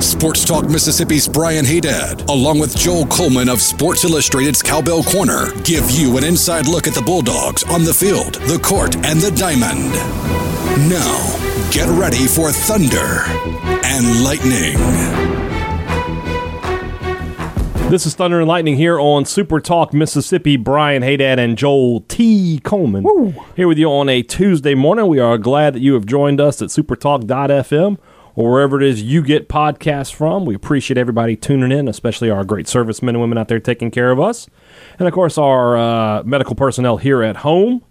Sports 0.00 0.46
Talk 0.46 0.68
Mississippi's 0.70 1.28
Brian 1.28 1.64
Haydad, 1.64 2.26
along 2.30 2.58
with 2.58 2.74
Joel 2.74 3.04
Coleman 3.06 3.50
of 3.50 3.60
Sports 3.60 4.02
Illustrated's 4.02 4.62
Cowbell 4.62 5.02
Corner, 5.02 5.52
give 5.62 5.90
you 5.90 6.16
an 6.16 6.24
inside 6.24 6.66
look 6.66 6.86
at 6.86 6.94
the 6.94 7.02
Bulldogs 7.02 7.64
on 7.64 7.84
the 7.84 7.92
field, 7.92 8.34
the 8.46 8.58
court, 8.58 8.96
and 9.04 9.20
the 9.20 9.30
diamond. 9.32 9.92
Now, 10.88 11.70
get 11.70 11.86
ready 11.98 12.26
for 12.26 12.50
Thunder 12.50 13.24
and 13.84 14.24
Lightning. 14.24 14.78
This 17.90 18.06
is 18.06 18.14
Thunder 18.14 18.38
and 18.38 18.48
Lightning 18.48 18.76
here 18.76 18.98
on 18.98 19.26
Super 19.26 19.60
Talk 19.60 19.92
Mississippi. 19.92 20.56
Brian 20.56 21.02
Haydad 21.02 21.38
and 21.38 21.58
Joel 21.58 22.00
T. 22.08 22.60
Coleman 22.64 23.36
here 23.54 23.68
with 23.68 23.76
you 23.78 23.90
on 23.90 24.08
a 24.08 24.22
Tuesday 24.22 24.74
morning. 24.74 25.08
We 25.08 25.18
are 25.18 25.36
glad 25.36 25.74
that 25.74 25.80
you 25.80 25.92
have 25.94 26.06
joined 26.06 26.40
us 26.40 26.62
at 26.62 26.68
supertalk.fm 26.68 27.98
or 28.34 28.50
wherever 28.50 28.80
it 28.80 28.86
is 28.86 29.02
you 29.02 29.22
get 29.22 29.48
podcasts 29.48 30.12
from. 30.12 30.44
We 30.44 30.54
appreciate 30.54 30.98
everybody 30.98 31.36
tuning 31.36 31.72
in, 31.72 31.88
especially 31.88 32.30
our 32.30 32.44
great 32.44 32.68
servicemen 32.68 33.14
and 33.14 33.20
women 33.22 33.38
out 33.38 33.48
there 33.48 33.60
taking 33.60 33.90
care 33.90 34.10
of 34.10 34.20
us. 34.20 34.48
And 34.98 35.08
of 35.08 35.14
course, 35.14 35.38
our 35.38 35.76
uh, 35.76 36.22
medical 36.24 36.54
personnel 36.54 36.96
here 36.96 37.22
at 37.22 37.36
home. 37.36 37.82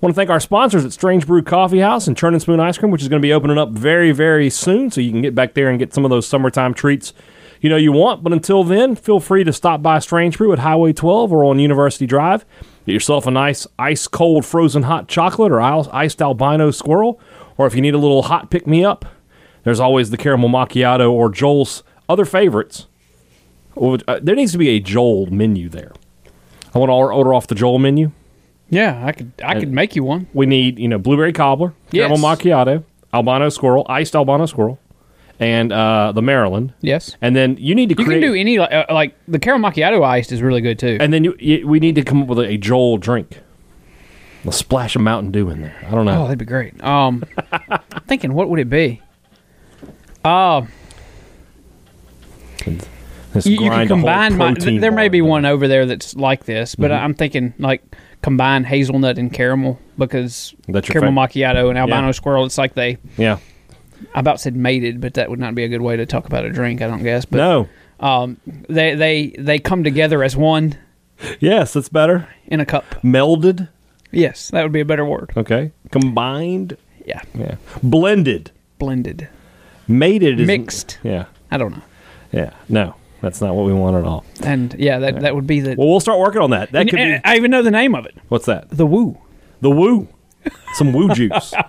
Want 0.00 0.12
to 0.12 0.16
thank 0.16 0.30
our 0.30 0.40
sponsors 0.40 0.84
at 0.84 0.92
Strange 0.92 1.28
Brew 1.28 1.42
Coffee 1.42 1.78
House 1.78 2.08
and 2.08 2.16
Churn 2.16 2.34
and 2.34 2.42
Spoon 2.42 2.58
Ice 2.58 2.76
Cream, 2.76 2.90
which 2.90 3.02
is 3.02 3.08
going 3.08 3.22
to 3.22 3.26
be 3.26 3.32
opening 3.32 3.56
up 3.56 3.70
very, 3.70 4.10
very 4.10 4.50
soon, 4.50 4.90
so 4.90 5.00
you 5.00 5.12
can 5.12 5.22
get 5.22 5.34
back 5.34 5.54
there 5.54 5.68
and 5.68 5.78
get 5.78 5.94
some 5.94 6.04
of 6.04 6.10
those 6.10 6.26
summertime 6.26 6.74
treats 6.74 7.12
you 7.62 7.70
know 7.70 7.76
you 7.76 7.92
want. 7.92 8.22
But 8.22 8.34
until 8.34 8.64
then, 8.64 8.94
feel 8.94 9.20
free 9.20 9.44
to 9.44 9.52
stop 9.52 9.80
by 9.80 10.00
Strange 10.00 10.36
Brew 10.36 10.52
at 10.52 10.58
Highway 10.58 10.92
12 10.92 11.32
or 11.32 11.44
on 11.44 11.58
University 11.58 12.06
Drive. 12.06 12.44
Get 12.84 12.92
yourself 12.92 13.26
a 13.26 13.30
nice 13.30 13.66
ice 13.78 14.06
cold 14.08 14.44
frozen 14.44 14.82
hot 14.82 15.08
chocolate 15.08 15.52
or 15.52 15.60
iced 15.60 16.20
albino 16.20 16.72
squirrel, 16.72 17.18
or 17.56 17.66
if 17.66 17.74
you 17.74 17.80
need 17.80 17.94
a 17.94 17.98
little 17.98 18.22
hot 18.22 18.50
pick 18.50 18.66
me 18.66 18.84
up, 18.84 19.06
there's 19.64 19.80
always 19.80 20.10
the 20.10 20.16
caramel 20.16 20.48
macchiato 20.48 21.10
or 21.10 21.30
Joel's 21.30 21.82
other 22.08 22.24
favorites. 22.24 22.86
Uh, 23.80 23.96
there 24.22 24.34
needs 24.36 24.52
to 24.52 24.58
be 24.58 24.68
a 24.70 24.80
Joel 24.80 25.26
menu 25.26 25.68
there. 25.68 25.92
I 26.74 26.78
want 26.78 26.88
to 26.90 26.94
order 26.94 27.32
off 27.34 27.46
the 27.46 27.54
Joel 27.54 27.78
menu. 27.78 28.12
Yeah, 28.70 29.02
I 29.04 29.12
could 29.12 29.32
I 29.44 29.58
could 29.60 29.70
make 29.72 29.94
you 29.96 30.02
one. 30.04 30.26
We 30.32 30.46
need 30.46 30.78
you 30.78 30.88
know 30.88 30.98
blueberry 30.98 31.32
cobbler, 31.32 31.74
Yes. 31.90 32.08
caramel 32.08 32.18
macchiato, 32.26 32.84
albino 33.12 33.48
squirrel, 33.50 33.84
iced 33.88 34.14
albino 34.16 34.46
squirrel, 34.46 34.78
and 35.38 35.72
uh, 35.72 36.12
the 36.12 36.22
Maryland. 36.22 36.72
Yes. 36.80 37.14
And 37.20 37.36
then 37.36 37.56
you 37.58 37.74
need 37.74 37.90
to 37.90 37.94
You 37.98 38.04
create. 38.06 38.20
can 38.22 38.30
do 38.32 38.34
any 38.34 38.58
like, 38.58 38.72
uh, 38.72 38.86
like 38.90 39.14
the 39.28 39.38
caramel 39.38 39.70
macchiato 39.70 40.02
iced 40.02 40.32
is 40.32 40.40
really 40.40 40.62
good 40.62 40.78
too. 40.78 40.96
and 41.00 41.12
then 41.12 41.22
you, 41.24 41.36
you, 41.38 41.66
we 41.68 41.80
need 41.80 41.94
to 41.96 42.02
come 42.02 42.22
up 42.22 42.28
with 42.28 42.38
a 42.38 42.56
Joel 42.56 42.96
drink. 42.96 43.40
A 44.46 44.52
splash 44.52 44.96
of 44.96 45.02
Mountain 45.02 45.30
Dew 45.32 45.50
in 45.50 45.60
there. 45.60 45.76
I 45.86 45.90
don't 45.90 46.04
know. 46.06 46.22
Oh, 46.22 46.24
that'd 46.24 46.38
be 46.38 46.44
great. 46.46 46.82
Um, 46.82 47.22
I'm 47.52 48.02
thinking 48.08 48.32
what 48.32 48.48
would 48.48 48.58
it 48.58 48.70
be? 48.70 49.00
Uh, 50.24 50.62
Let's 53.34 53.46
you, 53.46 53.54
you 53.64 53.70
can 53.70 53.88
combine. 53.88 54.36
My, 54.36 54.52
protein 54.54 54.80
there 54.80 54.92
may 54.92 55.08
be 55.08 55.22
one 55.22 55.46
over 55.46 55.66
there 55.66 55.86
that's 55.86 56.14
like 56.14 56.44
this, 56.44 56.74
but 56.74 56.92
I'm 56.92 57.14
thinking 57.14 57.54
like 57.58 57.82
combine 58.20 58.64
hazelnut 58.64 59.18
and 59.18 59.32
caramel 59.32 59.78
because 59.98 60.54
That's 60.68 60.88
caramel 60.88 61.12
macchiato 61.12 61.68
and 61.70 61.78
albino 61.78 62.06
Yeah. 62.06 62.10
squirrel. 62.12 62.44
It's 62.44 62.58
like 62.58 62.74
they. 62.74 62.98
Yeah. 63.16 63.38
I 64.14 64.20
about 64.20 64.40
said 64.40 64.54
mated, 64.56 65.00
but 65.00 65.14
that 65.14 65.30
would 65.30 65.38
not 65.38 65.54
be 65.54 65.64
a 65.64 65.68
good 65.68 65.80
way 65.80 65.96
to 65.96 66.04
talk 66.06 66.26
about 66.26 66.44
a 66.44 66.50
drink. 66.50 66.82
I 66.82 66.88
don't 66.88 67.02
guess. 67.02 67.24
But 67.24 67.38
no. 67.38 67.68
um, 68.00 68.36
they 68.68 68.94
they 68.94 69.28
they 69.38 69.58
come 69.58 69.82
together 69.84 70.22
as 70.22 70.36
one 70.36 70.76
Yes, 71.40 71.72
that's 71.72 71.88
better. 71.88 72.28
in 72.46 72.60
a 72.60 72.66
cup. 72.66 72.84
Melded. 73.02 73.68
Yes, 74.10 74.50
that 74.50 74.62
would 74.62 74.72
be 74.72 74.80
a 74.80 74.84
better 74.84 75.04
word. 75.06 75.32
Okay. 75.36 75.72
Combined. 75.90 76.76
Yeah, 77.06 77.22
Yeah. 77.34 77.56
Blended. 77.82 78.50
blended, 78.78 79.28
Mated 79.88 80.40
is 80.40 80.46
mixed. 80.46 80.98
Yeah. 81.02 81.26
I 81.50 81.58
don't 81.58 81.72
know. 81.72 81.82
Yeah. 82.32 82.54
No, 82.68 82.94
that's 83.20 83.40
not 83.40 83.54
what 83.54 83.66
we 83.66 83.72
want 83.72 83.96
at 83.96 84.04
all. 84.04 84.24
And 84.42 84.74
yeah, 84.78 84.98
that 85.00 85.20
that 85.20 85.34
would 85.34 85.46
be 85.46 85.60
the. 85.60 85.74
Well, 85.76 85.88
we'll 85.88 86.00
start 86.00 86.18
working 86.18 86.40
on 86.40 86.50
that. 86.50 86.72
That 86.72 86.82
and- 86.82 86.90
could 86.90 86.96
be. 86.96 87.02
and 87.02 87.20
I 87.24 87.36
even 87.36 87.50
know 87.50 87.62
the 87.62 87.70
name 87.70 87.94
of 87.94 88.06
it. 88.06 88.16
What's 88.28 88.46
that? 88.46 88.70
The 88.70 88.86
Woo. 88.86 89.18
The 89.60 89.70
woo. 89.70 90.08
Some 90.74 90.92
woo 90.92 91.12
juice. 91.14 91.54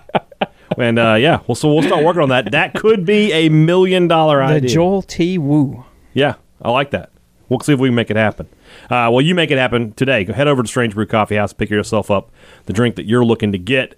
And 0.76 0.98
uh, 0.98 1.14
yeah, 1.14 1.40
well, 1.46 1.54
so 1.54 1.72
we'll 1.72 1.82
start 1.84 2.02
working 2.02 2.22
on 2.22 2.30
that. 2.30 2.50
That 2.50 2.74
could 2.74 3.04
be 3.06 3.30
a 3.32 3.48
million 3.48 4.08
dollar 4.08 4.38
The 4.38 4.54
idea. 4.54 4.70
Joel 4.70 5.02
T. 5.02 5.38
Woo. 5.38 5.84
Yeah, 6.14 6.34
I 6.60 6.70
like 6.72 6.90
that. 6.90 7.10
We'll 7.48 7.60
see 7.60 7.74
if 7.74 7.78
we 7.78 7.88
can 7.88 7.94
make 7.94 8.10
it 8.10 8.16
happen. 8.16 8.48
Uh, 8.86 9.06
well, 9.12 9.20
you 9.20 9.36
make 9.36 9.52
it 9.52 9.58
happen 9.58 9.92
today. 9.92 10.24
Go 10.24 10.32
head 10.32 10.48
over 10.48 10.62
to 10.62 10.68
Strange 10.68 10.94
Brew 10.94 11.06
Coffee 11.06 11.36
House, 11.36 11.52
pick 11.52 11.70
yourself 11.70 12.10
up 12.10 12.32
the 12.66 12.72
drink 12.72 12.96
that 12.96 13.06
you're 13.06 13.24
looking 13.24 13.52
to 13.52 13.58
get. 13.58 13.94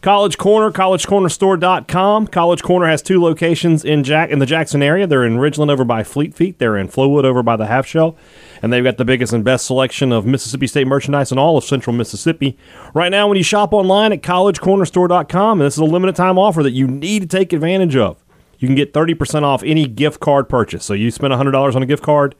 College 0.00 0.38
Corner, 0.38 0.70
collegecornerstore.com. 0.70 2.28
College 2.28 2.62
Corner 2.62 2.86
has 2.86 3.02
two 3.02 3.20
locations 3.20 3.84
in 3.84 4.04
Jack 4.04 4.30
in 4.30 4.38
the 4.38 4.46
Jackson 4.46 4.80
area. 4.80 5.08
They're 5.08 5.24
in 5.24 5.38
Ridgeland 5.38 5.70
over 5.70 5.84
by 5.84 6.04
Fleet 6.04 6.34
Feet. 6.34 6.58
They're 6.58 6.76
in 6.76 6.88
Flowood 6.88 7.24
over 7.24 7.42
by 7.42 7.56
the 7.56 7.66
Half 7.66 7.86
Shell. 7.86 8.16
And 8.62 8.72
they've 8.72 8.84
got 8.84 8.96
the 8.96 9.04
biggest 9.04 9.32
and 9.32 9.44
best 9.44 9.66
selection 9.66 10.12
of 10.12 10.24
Mississippi 10.24 10.68
State 10.68 10.86
merchandise 10.86 11.32
in 11.32 11.38
all 11.38 11.56
of 11.56 11.64
central 11.64 11.96
Mississippi. 11.96 12.56
Right 12.94 13.10
now, 13.10 13.26
when 13.26 13.36
you 13.36 13.42
shop 13.42 13.72
online 13.72 14.12
at 14.12 14.22
collegecornerstore.com, 14.22 15.60
and 15.60 15.66
this 15.66 15.74
is 15.74 15.80
a 15.80 15.84
limited 15.84 16.14
time 16.14 16.38
offer 16.38 16.62
that 16.62 16.72
you 16.72 16.86
need 16.86 17.22
to 17.22 17.28
take 17.28 17.52
advantage 17.52 17.96
of, 17.96 18.22
you 18.58 18.68
can 18.68 18.76
get 18.76 18.92
30% 18.92 19.42
off 19.42 19.64
any 19.64 19.88
gift 19.88 20.20
card 20.20 20.48
purchase. 20.48 20.84
So 20.84 20.94
you 20.94 21.10
spend 21.10 21.32
$100 21.32 21.74
on 21.74 21.82
a 21.82 21.86
gift 21.86 22.04
card, 22.04 22.36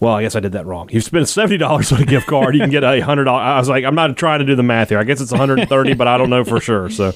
well, 0.00 0.14
I 0.14 0.22
guess 0.22 0.34
I 0.34 0.40
did 0.40 0.52
that 0.52 0.66
wrong. 0.66 0.88
You 0.90 1.00
spend 1.00 1.28
seventy 1.28 1.58
dollars 1.58 1.92
on 1.92 2.02
a 2.02 2.06
gift 2.06 2.26
card, 2.26 2.54
you 2.54 2.62
can 2.62 2.70
get 2.70 2.82
a 2.82 3.00
hundred. 3.00 3.28
I 3.28 3.58
was 3.58 3.68
like, 3.68 3.84
I'm 3.84 3.94
not 3.94 4.16
trying 4.16 4.40
to 4.40 4.46
do 4.46 4.56
the 4.56 4.62
math 4.62 4.88
here. 4.88 4.98
I 4.98 5.04
guess 5.04 5.20
it's 5.20 5.30
130, 5.30 5.94
but 5.94 6.08
I 6.08 6.16
don't 6.16 6.30
know 6.30 6.42
for 6.42 6.58
sure. 6.58 6.88
So, 6.88 7.12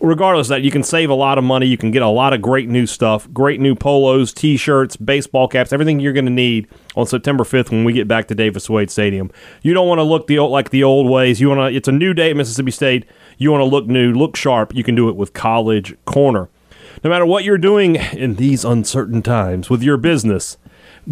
regardless 0.00 0.48
that, 0.48 0.62
you 0.62 0.70
can 0.70 0.82
save 0.82 1.10
a 1.10 1.14
lot 1.14 1.36
of 1.36 1.44
money. 1.44 1.66
You 1.66 1.76
can 1.76 1.90
get 1.90 2.00
a 2.00 2.08
lot 2.08 2.32
of 2.32 2.40
great 2.40 2.68
new 2.68 2.86
stuff, 2.86 3.30
great 3.32 3.60
new 3.60 3.74
polos, 3.74 4.32
T-shirts, 4.32 4.96
baseball 4.96 5.48
caps, 5.48 5.70
everything 5.72 6.00
you're 6.00 6.14
going 6.14 6.24
to 6.24 6.30
need 6.30 6.66
on 6.96 7.06
September 7.06 7.44
5th 7.44 7.70
when 7.70 7.84
we 7.84 7.92
get 7.92 8.08
back 8.08 8.26
to 8.28 8.34
Davis 8.34 8.70
Wade 8.70 8.90
Stadium. 8.90 9.30
You 9.62 9.74
don't 9.74 9.86
want 9.86 9.98
to 9.98 10.04
look 10.04 10.28
the 10.28 10.38
old, 10.38 10.50
like 10.50 10.70
the 10.70 10.84
old 10.84 11.10
ways. 11.10 11.40
You 11.40 11.50
want 11.50 11.60
to. 11.60 11.76
It's 11.76 11.88
a 11.88 11.92
new 11.92 12.14
day 12.14 12.30
at 12.30 12.36
Mississippi 12.36 12.70
State. 12.70 13.04
You 13.36 13.52
want 13.52 13.60
to 13.60 13.66
look 13.66 13.86
new, 13.86 14.14
look 14.14 14.34
sharp. 14.34 14.74
You 14.74 14.82
can 14.82 14.94
do 14.94 15.10
it 15.10 15.16
with 15.16 15.34
College 15.34 15.94
Corner. 16.06 16.48
No 17.04 17.10
matter 17.10 17.26
what 17.26 17.44
you're 17.44 17.58
doing 17.58 17.96
in 17.96 18.36
these 18.36 18.64
uncertain 18.64 19.22
times 19.22 19.68
with 19.68 19.82
your 19.82 19.98
business. 19.98 20.56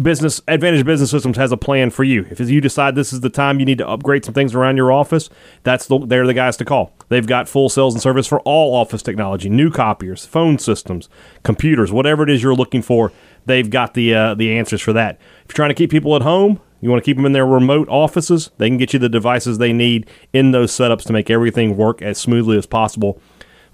Business 0.01 0.41
Advantage 0.47 0.85
Business 0.85 1.09
Systems 1.09 1.37
has 1.37 1.51
a 1.51 1.57
plan 1.57 1.89
for 1.89 2.03
you. 2.03 2.27
If 2.29 2.39
you 2.39 2.61
decide 2.61 2.93
this 2.93 3.11
is 3.11 3.21
the 3.21 3.29
time 3.29 3.59
you 3.59 3.65
need 3.65 3.79
to 3.79 3.87
upgrade 3.87 4.25
some 4.25 4.33
things 4.33 4.53
around 4.53 4.77
your 4.77 4.91
office, 4.91 5.29
that's 5.63 5.87
the, 5.87 5.97
they're 6.05 6.27
the 6.27 6.35
guys 6.35 6.55
to 6.57 6.65
call. 6.65 6.93
They've 7.09 7.25
got 7.25 7.49
full 7.49 7.67
sales 7.69 7.95
and 7.95 8.01
service 8.01 8.27
for 8.27 8.39
all 8.41 8.75
office 8.75 9.01
technology, 9.01 9.49
new 9.49 9.71
copiers, 9.71 10.25
phone 10.25 10.59
systems, 10.59 11.09
computers, 11.43 11.91
whatever 11.91 12.23
it 12.23 12.29
is 12.29 12.43
you're 12.43 12.53
looking 12.53 12.83
for. 12.83 13.11
They've 13.45 13.69
got 13.69 13.95
the 13.95 14.13
uh, 14.13 14.35
the 14.35 14.55
answers 14.57 14.81
for 14.81 14.93
that. 14.93 15.15
If 15.15 15.49
you're 15.49 15.55
trying 15.55 15.69
to 15.69 15.75
keep 15.75 15.89
people 15.89 16.15
at 16.15 16.21
home, 16.21 16.59
you 16.79 16.91
want 16.91 17.03
to 17.03 17.05
keep 17.05 17.17
them 17.17 17.25
in 17.25 17.31
their 17.31 17.47
remote 17.47 17.89
offices. 17.89 18.51
They 18.57 18.69
can 18.69 18.77
get 18.77 18.93
you 18.93 18.99
the 18.99 19.09
devices 19.09 19.57
they 19.57 19.73
need 19.73 20.07
in 20.31 20.51
those 20.51 20.71
setups 20.71 21.05
to 21.05 21.13
make 21.13 21.29
everything 21.31 21.75
work 21.75 22.03
as 22.03 22.19
smoothly 22.19 22.57
as 22.57 22.67
possible. 22.67 23.19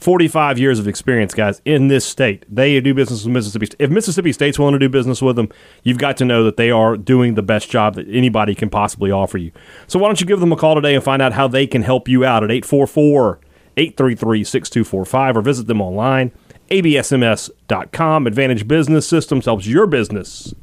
45 0.03 0.59
years 0.59 0.80
of 0.80 0.88
experience, 0.88 1.34
guys, 1.34 1.62
in 1.64 1.88
this 1.88 2.06
state. 2.06 2.44
They 2.53 2.80
do 2.81 2.94
business 2.94 3.24
with 3.24 3.34
Mississippi. 3.34 3.69
If 3.80 3.90
Mississippi 3.90 4.34
State's 4.34 4.59
willing 4.59 4.74
to 4.74 4.80
do 4.80 4.90
business 4.90 5.22
with 5.22 5.38
them, 5.38 5.50
you've 5.84 5.97
got 5.97 6.18
to 6.18 6.25
know 6.25 6.44
that 6.44 6.58
they 6.58 6.69
are 6.72 6.97
doing 6.97 7.36
the 7.36 7.41
best 7.41 7.69
job 7.69 7.96
that 7.96 8.08
anybody 8.09 8.53
can 8.53 8.69
possibly 8.69 9.12
offer 9.12 9.38
you. 9.38 9.52
So 9.88 9.97
why 10.00 10.09
don't 10.09 10.19
you 10.19 10.28
give 10.28 10.41
them 10.41 10.52
a 10.52 10.58
call 10.58 10.75
today 10.75 10.94
and 10.94 11.03
find 11.03 11.22
out 11.22 11.34
how 11.34 11.47
they 11.47 11.66
can 11.66 11.84
help 11.84 12.08
you 12.09 12.25
out 12.25 12.44
at 12.44 12.52
844 12.52 13.40
833 13.78 14.44
6245 14.44 15.38
or 15.38 15.41
visit 15.41 15.67
them 15.67 15.82
online, 15.82 16.32
absms.com. 16.70 18.28
Advantage 18.28 18.67
Business 18.67 19.08
Systems 19.08 19.46
helps 19.46 19.66
your 19.66 19.88
business 19.88 20.53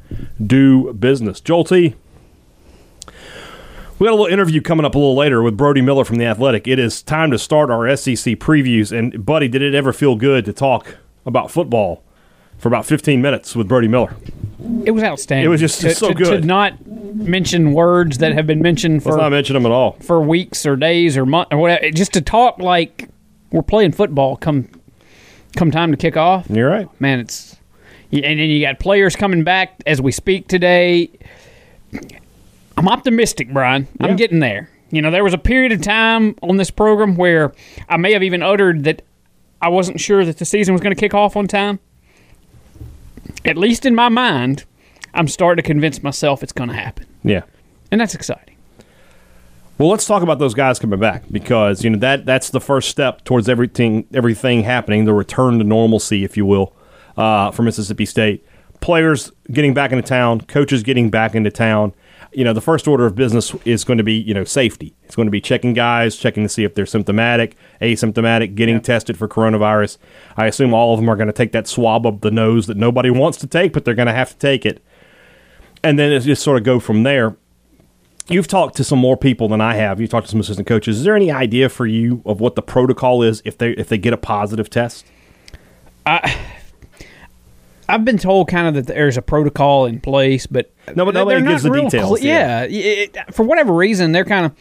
do 0.45 0.93
business. 0.93 1.41
Joel 1.41 1.65
T. 1.65 1.95
We 4.01 4.07
got 4.07 4.13
a 4.13 4.17
little 4.17 4.33
interview 4.33 4.63
coming 4.63 4.87
up 4.87 4.95
a 4.95 4.99
little 4.99 5.15
later 5.15 5.43
with 5.43 5.59
Brody 5.59 5.83
Miller 5.83 6.07
from 6.07 6.17
The 6.17 6.25
Athletic. 6.25 6.67
It 6.67 6.79
is 6.79 7.03
time 7.03 7.31
to 7.33 7.39
start 7.39 7.71
our 7.71 7.95
SEC 7.95 8.37
previews. 8.37 8.99
And, 8.99 9.27
buddy, 9.27 9.47
did 9.47 9.61
it 9.61 9.75
ever 9.75 9.93
feel 9.93 10.17
good 10.17 10.47
to 10.47 10.55
talk 10.55 10.97
about 11.27 11.51
football 11.51 12.03
for 12.57 12.69
about 12.69 12.87
15 12.87 13.21
minutes 13.21 13.55
with 13.55 13.69
Brody 13.69 13.89
Miller? 13.89 14.17
It 14.87 14.93
was 14.93 15.03
outstanding. 15.03 15.45
It 15.45 15.49
was 15.49 15.61
just 15.61 15.83
to, 15.83 15.95
so 15.95 16.09
to- 16.09 16.15
good. 16.15 16.41
to 16.41 16.47
not 16.47 16.87
mention 16.87 17.75
words 17.75 18.17
that 18.19 18.33
have 18.33 18.47
been 18.47 18.63
mentioned 18.63 19.05
Let's 19.05 19.17
for 19.17 19.19
not 19.19 19.33
mention 19.33 19.53
them 19.53 19.67
at 19.67 19.73
all. 19.73 19.99
for 20.01 20.19
weeks 20.19 20.65
or 20.65 20.77
days 20.77 21.19
or 21.19 21.27
months 21.27 21.53
or 21.53 21.59
whatever. 21.59 21.91
Just 21.91 22.15
to 22.15 22.23
talk 22.23 22.59
like 22.59 23.07
we're 23.53 23.61
playing 23.61 23.93
football 23.93 24.35
come 24.35 24.71
come 25.57 25.71
time 25.71 25.91
to 25.91 25.99
kick 25.99 26.17
off. 26.17 26.49
You're 26.49 26.71
right. 26.71 26.89
Man, 27.03 27.21
it's 27.21 27.55
and 28.13 28.23
then 28.23 28.39
you 28.39 28.63
got 28.63 28.79
players 28.79 29.15
coming 29.15 29.45
back 29.45 29.83
as 29.87 30.01
we 30.01 30.11
speak 30.11 30.49
today. 30.49 31.11
I'm 32.81 32.89
optimistic, 32.89 33.53
Brian. 33.53 33.87
Yeah. 34.01 34.07
I'm 34.07 34.17
getting 34.17 34.39
there. 34.39 34.71
You 34.91 35.03
know, 35.03 35.11
there 35.11 35.23
was 35.23 35.35
a 35.35 35.39
period 35.39 35.71
of 35.71 35.83
time 35.83 36.35
on 36.43 36.57
this 36.57 36.71
program 36.71 37.15
where 37.15 37.53
I 37.91 37.99
may 37.99 38.15
have 38.15 38.23
even 38.23 38.43
uttered 38.43 38.85
that 38.85 39.03
I 39.61 39.69
wasn't 39.69 40.01
sure 40.01 40.25
that 40.25 40.39
the 40.39 40.47
season 40.47 40.73
was 40.73 40.81
going 40.81 40.95
to 40.95 40.99
kick 40.99 41.13
off 41.13 41.37
on 41.37 41.47
time. 41.47 41.79
At 43.45 43.59
least 43.59 43.85
in 43.85 43.95
my 43.95 44.09
mind, 44.09 44.65
I'm 45.13 45.29
starting 45.29 45.63
to 45.63 45.67
convince 45.67 46.03
myself 46.03 46.43
it's 46.43 46.55
going 46.55 46.71
to 46.71 46.75
happen. 46.75 47.05
Yeah. 47.23 47.43
And 47.93 48.01
that's 48.01 48.15
exciting. 48.15 48.57
Well, 49.77 49.91
let's 49.91 50.07
talk 50.07 50.23
about 50.23 50.39
those 50.39 50.55
guys 50.55 50.79
coming 50.79 50.99
back 50.99 51.25
because 51.31 51.85
you 51.85 51.91
know 51.91 51.99
that 51.99 52.25
that's 52.25 52.49
the 52.49 52.61
first 52.63 52.89
step 52.89 53.25
towards 53.25 53.47
everything 53.47 54.07
everything 54.15 54.63
happening, 54.63 55.05
the 55.05 55.13
return 55.13 55.59
to 55.59 55.65
normalcy, 55.65 56.25
if 56.25 56.35
you 56.39 56.47
will, 56.47 56.75
uh, 57.19 57.51
for 57.51 57.63
Mississippi 57.63 58.07
State. 58.07 58.47
Players 58.81 59.33
getting 59.53 59.75
back 59.75 59.93
into 59.93 60.03
town, 60.03 60.41
coaches 60.41 60.83
getting 60.83 61.11
back 61.11 61.35
into 61.35 61.51
town. 61.51 61.93
You 62.33 62.45
know, 62.45 62.53
the 62.53 62.61
first 62.61 62.87
order 62.87 63.07
of 63.07 63.17
business 63.17 63.55
is 63.65 63.83
going 63.83 63.99
to 63.99 64.05
be 64.05 64.15
you 64.15 64.35
know 64.35 64.45
safety. 64.45 64.95
It's 65.05 65.17
going 65.17 65.27
to 65.27 65.33
be 65.33 65.41
checking 65.41 65.75
guys, 65.75 66.17
checking 66.17 66.43
to 66.43 66.49
see 66.49 66.65
if 66.65 66.75
they're 66.75 66.87
symptomatic, 66.87 67.57
asymptomatic, 67.81 68.55
getting 68.55 68.81
tested 68.81 69.19
for 69.19 69.27
coronavirus. 69.27 69.99
I 70.37 70.47
assume 70.47 70.73
all 70.73 70.95
of 70.95 71.01
them 71.01 71.09
are 71.09 71.17
going 71.17 71.27
to 71.27 71.33
take 71.33 71.53
that 71.53 71.67
swab 71.67 72.07
up 72.07 72.21
the 72.21 72.31
nose 72.31 72.67
that 72.67 72.77
nobody 72.77 73.11
wants 73.23 73.39
to 73.39 73.47
take, 73.47 73.73
but 73.73 73.85
they're 73.85 73.95
going 73.95 74.07
to 74.07 74.15
have 74.15 74.31
to 74.31 74.39
take 74.39 74.65
it, 74.65 74.83
and 75.83 75.99
then 75.99 76.13
it's 76.13 76.27
just 76.27 76.43
sort 76.43 76.59
of 76.59 76.65
go 76.65 76.81
from 76.81 77.03
there 77.03 77.37
you've 78.31 78.49
talked 78.49 78.77
to 78.77 78.85
some 78.85 78.99
more 78.99 79.17
people 79.17 79.49
than 79.49 79.61
I 79.61 79.75
have. 79.75 80.01
You've 80.01 80.11
talked 80.11 80.27
to 80.27 80.31
some 80.31 80.41
assistant 80.41 80.67
coaches. 80.67 80.99
Is 80.99 81.05
there 81.05 81.17
any 81.17 81.31
idea 81.31 81.69
for 81.69 81.87
you 81.87 82.23
of 82.25 82.41
what 82.41 82.55
the 82.55 82.63
protocol 82.63 83.23
is 83.23 83.43
if 83.45 83.59
they 83.59 83.73
if 83.73 83.89
they 83.89 83.99
get 83.99 84.13
a 84.13 84.17
positive 84.17 84.71
test? 84.71 85.05
I've 87.91 88.05
been 88.05 88.19
told 88.19 88.49
kind 88.49 88.69
of 88.69 88.75
that 88.75 88.93
there's 88.93 89.17
a 89.17 89.23
protocol 89.23 89.87
in 89.87 90.01
place, 90.01 90.47
but 90.47 90.73
No, 90.95 91.05
but 91.05 91.15
nobody 91.15 91.43
gives 91.43 91.63
the 91.65 91.71
details, 91.71 92.07
cle- 92.07 92.19
yeah, 92.27 92.67
it- 92.69 93.17
for 93.35 93.43
whatever 93.43 93.73
reason, 93.75 94.13
they're 94.13 94.25
kind 94.25 94.47
of. 94.47 94.53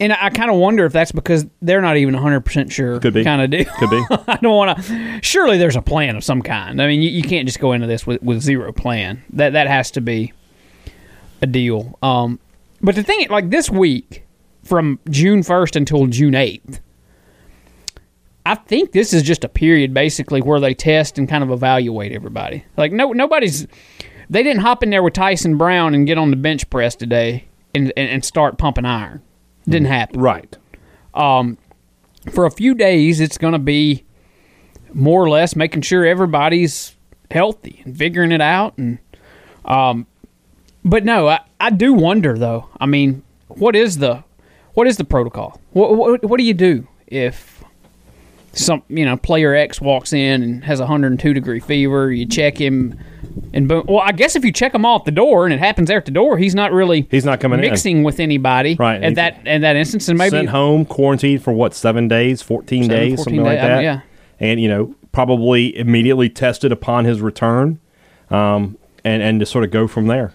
And 0.00 0.12
I 0.12 0.30
kind 0.30 0.48
of 0.48 0.56
wonder 0.58 0.84
if 0.84 0.92
that's 0.92 1.10
because 1.10 1.44
they're 1.60 1.80
not 1.82 1.96
even 1.96 2.14
100% 2.14 2.70
sure. 2.70 3.00
Could 3.00 3.14
be. 3.14 3.24
Kind 3.24 3.42
of 3.42 3.50
deal. 3.50 3.64
Could 3.78 3.90
be. 3.90 4.04
I 4.28 4.38
don't 4.40 4.54
want 4.56 4.78
to. 4.84 5.20
Surely 5.22 5.58
there's 5.58 5.74
a 5.74 5.82
plan 5.82 6.14
of 6.16 6.22
some 6.22 6.40
kind. 6.40 6.80
I 6.80 6.86
mean, 6.86 7.02
you, 7.02 7.10
you 7.10 7.22
can't 7.24 7.48
just 7.48 7.58
go 7.58 7.72
into 7.72 7.88
this 7.88 8.06
with, 8.06 8.22
with 8.22 8.40
zero 8.40 8.72
plan. 8.72 9.24
That 9.32 9.54
that 9.54 9.66
has 9.66 9.90
to 9.92 10.00
be 10.00 10.32
a 11.42 11.46
deal. 11.48 11.98
Um, 12.00 12.38
but 12.80 12.94
the 12.94 13.02
thing, 13.02 13.26
like 13.28 13.50
this 13.50 13.70
week, 13.70 14.24
from 14.62 15.00
June 15.10 15.40
1st 15.40 15.74
until 15.74 16.06
June 16.06 16.34
8th, 16.34 16.78
I 18.46 18.54
think 18.54 18.92
this 18.92 19.12
is 19.12 19.22
just 19.22 19.44
a 19.44 19.48
period 19.48 19.92
basically 19.92 20.40
where 20.40 20.60
they 20.60 20.74
test 20.74 21.18
and 21.18 21.28
kind 21.28 21.44
of 21.44 21.50
evaluate 21.50 22.12
everybody. 22.12 22.64
Like 22.76 22.92
no 22.92 23.12
nobody's 23.12 23.66
they 24.30 24.42
didn't 24.42 24.60
hop 24.60 24.82
in 24.82 24.90
there 24.90 25.02
with 25.02 25.14
Tyson 25.14 25.56
Brown 25.56 25.94
and 25.94 26.06
get 26.06 26.18
on 26.18 26.30
the 26.30 26.36
bench 26.36 26.68
press 26.70 26.94
today 26.94 27.46
and, 27.74 27.92
and, 27.96 28.08
and 28.10 28.24
start 28.24 28.58
pumping 28.58 28.84
iron. 28.84 29.22
Didn't 29.66 29.88
happen. 29.88 30.20
Right. 30.20 30.56
For 31.14 32.46
a 32.46 32.50
few 32.50 32.74
days 32.74 33.20
it's 33.20 33.38
gonna 33.38 33.58
be 33.58 34.04
more 34.94 35.22
or 35.22 35.28
less 35.28 35.54
making 35.54 35.82
sure 35.82 36.06
everybody's 36.06 36.96
healthy 37.30 37.82
and 37.84 37.96
figuring 37.96 38.32
it 38.32 38.40
out 38.40 38.78
and 38.78 38.98
um 39.66 40.06
but 40.84 41.04
no, 41.04 41.28
I, 41.28 41.40
I 41.60 41.70
do 41.70 41.92
wonder 41.92 42.38
though. 42.38 42.68
I 42.80 42.86
mean, 42.86 43.22
what 43.48 43.76
is 43.76 43.98
the 43.98 44.24
what 44.74 44.86
is 44.86 44.96
the 44.96 45.04
protocol? 45.04 45.60
What 45.72 45.96
what, 45.96 46.24
what 46.24 46.38
do 46.38 46.44
you 46.44 46.54
do 46.54 46.86
if 47.06 47.57
some 48.58 48.82
you 48.88 49.04
know 49.04 49.16
player 49.16 49.54
X 49.54 49.80
walks 49.80 50.12
in 50.12 50.42
and 50.42 50.64
has 50.64 50.80
a 50.80 50.84
102 50.84 51.32
degree 51.34 51.60
fever? 51.60 52.12
You 52.12 52.26
check 52.26 52.58
him, 52.60 52.98
and 53.54 53.68
boom. 53.68 53.84
Well, 53.88 54.00
I 54.00 54.12
guess 54.12 54.36
if 54.36 54.44
you 54.44 54.52
check 54.52 54.74
him 54.74 54.84
off 54.84 55.04
the 55.04 55.10
door 55.10 55.44
and 55.46 55.54
it 55.54 55.58
happens 55.60 55.88
there 55.88 55.98
at 55.98 56.04
the 56.04 56.10
door, 56.10 56.38
he's 56.38 56.54
not 56.54 56.72
really 56.72 57.06
He's 57.10 57.24
not 57.24 57.40
coming 57.40 57.58
in. 57.62 57.70
mixing 57.70 58.02
with 58.02 58.20
anybody 58.20 58.74
Right, 58.74 59.02
at 59.02 59.14
that 59.16 59.46
at 59.46 59.60
that 59.62 59.76
instance, 59.76 60.08
and 60.08 60.18
maybe 60.18 60.30
Sent 60.30 60.48
home, 60.50 60.84
quarantined 60.84 61.42
for 61.42 61.52
what 61.52 61.74
seven 61.74 62.08
days, 62.08 62.42
fourteen 62.42 62.84
Seven, 62.84 62.96
days, 62.96 63.14
14 63.16 63.24
something 63.24 63.42
like 63.44 63.58
days, 63.58 63.64
I 63.64 63.68
that. 63.68 63.82
yeah. 63.82 64.00
And 64.40 64.60
you 64.60 64.68
know, 64.68 64.94
probably 65.12 65.76
immediately 65.76 66.28
tested 66.28 66.70
upon 66.72 67.04
his 67.04 67.20
return, 67.20 67.80
um, 68.30 68.76
and 69.04 69.22
and 69.22 69.40
to 69.40 69.46
sort 69.46 69.64
of 69.64 69.70
go 69.70 69.86
from 69.88 70.06
there. 70.06 70.32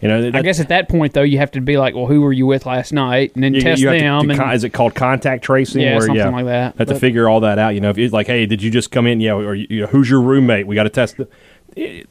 You 0.00 0.08
know, 0.08 0.30
I 0.32 0.42
guess 0.42 0.60
at 0.60 0.68
that 0.68 0.88
point 0.88 1.12
though, 1.12 1.22
you 1.22 1.38
have 1.38 1.50
to 1.52 1.60
be 1.60 1.76
like, 1.76 1.94
well, 1.94 2.06
who 2.06 2.20
were 2.20 2.32
you 2.32 2.46
with 2.46 2.66
last 2.66 2.92
night, 2.92 3.32
and 3.34 3.42
then 3.42 3.52
you, 3.54 3.60
test 3.60 3.82
you 3.82 3.90
to 3.90 3.98
them. 3.98 4.28
do 4.28 4.40
and, 4.40 4.52
is 4.52 4.62
it 4.62 4.70
called 4.70 4.94
contact 4.94 5.42
tracing? 5.42 5.80
Yeah, 5.80 5.96
where, 5.96 6.06
something 6.06 6.32
like 6.32 6.44
that. 6.44 6.76
Have 6.78 6.88
to 6.88 6.94
figure 6.94 7.28
all 7.28 7.40
that 7.40 7.58
out. 7.58 7.74
You 7.74 7.80
know, 7.80 7.90
if 7.90 7.98
it's 7.98 8.12
like, 8.12 8.28
hey, 8.28 8.46
did 8.46 8.62
you 8.62 8.70
just 8.70 8.90
come 8.92 9.06
in? 9.06 9.20
Yeah, 9.20 9.34
or 9.34 9.54
you 9.54 9.82
know, 9.82 9.86
who's 9.88 10.08
your 10.08 10.20
roommate? 10.20 10.66
We 10.68 10.76
got 10.76 10.84
to 10.84 10.90
test. 10.90 11.16
The, 11.16 11.28
it, 11.74 12.08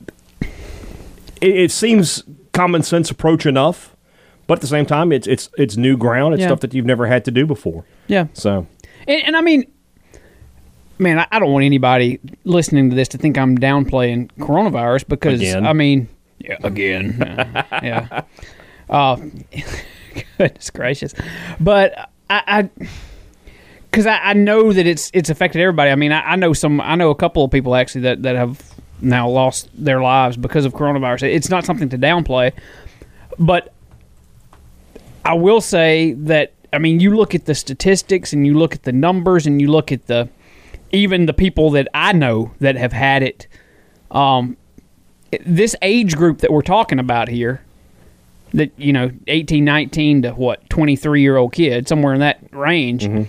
it, 1.42 1.56
it 1.56 1.72
seems 1.72 2.24
common 2.51 2.84
sense 2.84 3.10
approach 3.10 3.45
enough, 3.45 3.95
but 4.48 4.56
at 4.57 4.62
the 4.62 4.68
same 4.68 4.86
time, 4.86 5.12
it's 5.13 5.28
it's 5.28 5.50
it's 5.57 5.78
new 5.78 5.95
ground. 5.95 6.33
It's 6.33 6.42
Yeah. 6.42 6.48
stuff 6.48 6.60
that 6.62 6.74
you've 6.74 6.86
never 6.86 7.07
had 7.07 7.24
to 7.25 7.31
do 7.31 7.45
before. 7.45 7.86
yeah, 8.07 8.28
So 8.33 8.68
And, 9.07 9.24
and 9.28 9.38
I 9.38 9.42
mean, 9.42 9.66
man, 11.00 11.19
I, 11.19 11.28
I 11.31 11.40
don't 11.40 11.51
want 11.51 11.63
anybody 11.66 12.19
listening 12.44 12.90
to 12.90 12.95
this 12.95 13.07
to 13.10 13.18
think 13.18 13.38
I'm 13.38 13.57
downplaying 13.57 14.31
coronavirus 14.40 15.07
because 15.07 15.40
Again. 15.40 15.66
I 15.66 15.74
mean, 15.74 16.10
yeah, 16.48 16.58
again, 16.64 17.22
uh, 17.22 17.64
yeah. 17.84 18.22
Uh, 18.90 19.16
goodness 20.38 20.70
gracious, 20.70 21.14
but 21.60 22.10
I. 22.30 22.44
I 22.48 22.88
because 23.90 24.06
I, 24.06 24.18
I 24.18 24.34
know 24.34 24.74
that 24.74 24.86
it's 24.86 25.10
it's 25.14 25.30
affected 25.30 25.62
everybody. 25.62 25.90
I 25.90 25.96
mean, 25.96 26.12
I, 26.12 26.34
I 26.34 26.36
know 26.36 26.52
some, 26.52 26.82
I 26.82 26.96
know 26.96 27.10
a 27.10 27.16
couple 27.16 27.46
of 27.46 27.52
people 27.52 27.74
actually 27.74 28.02
that, 28.02 28.22
that 28.24 28.36
have 28.36 28.62
now 29.02 29.30
lost 29.30 29.70
their 29.74 30.02
lives 30.02 30.36
because 30.36 30.66
of 30.66 30.74
coronavirus. 30.74 31.24
It's 31.24 31.50
not 31.50 31.66
something 31.66 31.88
to 31.90 31.98
downplay, 31.98 32.52
but 33.40 33.74
I 35.24 35.34
will 35.36 35.62
say 35.62 36.14
that 36.14 36.54
I 36.74 36.80
mean, 36.80 37.00
you 37.00 37.16
look 37.16 37.34
at 37.34 37.46
the 37.46 37.56
statistics 37.56 38.34
and 38.34 38.46
you 38.46 38.58
look 38.58 38.74
at 38.74 38.84
the 38.84 38.92
numbers 38.92 39.48
and 39.48 39.62
you 39.62 39.70
look 39.70 39.92
at 39.92 40.08
the 40.08 40.30
even 40.92 41.26
the 41.26 41.34
people 41.34 41.72
that 41.72 41.88
I 41.94 42.14
know 42.14 42.52
that 42.60 42.76
have 42.76 42.94
had 42.94 43.24
it. 43.24 43.48
Um, 44.12 44.58
this 45.46 45.76
age 45.82 46.16
group 46.16 46.40
that 46.40 46.52
we're 46.52 46.62
talking 46.62 47.00
about 47.00 47.28
here, 47.28 47.62
that 48.54 48.72
you 48.78 48.94
know, 48.94 49.12
eighteen, 49.28 49.66
nineteen 49.66 50.22
to 50.24 50.32
what 50.32 50.70
twenty 50.70 50.96
three 50.96 51.22
year 51.22 51.38
old 51.38 51.54
kid, 51.54 51.88
somewhere 51.88 52.14
in 52.14 52.20
that 52.22 52.40
range. 52.52 53.28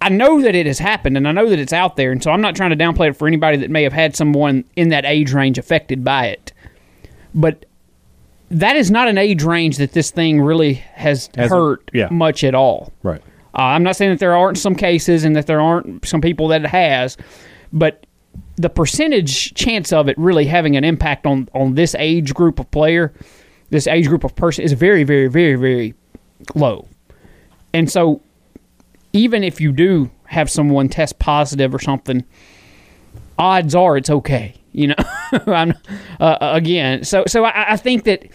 I 0.00 0.10
know 0.10 0.40
that 0.42 0.54
it 0.54 0.66
has 0.66 0.78
happened 0.78 1.16
and 1.16 1.26
I 1.26 1.32
know 1.32 1.48
that 1.48 1.58
it's 1.58 1.72
out 1.72 1.96
there, 1.96 2.12
and 2.12 2.22
so 2.22 2.30
I'm 2.30 2.40
not 2.40 2.54
trying 2.54 2.70
to 2.70 2.76
downplay 2.76 3.10
it 3.10 3.16
for 3.16 3.26
anybody 3.26 3.56
that 3.58 3.70
may 3.70 3.82
have 3.82 3.92
had 3.92 4.14
someone 4.14 4.64
in 4.76 4.90
that 4.90 5.04
age 5.04 5.32
range 5.32 5.58
affected 5.58 6.04
by 6.04 6.26
it. 6.26 6.52
But 7.34 7.66
that 8.50 8.76
is 8.76 8.90
not 8.90 9.08
an 9.08 9.18
age 9.18 9.42
range 9.42 9.76
that 9.78 9.92
this 9.92 10.10
thing 10.10 10.40
really 10.40 10.74
has 10.74 11.28
hurt 11.36 11.90
yeah. 11.92 12.08
much 12.10 12.44
at 12.44 12.54
all. 12.54 12.92
right. 13.02 13.20
Uh, 13.54 13.62
I'm 13.62 13.82
not 13.82 13.96
saying 13.96 14.12
that 14.12 14.20
there 14.20 14.36
aren't 14.36 14.58
some 14.58 14.74
cases 14.74 15.24
and 15.24 15.34
that 15.34 15.46
there 15.46 15.60
aren't 15.60 16.06
some 16.06 16.20
people 16.20 16.48
that 16.48 16.64
it 16.64 16.68
has, 16.68 17.16
but 17.72 18.06
the 18.58 18.68
percentage 18.68 19.54
chance 19.54 19.92
of 19.92 20.08
it 20.08 20.18
really 20.18 20.44
having 20.44 20.76
an 20.76 20.84
impact 20.84 21.26
on 21.26 21.48
on 21.54 21.74
this 21.74 21.94
age 21.94 22.34
group 22.34 22.58
of 22.58 22.70
player, 22.70 23.12
this 23.70 23.86
age 23.86 24.08
group 24.08 24.24
of 24.24 24.34
person 24.34 24.64
is 24.64 24.72
very, 24.72 25.04
very, 25.04 25.28
very, 25.28 25.54
very 25.54 25.94
low. 26.54 26.86
And 27.72 27.90
so, 27.90 28.20
even 29.12 29.44
if 29.44 29.60
you 29.60 29.72
do 29.72 30.10
have 30.24 30.50
someone 30.50 30.88
test 30.88 31.18
positive 31.18 31.74
or 31.74 31.78
something, 31.78 32.24
odds 33.38 33.74
are 33.74 33.96
it's 33.96 34.10
okay. 34.10 34.54
You 34.72 34.88
know, 34.88 34.94
I'm, 35.46 35.74
uh, 36.20 36.36
again, 36.40 37.04
so 37.04 37.24
so 37.26 37.44
I, 37.44 37.72
I 37.72 37.76
think 37.76 38.04
that 38.04 38.28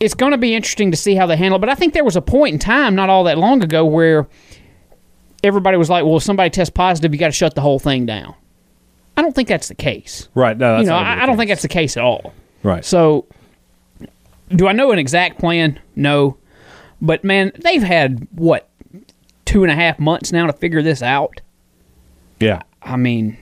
it's 0.00 0.14
going 0.14 0.32
to 0.32 0.38
be 0.38 0.54
interesting 0.54 0.90
to 0.90 0.96
see 0.96 1.14
how 1.14 1.26
they 1.26 1.36
handle 1.36 1.56
it. 1.56 1.60
But 1.60 1.70
I 1.70 1.74
think 1.74 1.94
there 1.94 2.04
was 2.04 2.16
a 2.16 2.22
point 2.22 2.54
in 2.54 2.58
time 2.58 2.94
not 2.94 3.10
all 3.10 3.24
that 3.24 3.38
long 3.38 3.62
ago 3.62 3.84
where 3.84 4.28
everybody 5.42 5.76
was 5.76 5.88
like, 5.88 6.04
"Well, 6.04 6.16
if 6.16 6.22
somebody 6.22 6.50
tests 6.50 6.72
positive, 6.74 7.12
you 7.12 7.18
got 7.18 7.28
to 7.28 7.32
shut 7.32 7.54
the 7.54 7.60
whole 7.60 7.78
thing 7.78 8.06
down." 8.06 8.34
I 9.18 9.22
don't 9.22 9.34
think 9.34 9.48
that's 9.48 9.66
the 9.68 9.74
case. 9.74 10.28
Right. 10.34 10.56
No, 10.56 10.74
that's 10.76 10.82
you 10.84 10.88
know, 10.88 10.92
not 10.94 11.02
gonna 11.04 11.16
be 11.16 11.20
I, 11.20 11.22
I 11.22 11.26
don't 11.26 11.36
think 11.36 11.48
case. 11.48 11.56
that's 11.56 11.62
the 11.62 11.68
case 11.68 11.96
at 11.96 12.04
all. 12.04 12.32
right. 12.62 12.84
So, 12.84 13.26
do 14.54 14.66
I 14.68 14.72
know 14.72 14.92
an 14.92 14.98
exact 15.00 15.38
plan? 15.40 15.80
No, 15.96 16.36
but 17.02 17.24
man, 17.24 17.52
they've 17.56 17.82
had 17.82 18.26
what 18.30 18.68
two 19.44 19.64
and 19.64 19.72
a 19.72 19.74
half 19.74 19.98
months 19.98 20.30
now 20.32 20.46
to 20.46 20.52
figure 20.52 20.82
this 20.82 21.02
out. 21.02 21.40
yeah. 22.40 22.62
I 22.80 22.96
mean, 22.96 23.36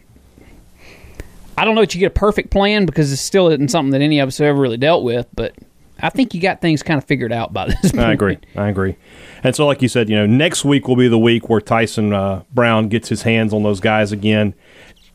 I 1.58 1.64
don't 1.64 1.74
know 1.74 1.82
that 1.82 1.94
you 1.94 2.00
get 2.00 2.06
a 2.06 2.10
perfect 2.10 2.50
plan 2.50 2.86
because 2.86 3.12
it 3.12 3.18
still 3.18 3.48
isn't 3.48 3.68
something 3.68 3.90
that 3.92 4.00
any 4.00 4.18
of 4.18 4.28
us 4.28 4.38
have 4.38 4.46
ever 4.46 4.60
really 4.60 4.76
dealt 4.78 5.04
with, 5.04 5.26
but 5.34 5.54
I 6.00 6.10
think 6.10 6.34
you 6.34 6.40
got 6.40 6.60
things 6.60 6.82
kind 6.82 6.98
of 6.98 7.04
figured 7.04 7.32
out 7.32 7.52
by 7.52 7.66
this 7.82 7.92
point. 7.92 7.98
I 8.04 8.12
agree. 8.12 8.38
I 8.56 8.68
agree. 8.68 8.96
And 9.44 9.54
so, 9.54 9.66
like 9.66 9.82
you 9.82 9.88
said, 9.88 10.08
you 10.08 10.16
know, 10.16 10.26
next 10.26 10.64
week 10.64 10.88
will 10.88 10.96
be 10.96 11.08
the 11.08 11.18
week 11.18 11.48
where 11.48 11.60
Tyson 11.60 12.12
uh, 12.12 12.42
Brown 12.52 12.88
gets 12.88 13.08
his 13.08 13.22
hands 13.22 13.52
on 13.52 13.62
those 13.62 13.80
guys 13.80 14.10
again. 14.10 14.54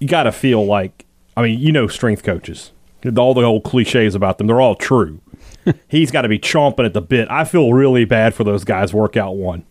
You 0.01 0.07
got 0.07 0.23
to 0.23 0.31
feel 0.31 0.65
like, 0.65 1.05
I 1.37 1.43
mean, 1.43 1.59
you 1.59 1.71
know, 1.71 1.87
strength 1.87 2.23
coaches, 2.23 2.71
all 3.17 3.33
the 3.33 3.43
old 3.43 3.63
cliches 3.63 4.15
about 4.15 4.37
them, 4.37 4.47
they're 4.47 4.59
all 4.59 4.75
true. 4.75 5.21
He's 5.87 6.11
got 6.11 6.23
to 6.23 6.27
be 6.27 6.39
chomping 6.39 6.85
at 6.85 6.93
the 6.93 7.01
bit. 7.01 7.29
I 7.29 7.45
feel 7.45 7.71
really 7.71 8.05
bad 8.05 8.33
for 8.33 8.43
those 8.43 8.63
guys. 8.63 8.93
Workout 8.93 9.35
one, 9.35 9.63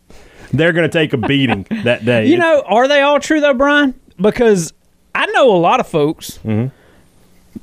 they're 0.52 0.72
going 0.72 0.88
to 0.88 0.92
take 0.92 1.12
a 1.12 1.16
beating 1.16 1.66
that 1.84 2.04
day. 2.04 2.26
You 2.26 2.38
know, 2.38 2.62
are 2.66 2.88
they 2.88 3.00
all 3.02 3.20
true 3.20 3.40
though, 3.40 3.54
Brian? 3.54 3.98
Because 4.20 4.72
I 5.14 5.26
know 5.26 5.54
a 5.54 5.58
lot 5.58 5.80
of 5.80 5.88
folks 5.88 6.38
mm-hmm. 6.38 6.68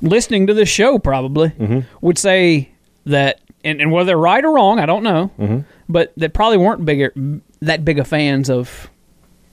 listening 0.06 0.46
to 0.48 0.54
this 0.54 0.68
show 0.68 0.98
probably 0.98 1.50
mm-hmm. 1.50 1.80
would 2.00 2.18
say 2.18 2.70
that, 3.06 3.40
and, 3.64 3.80
and 3.80 3.90
whether 3.90 4.06
they're 4.08 4.18
right 4.18 4.44
or 4.44 4.54
wrong, 4.54 4.78
I 4.78 4.86
don't 4.86 5.02
know, 5.02 5.30
mm-hmm. 5.38 5.60
but 5.88 6.12
that 6.16 6.34
probably 6.34 6.58
weren't 6.58 6.84
bigger 6.84 7.12
that 7.60 7.84
big 7.84 7.98
of 7.98 8.06
fans 8.06 8.48
of 8.50 8.90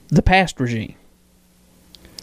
the 0.08 0.22
past 0.22 0.60
regime. 0.60 0.94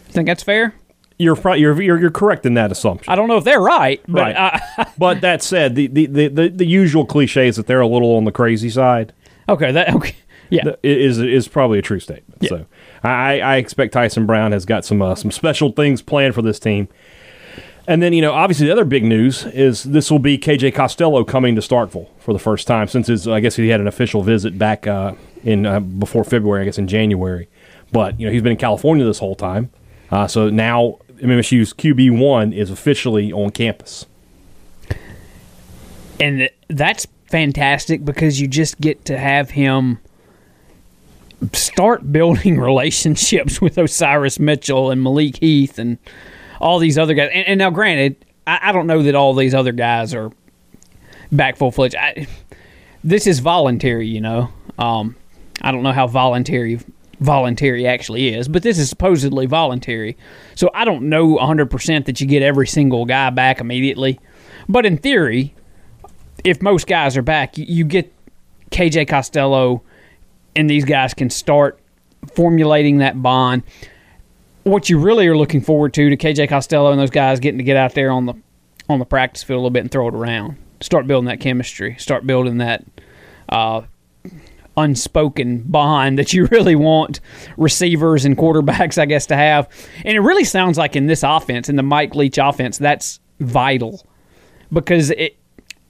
You 0.06 0.12
think 0.12 0.26
that's 0.26 0.42
fair? 0.42 0.74
You're, 1.18 1.36
pro- 1.36 1.54
you're 1.54 1.80
you're 1.80 1.98
you're 2.00 2.10
correct 2.10 2.44
in 2.44 2.54
that 2.54 2.72
assumption. 2.72 3.12
I 3.12 3.14
don't 3.16 3.28
know 3.28 3.36
if 3.36 3.44
they're 3.44 3.60
right, 3.60 4.00
but 4.08 4.34
Right. 4.34 4.36
I, 4.76 4.86
but 4.98 5.20
that 5.20 5.42
said, 5.42 5.76
the, 5.76 5.86
the, 5.86 6.06
the, 6.06 6.28
the, 6.28 6.48
the 6.48 6.66
usual 6.66 7.06
cliche 7.06 7.46
is 7.46 7.54
that 7.56 7.66
they're 7.68 7.80
a 7.80 7.86
little 7.86 8.16
on 8.16 8.24
the 8.24 8.32
crazy 8.32 8.68
side. 8.68 9.12
okay, 9.48 9.70
that 9.70 9.94
okay, 9.94 10.16
yeah, 10.50 10.72
is 10.82 11.18
is 11.18 11.46
probably 11.46 11.78
a 11.78 11.82
true 11.82 12.00
statement. 12.00 12.38
Yeah. 12.42 12.48
So 12.48 12.66
I, 13.04 13.40
I 13.40 13.56
expect 13.56 13.92
Tyson 13.92 14.26
Brown 14.26 14.50
has 14.52 14.64
got 14.64 14.84
some 14.84 15.00
uh, 15.02 15.14
some 15.14 15.30
special 15.30 15.70
things 15.70 16.02
planned 16.02 16.34
for 16.34 16.42
this 16.42 16.58
team. 16.58 16.88
And 17.86 18.02
then 18.02 18.12
you 18.14 18.22
know, 18.22 18.32
obviously, 18.32 18.66
the 18.66 18.72
other 18.72 18.84
big 18.86 19.04
news 19.04 19.44
is 19.46 19.82
this 19.84 20.10
will 20.10 20.18
be 20.18 20.38
KJ 20.38 20.74
Costello 20.74 21.22
coming 21.22 21.54
to 21.54 21.60
Starkville 21.60 22.08
for 22.18 22.32
the 22.32 22.38
first 22.38 22.66
time 22.66 22.88
since 22.88 23.08
his. 23.08 23.28
I 23.28 23.40
guess 23.40 23.56
he 23.56 23.68
had 23.68 23.80
an 23.80 23.86
official 23.86 24.22
visit 24.22 24.58
back 24.58 24.86
uh, 24.86 25.12
in 25.44 25.66
uh, 25.66 25.80
before 25.80 26.24
February. 26.24 26.62
I 26.62 26.64
guess 26.64 26.78
in 26.78 26.88
January, 26.88 27.46
but 27.92 28.18
you 28.18 28.26
know 28.26 28.32
he's 28.32 28.42
been 28.42 28.52
in 28.52 28.58
California 28.58 29.04
this 29.04 29.18
whole 29.18 29.34
time. 29.36 29.70
Uh, 30.10 30.26
so 30.26 30.48
now 30.48 30.98
MSU's 31.24 31.72
QB 31.72 32.18
one 32.18 32.52
is 32.52 32.70
officially 32.70 33.32
on 33.32 33.50
campus. 33.50 34.06
and 36.20 36.48
that's 36.68 37.06
fantastic 37.26 38.04
because 38.04 38.40
you 38.40 38.46
just 38.46 38.80
get 38.80 39.04
to 39.06 39.18
have 39.18 39.50
him 39.50 39.98
start 41.52 42.12
building 42.12 42.58
relationships 42.60 43.60
with 43.60 43.78
Osiris 43.78 44.38
Mitchell 44.38 44.90
and 44.90 45.02
Malik 45.02 45.36
Heath 45.38 45.78
and 45.78 45.98
all 46.60 46.78
these 46.78 46.96
other 46.96 47.14
guys. 47.14 47.30
And, 47.32 47.46
and 47.46 47.58
now, 47.58 47.70
granted, 47.70 48.16
I, 48.46 48.58
I 48.62 48.72
don't 48.72 48.86
know 48.86 49.02
that 49.02 49.14
all 49.14 49.34
these 49.34 49.54
other 49.54 49.72
guys 49.72 50.14
are 50.14 50.30
back 51.32 51.56
full 51.56 51.70
fledged. 51.70 51.96
This 53.02 53.26
is 53.26 53.40
voluntary, 53.40 54.06
you 54.06 54.20
know. 54.20 54.50
Um, 54.78 55.16
I 55.60 55.72
don't 55.72 55.82
know 55.82 55.92
how 55.92 56.06
voluntary 56.06 56.80
voluntary 57.20 57.86
actually 57.86 58.34
is, 58.34 58.48
but 58.48 58.62
this 58.62 58.78
is 58.78 58.88
supposedly 58.88 59.46
voluntary. 59.46 60.16
So 60.54 60.70
I 60.74 60.84
don't 60.84 61.08
know 61.08 61.36
100% 61.36 62.04
that 62.06 62.20
you 62.20 62.26
get 62.26 62.42
every 62.42 62.66
single 62.66 63.04
guy 63.04 63.30
back 63.30 63.60
immediately. 63.60 64.20
But 64.68 64.86
in 64.86 64.96
theory, 64.96 65.54
if 66.44 66.62
most 66.62 66.86
guys 66.86 67.16
are 67.16 67.22
back, 67.22 67.56
you, 67.56 67.84
get 67.84 68.12
KJ 68.70 69.08
Costello 69.08 69.82
and 70.56 70.68
these 70.68 70.84
guys 70.84 71.14
can 71.14 71.30
start 71.30 71.78
formulating 72.34 72.98
that 72.98 73.20
bond. 73.22 73.62
What 74.62 74.88
you 74.88 74.98
really 74.98 75.26
are 75.26 75.36
looking 75.36 75.60
forward 75.60 75.92
to 75.94 76.10
to 76.10 76.16
KJ 76.16 76.48
Costello 76.48 76.90
and 76.90 77.00
those 77.00 77.10
guys 77.10 77.40
getting 77.40 77.58
to 77.58 77.64
get 77.64 77.76
out 77.76 77.94
there 77.94 78.10
on 78.10 78.26
the 78.26 78.34
on 78.88 78.98
the 78.98 79.04
practice 79.04 79.42
field 79.42 79.56
a 79.56 79.60
little 79.60 79.70
bit 79.70 79.80
and 79.80 79.90
throw 79.90 80.08
it 80.08 80.14
around. 80.14 80.56
Start 80.80 81.06
building 81.06 81.26
that 81.26 81.40
chemistry. 81.40 81.96
Start 81.98 82.26
building 82.26 82.58
that 82.58 82.84
uh, 83.48 83.82
unspoken 84.76 85.62
bond 85.62 86.18
that 86.18 86.32
you 86.32 86.46
really 86.50 86.74
want 86.76 87.20
receivers 87.56 88.24
and 88.24 88.36
quarterbacks, 88.36 88.98
I 88.98 89.06
guess, 89.06 89.26
to 89.26 89.36
have. 89.36 89.68
And 90.04 90.16
it 90.16 90.20
really 90.20 90.44
sounds 90.44 90.78
like 90.78 90.96
in 90.96 91.06
this 91.06 91.22
offense, 91.22 91.68
in 91.68 91.76
the 91.76 91.82
Mike 91.82 92.14
Leach 92.14 92.38
offense, 92.38 92.78
that's 92.78 93.20
vital 93.40 94.06
because 94.72 95.10
it. 95.10 95.36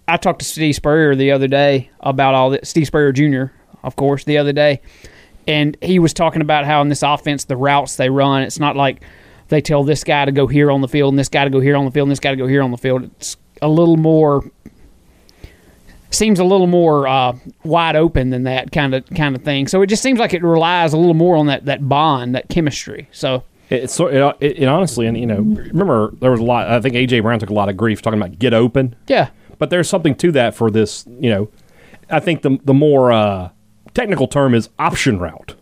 I 0.07 0.19
talked 0.19 0.41
to 0.41 0.45
Steve 0.45 0.75
Spurrier 0.75 1.15
the 1.15 1.31
other 1.31 1.49
day 1.49 1.89
about 2.01 2.35
all 2.35 2.51
that. 2.51 2.67
Steve 2.67 2.87
Spurrier 2.87 3.11
Jr., 3.11 3.55
of 3.83 3.97
course, 3.97 4.25
the 4.25 4.37
other 4.37 4.53
day, 4.53 4.83
and 5.47 5.77
he 5.83 5.99
was 5.99 6.13
talking 6.13 6.43
about 6.43 6.67
how 6.67 6.83
in 6.83 6.89
this 6.89 7.03
offense, 7.03 7.45
the 7.45 7.57
routes 7.57 7.97
they 7.97 8.11
run, 8.11 8.43
it's 8.43 8.59
not 8.59 8.77
like 8.77 9.03
they 9.49 9.61
tell 9.61 9.85
this 9.85 10.05
guy 10.05 10.25
to 10.25 10.33
go 10.33 10.47
here 10.47 10.71
on 10.71 10.81
the 10.81 10.89
field 10.89 11.13
and 11.13 11.19
this 11.19 11.29
guy 11.29 11.45
to 11.45 11.51
go 11.51 11.61
here 11.61 11.77
on 11.77 11.85
the 11.85 11.91
field 11.91 12.09
and 12.09 12.13
this 12.13 12.21
guy 12.21 12.31
to 12.31 12.37
go 12.37 12.47
here 12.47 12.63
on 12.63 12.71
the 12.71 12.79
field. 12.79 13.05
It's 13.05 13.37
a 13.63 13.69
little 13.69 13.97
more 13.97 14.43
seems 16.15 16.39
a 16.39 16.45
little 16.45 16.67
more 16.67 17.07
uh, 17.07 17.37
wide 17.65 17.97
open 17.97 18.31
than 18.31 18.45
that 18.45 18.73
kind 18.73 18.95
of 18.95 19.05
kind 19.11 19.35
of 19.37 19.43
thing. 19.43 19.69
So 19.69 19.83
it 19.83 19.87
just 19.89 20.03
seems 20.03 20.19
like 20.19 20.35
it 20.35 20.43
relies 20.43 20.93
a 20.93 20.97
little 20.97 21.15
more 21.15 21.37
on 21.37 21.47
that 21.47 21.65
that 21.67 21.89
bond, 21.89 22.35
that 22.35 22.49
chemistry. 22.49 23.09
So 23.13 23.43
It, 23.71 23.85
it's 23.85 23.95
sort 23.95 24.15
it, 24.15 24.37
it, 24.41 24.59
it 24.63 24.67
honestly, 24.67 25.07
and 25.07 25.17
you 25.19 25.27
know, 25.27 25.39
remember 25.41 26.13
there 26.21 26.31
was 26.31 26.41
a 26.41 26.45
lot. 26.45 26.69
I 26.69 26.81
think 26.81 26.95
AJ 26.95 27.23
Brown 27.23 27.39
took 27.39 27.51
a 27.51 27.55
lot 27.55 27.69
of 27.69 27.77
grief 27.77 28.03
talking 28.03 28.21
about 28.21 28.39
get 28.39 28.55
open, 28.55 28.95
yeah, 29.07 29.31
but 29.59 29.71
there's 29.71 29.89
something 29.89 30.15
to 30.17 30.33
that 30.33 30.55
for 30.55 30.71
this. 30.71 31.05
You 31.21 31.31
know, 31.31 31.49
I 32.11 32.21
think 32.21 32.43
the 32.43 32.59
the 32.65 32.75
more 32.75 33.13
uh, 33.13 33.51
technical 33.95 34.27
term 34.27 34.55
is 34.55 34.69
option 34.79 35.19
route. 35.19 35.55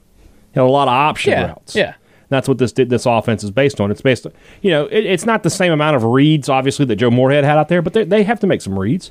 You 0.55 0.61
know, 0.63 0.69
a 0.69 0.71
lot 0.71 0.89
of 0.89 0.93
option 0.93 1.33
Yeah, 1.33 1.47
routes. 1.47 1.75
yeah. 1.75 1.95
That's 2.29 2.49
what 2.49 2.57
this 2.57 2.73
this 2.73 3.05
offense 3.05 3.45
is 3.45 3.51
based 3.51 3.79
on. 3.79 3.91
It's 3.91 4.01
based 4.01 4.25
on, 4.27 4.33
you 4.63 4.71
know, 4.71 4.87
it, 4.87 5.05
it's 5.05 5.27
not 5.27 5.43
the 5.43 5.51
same 5.51 5.71
amount 5.71 5.97
of 5.97 6.05
reads, 6.05 6.49
obviously, 6.49 6.87
that 6.87 6.97
Joe 6.97 7.11
Moorhead 7.11 7.45
had 7.45 7.59
out 7.59 7.69
there, 7.69 7.83
but 7.83 7.93
they, 7.93 8.05
they 8.05 8.23
have 8.23 8.41
to 8.41 8.47
make 8.47 8.63
some 8.63 8.79
reads, 8.79 9.11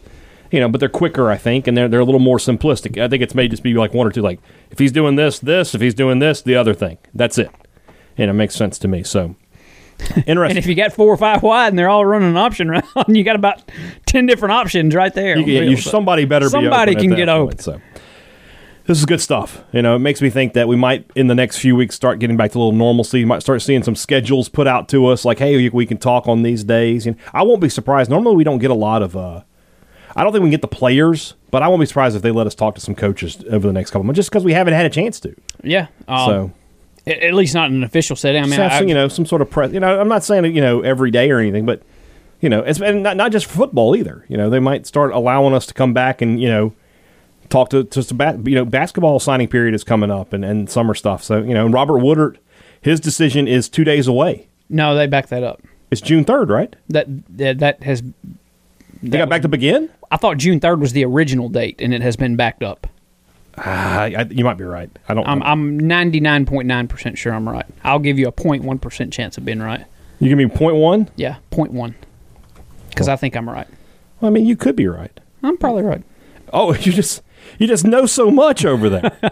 you 0.51 0.59
know, 0.59 0.69
but 0.69 0.79
they're 0.79 0.89
quicker, 0.89 1.29
I 1.31 1.37
think, 1.37 1.65
and 1.67 1.75
they're, 1.77 1.87
they're 1.87 1.99
a 2.01 2.05
little 2.05 2.19
more 2.19 2.37
simplistic. 2.37 3.01
I 3.01 3.07
think 3.07 3.23
it's 3.23 3.33
made 3.33 3.51
just 3.51 3.63
be 3.63 3.73
like 3.73 3.93
one 3.93 4.05
or 4.05 4.11
two, 4.11 4.21
like, 4.21 4.39
if 4.69 4.79
he's 4.79 4.91
doing 4.91 5.15
this, 5.15 5.39
this, 5.39 5.73
if 5.73 5.81
he's 5.81 5.93
doing 5.93 6.19
this, 6.19 6.41
the 6.41 6.55
other 6.55 6.73
thing. 6.73 6.97
That's 7.13 7.37
it. 7.37 7.49
And 8.17 8.29
it 8.29 8.33
makes 8.33 8.55
sense 8.55 8.77
to 8.79 8.87
me. 8.87 9.03
So, 9.03 9.35
interesting. 10.27 10.35
and 10.37 10.57
if 10.57 10.65
you 10.67 10.75
got 10.75 10.93
four 10.93 11.07
or 11.13 11.17
five 11.17 11.41
wide 11.43 11.69
and 11.69 11.79
they're 11.79 11.89
all 11.89 12.05
running 12.05 12.29
an 12.29 12.37
option 12.37 12.69
round, 12.71 12.85
you 13.07 13.23
got 13.23 13.35
about 13.35 13.61
ten 14.05 14.25
different 14.25 14.51
options 14.51 14.93
right 14.93 15.13
there. 15.13 15.37
You, 15.37 15.45
the 15.45 15.51
you, 15.51 15.59
field. 15.59 15.71
you- 15.71 15.77
So- 15.77 15.89
somebody 15.91 16.25
better 16.25 16.49
Somebody 16.49 16.95
be 16.95 17.01
can 17.01 17.15
get 17.15 17.29
open. 17.29 17.47
point, 17.55 17.61
so 17.61 17.79
this 18.85 18.97
is 18.97 19.05
good 19.05 19.21
stuff. 19.21 19.63
You 19.71 19.81
know, 19.81 19.95
it 19.95 19.99
makes 19.99 20.21
me 20.21 20.29
think 20.29 20.53
that 20.53 20.67
we 20.67 20.75
might 20.75 21.09
in 21.15 21.27
the 21.27 21.35
next 21.35 21.59
few 21.59 21.75
weeks 21.75 21.95
start 21.95 22.19
getting 22.19 22.35
back 22.35 22.51
to 22.51 22.57
a 22.57 22.59
little 22.59 22.71
normalcy. 22.73 23.19
You 23.21 23.27
might 23.27 23.41
start 23.41 23.61
seeing 23.61 23.83
some 23.83 23.95
schedules 23.95 24.49
put 24.49 24.67
out 24.67 24.89
to 24.89 25.05
us, 25.07 25.23
like, 25.23 25.39
hey, 25.39 25.69
we 25.69 25.85
can 25.85 25.97
talk 25.97 26.27
on 26.27 26.41
these 26.43 26.63
days. 26.63 27.07
And 27.07 27.15
I 27.33 27.43
won't 27.43 27.61
be 27.61 27.69
surprised. 27.69 28.09
Normally, 28.09 28.35
we 28.35 28.43
don't 28.43 28.59
get 28.59 28.71
a 28.71 28.75
lot 28.75 29.01
of. 29.03 29.15
Uh, 29.15 29.43
I 30.15 30.23
don't 30.23 30.31
think 30.31 30.43
we 30.43 30.47
can 30.47 30.51
get 30.51 30.61
the 30.61 30.67
players, 30.67 31.35
but 31.51 31.63
I 31.63 31.67
won't 31.67 31.79
be 31.79 31.85
surprised 31.85 32.15
if 32.15 32.21
they 32.21 32.31
let 32.31 32.47
us 32.47 32.55
talk 32.55 32.75
to 32.75 32.81
some 32.81 32.95
coaches 32.95 33.43
over 33.49 33.67
the 33.67 33.73
next 33.73 33.91
couple 33.91 34.03
months, 34.03 34.17
just 34.17 34.29
because 34.29 34.43
we 34.43 34.53
haven't 34.53 34.73
had 34.73 34.85
a 34.85 34.89
chance 34.89 35.19
to. 35.21 35.35
yeah. 35.63 35.87
Um, 36.07 36.27
so. 36.27 36.51
at 37.07 37.33
least 37.33 37.53
not 37.53 37.69
in 37.69 37.77
an 37.77 37.83
official 37.83 38.15
setting. 38.15 38.43
I 38.43 38.45
mean, 38.45 38.59
I, 38.59 38.79
some, 38.79 38.87
you 38.87 38.93
know, 38.93 39.07
some 39.07 39.25
sort 39.25 39.41
of 39.41 39.49
press. 39.49 39.71
You 39.71 39.79
know, 39.79 39.99
I'm 39.99 40.07
not 40.07 40.23
saying 40.23 40.45
you 40.55 40.61
know 40.61 40.81
every 40.81 41.11
day 41.11 41.31
or 41.31 41.39
anything, 41.39 41.65
but 41.65 41.81
you 42.41 42.49
know, 42.49 42.59
it's 42.59 42.81
and 42.81 43.03
not 43.03 43.17
not 43.17 43.31
just 43.31 43.45
for 43.45 43.53
football 43.53 43.95
either. 43.95 44.25
You 44.27 44.37
know, 44.37 44.49
they 44.49 44.59
might 44.59 44.85
start 44.85 45.13
allowing 45.13 45.53
us 45.53 45.65
to 45.67 45.73
come 45.73 45.93
back 45.93 46.21
and 46.21 46.41
you 46.41 46.47
know 46.47 46.73
talk 47.49 47.69
to 47.69 47.83
to 47.83 48.01
some 48.01 48.17
bat, 48.17 48.47
you 48.47 48.55
know 48.55 48.65
basketball 48.65 49.19
signing 49.19 49.47
period 49.47 49.75
is 49.75 49.83
coming 49.83 50.09
up 50.09 50.33
and 50.33 50.43
and 50.43 50.69
summer 50.69 50.93
stuff. 50.95 51.23
So 51.23 51.41
you 51.41 51.53
know, 51.53 51.65
and 51.65 51.73
Robert 51.73 51.99
Woodard, 51.99 52.39
his 52.81 52.99
decision 52.99 53.47
is 53.47 53.69
two 53.69 53.83
days 53.83 54.07
away. 54.07 54.47
no, 54.69 54.95
they 54.95 55.07
backed 55.07 55.29
that 55.29 55.43
up. 55.43 55.61
It's 55.91 56.01
June 56.01 56.23
third, 56.23 56.49
right? 56.49 56.75
That 56.89 57.07
that, 57.37 57.59
that 57.59 57.83
has. 57.83 58.01
They 59.03 59.17
got 59.17 59.29
back 59.29 59.41
to 59.41 59.47
begin. 59.47 59.89
I 60.11 60.17
thought 60.17 60.37
June 60.37 60.59
third 60.59 60.79
was 60.79 60.93
the 60.93 61.03
original 61.05 61.49
date, 61.49 61.81
and 61.81 61.93
it 61.93 62.01
has 62.01 62.15
been 62.15 62.35
backed 62.35 62.63
up. 62.63 62.87
Ah, 63.57 64.01
I, 64.03 64.27
you 64.29 64.43
might 64.43 64.57
be 64.57 64.63
right. 64.63 64.89
I 65.09 65.13
don't. 65.13 65.27
I'm 65.27 65.41
I'm 65.43 65.79
ninety 65.79 66.19
nine 66.19 66.45
point 66.45 66.67
nine 66.67 66.87
percent 66.87 67.17
sure 67.17 67.33
I'm 67.33 67.47
right. 67.47 67.65
I'll 67.83 67.99
give 67.99 68.17
you 68.17 68.27
a 68.27 68.31
0.1 68.31 68.79
percent 68.79 69.11
chance 69.11 69.37
of 69.37 69.45
being 69.45 69.59
right. 69.59 69.85
you 70.19 70.29
give 70.29 70.37
me 70.37 70.47
point 70.47 70.75
one. 70.75 71.09
Yeah, 71.15 71.37
0.1. 71.51 71.93
Because 72.89 73.07
I 73.07 73.15
think 73.15 73.35
I'm 73.35 73.49
right. 73.49 73.67
Well, 74.19 74.29
I 74.29 74.33
mean, 74.33 74.45
you 74.45 74.55
could 74.55 74.75
be 74.75 74.87
right. 74.87 75.17
I'm 75.43 75.57
probably 75.57 75.83
right. 75.83 76.03
Oh, 76.53 76.73
you 76.79 76.91
just 76.91 77.21
you 77.57 77.67
just 77.67 77.85
know 77.85 78.05
so 78.05 78.31
much 78.31 78.65
over 78.65 78.89
there. 78.89 79.31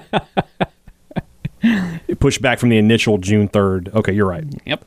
Push 2.19 2.39
back 2.39 2.59
from 2.59 2.69
the 2.69 2.77
initial 2.77 3.17
June 3.17 3.47
third. 3.47 3.89
Okay, 3.93 4.13
you're 4.13 4.27
right. 4.27 4.45
Yep. 4.65 4.83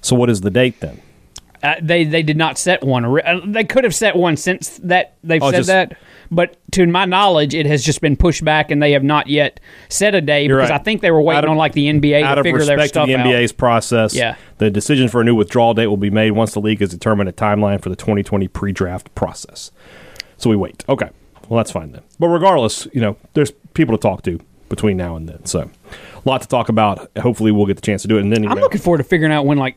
So 0.00 0.16
what 0.16 0.28
is 0.30 0.42
the 0.42 0.50
date 0.50 0.80
then? 0.80 1.00
Uh, 1.62 1.74
they 1.80 2.04
they 2.04 2.22
did 2.22 2.36
not 2.36 2.58
set 2.58 2.82
one. 2.84 3.04
uh, 3.04 3.40
They 3.44 3.64
could 3.64 3.84
have 3.84 3.94
set 3.94 4.16
one 4.16 4.36
since 4.36 4.78
that 4.84 5.14
they've 5.24 5.42
Oh, 5.42 5.50
said 5.50 5.56
just- 5.58 5.66
that, 5.68 5.96
but 6.30 6.56
to 6.72 6.86
my 6.86 7.04
knowledge, 7.04 7.54
it 7.54 7.66
has 7.66 7.82
just 7.84 8.00
been 8.00 8.16
pushed 8.16 8.44
back, 8.44 8.70
and 8.70 8.82
they 8.82 8.92
have 8.92 9.02
not 9.04 9.26
yet 9.28 9.60
set 9.88 10.14
a 10.14 10.20
day 10.20 10.44
You're 10.46 10.58
because 10.58 10.70
right. 10.70 10.80
I 10.80 10.82
think 10.84 11.00
they 11.00 11.10
were 11.10 11.22
waiting 11.22 11.44
of- 11.44 11.50
on 11.50 11.56
like 11.56 11.72
the 11.72 11.88
NBA 11.88 12.22
Out 12.22 12.34
to 12.34 12.40
of 12.40 12.44
figure 12.44 12.64
their 12.64 12.76
respect 12.76 12.82
to 12.82 12.88
stuff 12.88 13.06
the 13.08 13.16
out. 13.16 13.26
NBA's 13.26 13.52
process, 13.52 14.14
Yeah. 14.14 14.34
the 14.58 14.70
decision 14.70 15.08
for 15.08 15.20
a 15.20 15.24
new 15.24 15.34
withdrawal 15.34 15.74
date 15.74 15.86
will 15.86 15.96
be 15.96 16.10
made 16.10 16.32
once 16.32 16.52
the 16.52 16.60
league 16.60 16.80
has 16.80 16.90
determined 16.90 17.28
a 17.28 17.32
timeline 17.32 17.80
for 17.80 17.88
the 17.90 17.96
2020 17.96 18.48
pre-draft 18.48 19.14
process. 19.14 19.70
So 20.36 20.50
we 20.50 20.56
wait. 20.56 20.84
Okay, 20.88 21.08
well 21.48 21.56
that's 21.58 21.70
fine 21.70 21.92
then. 21.92 22.02
But 22.18 22.28
regardless, 22.28 22.86
you 22.92 23.00
know, 23.00 23.16
there's 23.34 23.52
people 23.74 23.96
to 23.96 24.00
talk 24.00 24.22
to 24.22 24.38
between 24.68 24.96
now 24.96 25.14
and 25.16 25.28
then. 25.28 25.44
So 25.46 25.60
a 25.90 26.28
lot 26.28 26.42
to 26.42 26.48
talk 26.48 26.68
about. 26.68 27.08
Hopefully, 27.18 27.52
we'll 27.52 27.66
get 27.66 27.76
the 27.76 27.82
chance 27.82 28.02
to 28.02 28.08
do 28.08 28.18
it. 28.18 28.22
And 28.22 28.32
then 28.32 28.44
I'm 28.48 28.56
know- 28.56 28.62
looking 28.62 28.80
forward 28.80 28.98
to 28.98 29.04
figuring 29.04 29.32
out 29.32 29.46
when 29.46 29.58
like 29.58 29.76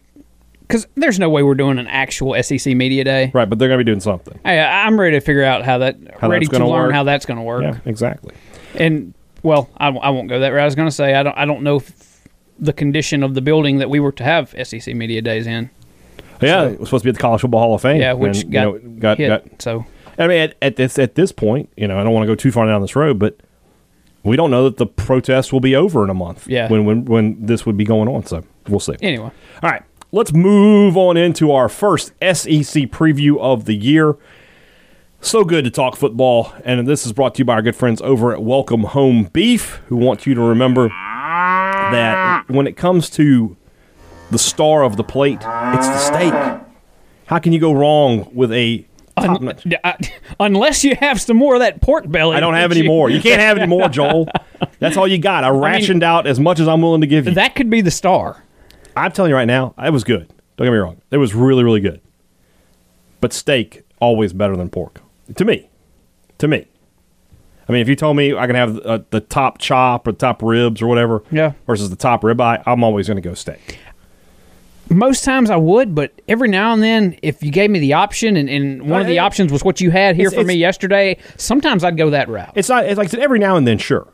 because 0.70 0.88
there's 0.96 1.18
no 1.18 1.30
way 1.30 1.42
we're 1.42 1.56
doing 1.56 1.80
an 1.80 1.88
actual 1.88 2.42
SEC 2.44 2.76
media 2.76 3.04
day. 3.04 3.32
right, 3.34 3.50
but 3.50 3.58
they're 3.58 3.68
going 3.68 3.80
to 3.80 3.84
be 3.84 3.90
doing 3.90 4.00
something. 4.00 4.40
Hey, 4.46 4.60
I'm 4.60 5.00
ready 5.00 5.18
to 5.18 5.20
figure 5.20 5.44
out 5.44 5.66
how 5.66 5.80
that 5.80 5.98
How 6.20 6.30
ready 6.30 6.46
to 6.46 6.60
learn 6.60 6.70
work. 6.70 6.94
how 6.94 7.04
that's 7.04 7.26
going 7.26 7.38
to 7.38 7.44
work. 7.44 7.64
Yeah, 7.64 7.80
exactly. 7.86 8.36
And 8.76 9.16
well, 9.42 9.68
I, 9.78 9.88
I 9.88 10.10
won't 10.12 10.30
go 10.30 10.40
that 10.40 10.50
route. 10.50 10.62
I 10.62 10.66
was 10.66 10.76
going 10.76 10.88
to 10.88 10.94
say 10.96 11.16
I 11.16 11.24
don't 11.24 11.38
I 11.38 11.46
don't 11.46 11.64
know 11.64 11.78
if 11.78 12.28
the 12.60 12.74
condition 12.74 13.24
of 13.24 13.34
the 13.34 13.42
building 13.42 13.80
that 13.80 13.90
we 13.90 14.00
were 14.00 14.12
to 14.14 14.24
have 14.24 14.54
SEC 14.64 14.94
media 14.96 15.22
days 15.22 15.48
in. 15.48 15.72
Yeah, 16.42 16.66
it 16.66 16.80
was 16.80 16.90
supposed 16.90 17.04
to 17.04 17.08
be 17.08 17.10
at 17.10 17.16
the 17.16 17.22
College 17.22 17.42
Football 17.42 17.62
Hall 17.62 17.76
of 17.76 17.82
Fame. 17.82 18.00
Yeah, 18.00 18.14
which 18.14 18.44
and, 18.44 18.52
got, 18.52 18.68
you 18.68 18.80
know, 18.82 19.00
got 19.00 19.18
hit. 19.18 19.28
got 19.28 19.62
so 19.62 19.86
I 20.20 20.28
mean, 20.28 20.40
at, 20.40 20.56
at 20.62 20.76
this 20.76 21.00
at 21.00 21.16
this 21.16 21.32
point, 21.32 21.70
you 21.76 21.88
know, 21.88 22.00
I 22.00 22.04
don't 22.04 22.14
want 22.14 22.24
to 22.24 22.28
go 22.28 22.36
too 22.36 22.52
far 22.52 22.68
down 22.68 22.82
this 22.82 22.96
road, 22.96 23.18
but 23.18 23.40
we 24.24 24.36
don't 24.36 24.52
know 24.52 24.66
that 24.66 24.78
the 24.78 24.86
protest 24.86 25.52
will 25.52 25.62
be 25.62 25.76
over 25.76 26.04
in 26.04 26.10
a 26.10 26.14
month. 26.14 26.48
Yeah. 26.48 26.70
when 26.70 26.86
when 26.86 27.06
when 27.06 27.46
this 27.46 27.66
would 27.66 27.78
be 27.78 27.86
going 27.86 28.08
on, 28.08 28.26
so 28.26 28.44
we'll 28.68 28.80
see. 28.80 28.96
anyway, 29.02 29.32
All 29.64 29.70
right, 29.70 29.84
let's 30.12 30.34
move 30.34 30.98
on 30.98 31.18
into 31.18 31.51
our 31.51 31.70
first 31.70 32.08
SEC 32.22 32.89
preview 32.89 33.39
of 33.39 33.66
the 33.66 33.75
year. 33.75 34.16
So 35.22 35.44
good 35.44 35.66
to 35.66 35.72
talk 35.72 35.98
football, 35.98 36.54
and 36.63 36.88
this 36.88 37.06
is 37.06 37.12
brought 37.12 37.36
to 37.36 37.39
you 37.39 37.46
by 37.46 37.56
our 37.56 37.62
good 37.62 37.75
friends 37.75 38.01
over 38.01 38.32
at 38.32 38.42
Welcome 38.42 38.84
Home 38.84 39.25
Beef, 39.34 39.82
who 39.88 39.98
want 39.98 40.25
you 40.25 40.34
to 40.34 40.42
remember 40.42 40.88
that 40.88 42.46
when 42.48 42.68
it 42.68 42.78
comes 42.78 43.10
to 43.12 43.58
the 44.32 44.39
star 44.39 44.84
of 44.84 44.96
the 44.96 45.04
plate, 45.04 45.39
it's 45.42 45.88
the 45.88 45.98
steak. 45.98 46.34
How 47.25 47.39
can 47.39 47.51
you 47.51 47.60
go 47.60 47.74
wrong 47.74 48.30
with 48.34 48.51
a? 48.54 48.86
Uh, 49.18 49.51
unless 50.39 50.86
you 50.86 50.96
have 50.96 51.20
some 51.20 51.36
more 51.36 51.56
of 51.56 51.60
that 51.60 51.82
pork 51.82 52.10
belly. 52.10 52.38
I 52.38 52.39
don't 52.39 52.54
have 52.54 52.72
any 52.72 52.82
you- 52.84 52.88
more. 52.88 53.10
You 53.10 53.22
can't 53.22 53.42
have 53.42 53.58
any 53.58 53.68
more, 53.68 53.89
Joel. 53.89 54.30
That's 54.80 54.96
all 54.96 55.08
you 55.08 55.18
got. 55.18 55.44
I 55.44 55.50
rationed 55.54 56.04
out 56.04 56.25
as 56.28 56.39
much 56.39 56.62
as 56.62 56.70
I'm 56.70 56.82
willing 56.82 57.01
to 57.01 57.08
give 57.08 57.28
you. 57.28 57.34
That 57.34 57.56
could 57.56 57.70
be 57.70 57.82
the 57.82 57.92
star. 57.92 58.42
I'm 58.96 59.12
telling 59.12 59.29
you 59.29 59.36
right 59.36 59.46
now, 59.46 59.74
it 59.81 59.91
was 59.91 60.03
good. 60.03 60.27
Don't 60.58 60.65
get 60.67 60.72
me 60.72 60.77
wrong. 60.77 61.01
It 61.12 61.17
was 61.17 61.34
really, 61.34 61.63
really 61.63 61.79
good. 61.79 62.01
But 63.22 63.34
steak 63.34 63.84
always 64.00 64.34
better 64.34 64.55
than 64.55 64.69
pork 64.69 65.01
to 65.36 65.46
me. 65.46 65.69
To 66.39 66.48
me. 66.48 66.67
I 67.67 67.72
mean, 67.72 67.81
if 67.81 67.88
you 67.89 67.96
told 67.96 68.17
me 68.17 68.34
I 68.36 68.48
can 68.48 68.55
have 68.55 68.79
uh, 68.79 69.00
the 69.12 69.19
top 69.19 69.60
chop 69.60 70.08
or 70.08 70.12
top 70.12 70.41
ribs 70.41 70.81
or 70.81 70.88
whatever, 70.88 71.22
Yeah. 71.31 71.51
versus 71.67 71.89
the 71.89 71.96
top 71.96 72.24
ribeye, 72.24 72.63
I'm 72.65 72.84
always 72.84 73.08
going 73.08 73.22
to 73.22 73.27
go 73.27 73.36
steak. 73.36 73.77
Most 74.89 75.24
times 75.24 75.51
I 75.51 75.55
would, 75.55 75.93
but 75.93 76.12
every 76.27 76.50
now 76.50 76.74
and 76.74 76.81
then, 76.81 77.15
if 77.22 77.43
you 77.43 77.51
gave 77.51 77.69
me 77.69 77.77
the 77.77 77.93
option 77.93 78.36
and, 78.36 78.50
and 78.50 78.89
one 78.89 79.01
of 79.01 79.05
the 79.08 79.19
Uh, 79.19 79.25
options 79.25 79.51
was 79.51 79.63
what 79.63 79.79
you 79.79 79.91
had 79.91 80.15
here 80.15 80.31
for 80.31 80.43
me 80.43 80.55
yesterday, 80.55 81.17
sometimes 81.38 81.84
I'd 81.84 81.96
go 81.96 82.10
that 82.10 82.27
route. 82.27 82.51
It's 82.55 82.69
not. 82.69 82.86
It's 82.86 82.98
like 82.98 83.08
I 83.10 83.12
said, 83.12 83.19
every 83.19 83.38
now 83.38 83.55
and 83.55 83.67
then, 83.67 83.77
sure, 83.77 84.08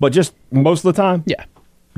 but 0.00 0.12
just 0.14 0.32
most 0.50 0.82
of 0.82 0.94
the 0.94 1.02
time, 1.02 1.24
yeah. 1.26 1.44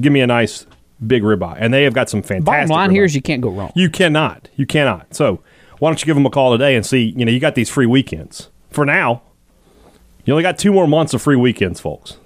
give 0.01 0.13
me 0.13 0.21
a 0.23 0.27
nice 0.27 0.67
big 1.05 1.23
ribeye, 1.23 1.57
and 1.59 1.75
they 1.75 1.83
have 1.85 1.95
got 1.95 2.09
some 2.09 2.23
fantastic. 2.23 2.45
Bottom 2.45 2.69
line 2.69 2.91
ribeye. 2.91 2.93
here 2.93 3.05
is 3.05 3.15
you 3.15 3.23
can't 3.23 3.43
go 3.43 3.51
wrong. 3.51 3.73
You 3.75 3.91
cannot. 3.91 4.49
You 4.57 4.67
cannot. 4.67 5.15
So 5.15 5.41
why 5.79 5.91
don't 5.91 6.01
you 6.01 6.07
give 6.07 6.17
them 6.17 6.27
a 6.27 6.31
call 6.31 6.53
today 6.53 6.77
and 6.77 6.87
see? 6.87 7.15
You 7.17 7.25
know, 7.25 7.33
you 7.33 7.41
got 7.41 7.55
these 7.55 7.71
free 7.71 7.87
weekends 7.87 8.51
for 8.71 8.85
now. 8.85 9.23
You 10.25 10.33
only 10.33 10.43
got 10.43 10.59
two 10.59 10.73
more 10.73 10.89
months 10.89 11.15
of 11.15 11.23
free 11.23 11.37
weekends, 11.37 11.81
folks. 11.81 12.19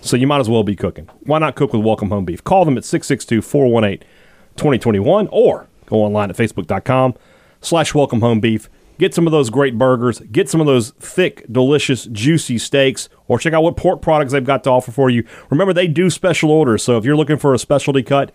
So 0.00 0.16
you 0.16 0.26
might 0.26 0.40
as 0.40 0.48
well 0.50 0.62
be 0.62 0.76
cooking. 0.76 1.08
Why 1.20 1.38
not 1.38 1.56
cook 1.56 1.72
with 1.72 1.82
Welcome 1.82 2.10
Home 2.10 2.24
Beef? 2.24 2.44
Call 2.44 2.64
them 2.64 2.76
at 2.76 2.84
662-418-2021 2.84 5.28
or 5.32 5.66
go 5.86 6.02
online 6.02 6.30
at 6.30 6.36
facebook.com 6.36 7.14
slash 7.60 7.94
welcome 7.94 8.20
home 8.20 8.40
beef. 8.40 8.68
Get 8.98 9.12
some 9.14 9.26
of 9.26 9.32
those 9.32 9.50
great 9.50 9.76
burgers. 9.76 10.20
Get 10.20 10.48
some 10.48 10.60
of 10.60 10.66
those 10.66 10.90
thick, 10.92 11.44
delicious, 11.50 12.06
juicy 12.06 12.58
steaks. 12.58 13.08
Or 13.26 13.38
check 13.38 13.52
out 13.52 13.62
what 13.62 13.76
pork 13.76 14.02
products 14.02 14.32
they've 14.32 14.44
got 14.44 14.62
to 14.64 14.70
offer 14.70 14.92
for 14.92 15.10
you. 15.10 15.26
Remember, 15.50 15.72
they 15.72 15.88
do 15.88 16.10
special 16.10 16.50
orders. 16.50 16.82
So 16.84 16.96
if 16.96 17.04
you're 17.04 17.16
looking 17.16 17.38
for 17.38 17.54
a 17.54 17.58
specialty 17.58 18.02
cut, 18.02 18.30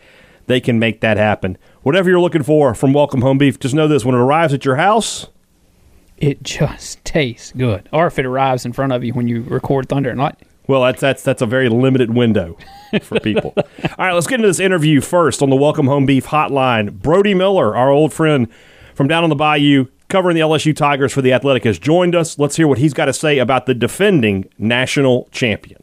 they 0.47 0.59
can 0.59 0.79
make 0.79 0.99
that 1.01 1.15
happen. 1.17 1.57
Whatever 1.83 2.09
you're 2.09 2.19
looking 2.19 2.43
for 2.43 2.73
from 2.73 2.91
Welcome 2.91 3.21
Home 3.21 3.37
Beef, 3.37 3.59
just 3.59 3.73
know 3.75 3.87
this 3.87 4.03
when 4.03 4.15
it 4.15 4.19
arrives 4.19 4.53
at 4.53 4.65
your 4.65 4.75
house, 4.77 5.27
It 6.17 6.43
just 6.43 7.03
tastes 7.05 7.53
good. 7.55 7.87
Or 7.93 8.07
if 8.07 8.19
it 8.19 8.25
arrives 8.25 8.65
in 8.65 8.73
front 8.73 8.91
of 8.91 9.03
you 9.03 9.13
when 9.13 9.27
you 9.27 9.43
record 9.43 9.87
Thunder 9.87 10.09
and 10.09 10.19
Lightning. 10.19 10.49
Well, 10.67 10.81
that's 10.83 11.01
that's 11.01 11.23
that's 11.23 11.41
a 11.41 11.47
very 11.47 11.67
limited 11.69 12.13
window 12.13 12.55
for 13.01 13.19
people. 13.19 13.53
All 13.57 13.63
right, 13.97 14.13
let's 14.13 14.27
get 14.27 14.35
into 14.35 14.47
this 14.47 14.59
interview 14.59 15.01
first 15.01 15.41
on 15.41 15.49
the 15.49 15.55
Welcome 15.55 15.87
Home 15.87 16.05
Beef 16.05 16.27
Hotline. 16.27 16.93
Brody 16.93 17.33
Miller, 17.33 17.75
our 17.75 17.89
old 17.89 18.13
friend 18.13 18.47
from 18.93 19.07
down 19.07 19.23
on 19.23 19.29
the 19.31 19.35
bayou, 19.35 19.87
covering 20.09 20.35
the 20.35 20.41
LSU 20.41 20.75
Tigers 20.75 21.13
for 21.13 21.21
the 21.21 21.31
Athletic, 21.31 21.63
has 21.63 21.79
joined 21.79 22.15
us. 22.15 22.37
Let's 22.37 22.55
hear 22.55 22.67
what 22.67 22.79
he's 22.79 22.93
got 22.93 23.05
to 23.05 23.13
say 23.13 23.37
about 23.37 23.67
the 23.67 23.73
defending 23.73 24.49
national 24.57 25.29
champion. 25.31 25.81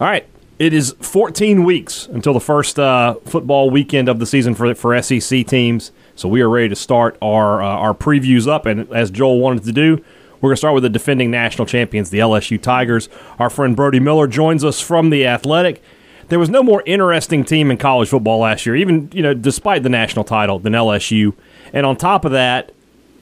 All 0.00 0.06
right, 0.06 0.26
it 0.58 0.72
is 0.72 0.94
14 1.00 1.64
weeks 1.64 2.06
until 2.06 2.32
the 2.32 2.40
first 2.40 2.78
uh, 2.78 3.14
football 3.26 3.70
weekend 3.70 4.08
of 4.08 4.18
the 4.18 4.26
season 4.26 4.54
for 4.54 4.74
for 4.74 5.00
SEC 5.02 5.46
teams. 5.46 5.92
So 6.14 6.28
we 6.28 6.40
are 6.40 6.48
ready 6.48 6.68
to 6.68 6.76
start 6.76 7.18
our 7.20 7.62
uh, 7.62 7.66
our 7.66 7.92
previews 7.92 8.46
up, 8.46 8.66
and 8.66 8.90
as 8.92 9.10
Joel 9.10 9.40
wanted 9.40 9.64
to 9.64 9.72
do, 9.72 10.02
we're 10.40 10.48
going 10.48 10.56
to 10.56 10.58
start 10.58 10.74
with 10.74 10.84
the 10.84 10.88
defending 10.88 11.30
national 11.30 11.66
champions, 11.66 12.10
the 12.10 12.20
LSU 12.20 12.60
Tigers. 12.60 13.08
Our 13.38 13.50
friend 13.50 13.76
Brody 13.76 14.00
Miller 14.00 14.26
joins 14.26 14.64
us 14.64 14.80
from 14.80 15.10
the 15.10 15.26
Athletic. 15.26 15.82
There 16.28 16.38
was 16.38 16.48
no 16.48 16.62
more 16.62 16.82
interesting 16.86 17.44
team 17.44 17.70
in 17.72 17.76
college 17.76 18.08
football 18.08 18.38
last 18.38 18.64
year, 18.64 18.76
even 18.76 19.10
you 19.12 19.22
know, 19.22 19.34
despite 19.34 19.82
the 19.82 19.88
national 19.88 20.24
title, 20.24 20.60
than 20.60 20.72
LSU. 20.72 21.34
And 21.72 21.84
on 21.84 21.96
top 21.96 22.24
of 22.24 22.32
that, 22.32 22.72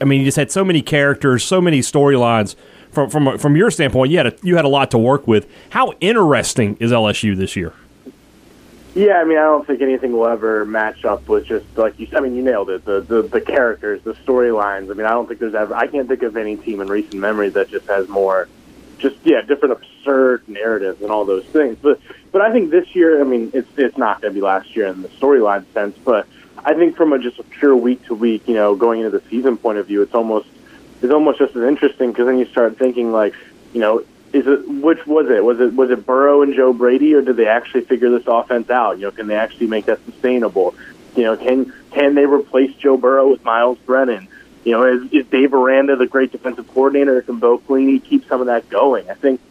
I 0.01 0.05
mean, 0.05 0.19
you 0.19 0.25
just 0.25 0.37
had 0.37 0.51
so 0.51 0.63
many 0.63 0.81
characters, 0.81 1.43
so 1.43 1.61
many 1.61 1.79
storylines. 1.79 2.55
From 2.91 3.09
from 3.09 3.37
from 3.37 3.55
your 3.55 3.69
standpoint, 3.69 4.11
you 4.11 4.17
had 4.17 4.27
a, 4.27 4.33
you 4.41 4.55
had 4.55 4.65
a 4.65 4.69
lot 4.69 4.89
to 4.91 4.97
work 4.97 5.27
with. 5.27 5.47
How 5.69 5.93
interesting 5.99 6.75
is 6.79 6.91
LSU 6.91 7.37
this 7.37 7.55
year? 7.55 7.73
Yeah, 8.95 9.21
I 9.21 9.23
mean, 9.23 9.37
I 9.37 9.43
don't 9.43 9.65
think 9.67 9.81
anything 9.81 10.13
will 10.13 10.27
ever 10.27 10.65
match 10.65 11.05
up 11.05 11.27
with 11.29 11.45
just 11.45 11.65
like 11.77 11.99
you. 11.99 12.07
I 12.15 12.19
mean, 12.21 12.35
you 12.35 12.41
nailed 12.41 12.71
it. 12.71 12.85
The 12.85 13.01
the, 13.01 13.21
the 13.21 13.41
characters, 13.41 14.01
the 14.03 14.13
storylines. 14.13 14.89
I 14.89 14.95
mean, 14.95 15.05
I 15.05 15.11
don't 15.11 15.27
think 15.27 15.39
there's 15.39 15.53
ever. 15.53 15.75
I 15.75 15.85
can't 15.85 16.07
think 16.07 16.23
of 16.23 16.35
any 16.35 16.57
team 16.57 16.81
in 16.81 16.87
recent 16.87 17.13
memory 17.13 17.49
that 17.49 17.69
just 17.69 17.85
has 17.85 18.07
more, 18.07 18.49
just 18.97 19.17
yeah, 19.23 19.41
different 19.41 19.73
absurd 19.73 20.49
narratives 20.49 21.01
and 21.03 21.11
all 21.11 21.25
those 21.25 21.45
things. 21.45 21.77
But 21.79 22.01
but 22.31 22.41
I 22.41 22.51
think 22.51 22.71
this 22.71 22.95
year, 22.95 23.21
I 23.21 23.23
mean, 23.23 23.51
it's 23.53 23.69
it's 23.77 23.97
not 23.97 24.21
going 24.21 24.33
to 24.33 24.35
be 24.35 24.41
last 24.41 24.75
year 24.75 24.87
in 24.87 25.03
the 25.03 25.09
storyline 25.09 25.71
sense, 25.73 25.95
but 26.03 26.27
I 26.63 26.73
think 26.73 26.95
from 26.95 27.13
a 27.13 27.19
just 27.19 27.39
a 27.39 27.43
pure 27.43 27.75
week 27.75 28.05
to 28.05 28.15
week, 28.15 28.47
you 28.47 28.53
know, 28.53 28.75
going 28.75 29.01
into 29.01 29.17
the 29.17 29.23
season 29.29 29.57
point 29.57 29.77
of 29.77 29.87
view, 29.87 30.01
it's 30.01 30.13
almost 30.13 30.47
it's 31.01 31.13
almost 31.13 31.39
just 31.39 31.55
as 31.55 31.63
interesting 31.63 32.11
because 32.11 32.25
then 32.25 32.37
you 32.37 32.45
start 32.45 32.77
thinking 32.77 33.11
like, 33.11 33.33
you 33.73 33.79
know, 33.79 33.99
is 34.33 34.45
it 34.45 34.67
which 34.67 35.05
was 35.07 35.29
it? 35.29 35.43
Was 35.43 35.59
it 35.59 35.73
was 35.73 35.89
it 35.89 36.05
Burrow 36.05 36.41
and 36.41 36.53
Joe 36.53 36.73
Brady, 36.73 37.13
or 37.15 37.21
did 37.21 37.37
they 37.37 37.47
actually 37.47 37.81
figure 37.81 38.09
this 38.09 38.27
offense 38.27 38.69
out? 38.69 38.97
You 38.97 39.05
know, 39.05 39.11
can 39.11 39.27
they 39.27 39.35
actually 39.35 39.67
make 39.67 39.85
that 39.85 40.03
sustainable? 40.05 40.75
You 41.15 41.23
know, 41.23 41.37
can 41.37 41.73
can 41.91 42.15
they 42.15 42.25
replace 42.25 42.75
Joe 42.75 42.97
Burrow 42.97 43.29
with 43.29 43.43
Myles 43.43 43.77
Brennan? 43.79 44.27
You 44.63 44.73
know, 44.73 44.83
is, 44.85 45.11
is 45.11 45.25
Dave 45.27 45.53
Aranda 45.53 45.95
the 45.95 46.05
great 46.05 46.31
defensive 46.31 46.67
coordinator? 46.67 47.17
Or 47.17 47.21
can 47.21 47.39
Bo 47.39 47.57
Pelini 47.59 48.03
keep 48.03 48.27
some 48.27 48.41
of 48.41 48.47
that 48.47 48.69
going? 48.69 49.09
I 49.09 49.15
think 49.15 49.41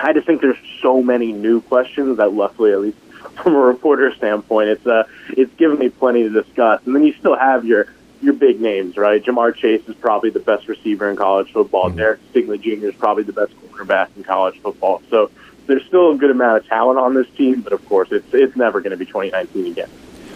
I 0.00 0.12
just 0.12 0.26
think 0.26 0.40
there's 0.40 0.58
so 0.82 1.02
many 1.02 1.32
new 1.32 1.60
questions 1.60 2.16
that, 2.16 2.32
luckily, 2.32 2.72
at 2.72 2.80
least 2.80 2.98
from 3.36 3.54
a 3.54 3.60
reporter 3.60 4.14
standpoint, 4.14 4.68
it's 4.68 4.86
uh 4.86 5.04
it's 5.30 5.54
given 5.54 5.78
me 5.78 5.88
plenty 5.88 6.22
to 6.22 6.30
discuss. 6.30 6.80
And 6.86 6.94
then 6.94 7.04
you 7.04 7.14
still 7.14 7.36
have 7.36 7.64
your 7.64 7.88
your 8.22 8.34
big 8.34 8.60
names, 8.60 8.96
right? 8.96 9.22
Ja'Marr 9.22 9.54
Chase 9.54 9.86
is 9.86 9.94
probably 9.96 10.30
the 10.30 10.40
best 10.40 10.66
receiver 10.66 11.10
in 11.10 11.16
college 11.16 11.52
football. 11.52 11.90
Derek 11.90 12.20
Stingley 12.32 12.60
Jr. 12.60 12.88
is 12.88 12.94
probably 12.94 13.22
the 13.22 13.32
best 13.32 13.52
quarterback 13.60 14.10
in 14.16 14.24
college 14.24 14.58
football. 14.60 15.02
So 15.10 15.30
there's 15.66 15.84
still 15.84 16.12
a 16.12 16.16
good 16.16 16.30
amount 16.30 16.58
of 16.58 16.66
talent 16.66 16.98
on 16.98 17.14
this 17.14 17.28
team, 17.30 17.60
but 17.60 17.72
of 17.72 17.86
course, 17.86 18.10
it's 18.12 18.32
it's 18.32 18.56
never 18.56 18.80
going 18.80 18.92
to 18.92 18.96
be 18.96 19.06
2019 19.06 19.66
again. 19.66 19.90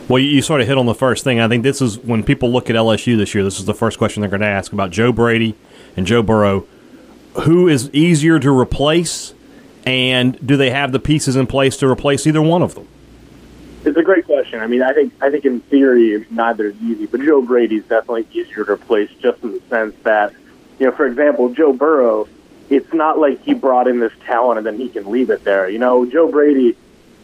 Well, 0.08 0.18
you, 0.18 0.28
you 0.28 0.42
sort 0.42 0.60
of 0.60 0.66
hit 0.66 0.78
on 0.78 0.86
the 0.86 0.94
first 0.94 1.22
thing. 1.24 1.38
I 1.38 1.48
think 1.48 1.62
this 1.62 1.82
is 1.82 1.98
when 1.98 2.22
people 2.22 2.50
look 2.50 2.70
at 2.70 2.76
LSU 2.76 3.16
this 3.16 3.34
year. 3.34 3.44
This 3.44 3.58
is 3.58 3.66
the 3.66 3.74
first 3.74 3.98
question 3.98 4.22
they're 4.22 4.30
going 4.30 4.40
to 4.40 4.46
ask 4.46 4.72
about 4.72 4.90
Joe 4.90 5.12
Brady 5.12 5.54
and 5.96 6.06
Joe 6.06 6.22
Burrow. 6.22 6.66
Who 7.42 7.68
is 7.68 7.90
easier 7.92 8.38
to 8.40 8.50
replace, 8.50 9.34
and 9.88 10.46
do 10.46 10.56
they 10.56 10.70
have 10.70 10.92
the 10.92 11.00
pieces 11.00 11.36
in 11.36 11.46
place 11.46 11.76
to 11.78 11.88
replace 11.88 12.26
either 12.26 12.42
one 12.42 12.62
of 12.62 12.74
them? 12.74 12.88
It's 13.84 13.96
a 13.96 14.02
great 14.02 14.26
question. 14.26 14.60
I 14.60 14.66
mean, 14.66 14.82
I 14.82 14.92
think 14.92 15.12
I 15.20 15.30
think 15.30 15.44
in 15.44 15.60
theory 15.60 16.26
neither 16.30 16.66
is 16.66 16.76
easy, 16.82 17.06
but 17.06 17.20
Joe 17.20 17.42
Brady's 17.42 17.84
definitely 17.84 18.26
easier 18.32 18.64
to 18.64 18.72
replace, 18.72 19.10
just 19.20 19.42
in 19.42 19.52
the 19.52 19.60
sense 19.68 19.94
that, 20.02 20.32
you 20.78 20.86
know, 20.86 20.92
for 20.92 21.06
example, 21.06 21.48
Joe 21.50 21.72
Burrow, 21.72 22.28
it's 22.70 22.92
not 22.92 23.18
like 23.18 23.42
he 23.44 23.54
brought 23.54 23.86
in 23.86 24.00
this 24.00 24.12
talent 24.26 24.58
and 24.58 24.66
then 24.66 24.76
he 24.76 24.88
can 24.88 25.10
leave 25.10 25.30
it 25.30 25.44
there. 25.44 25.68
You 25.68 25.78
know, 25.78 26.04
Joe 26.04 26.30
Brady, 26.30 26.76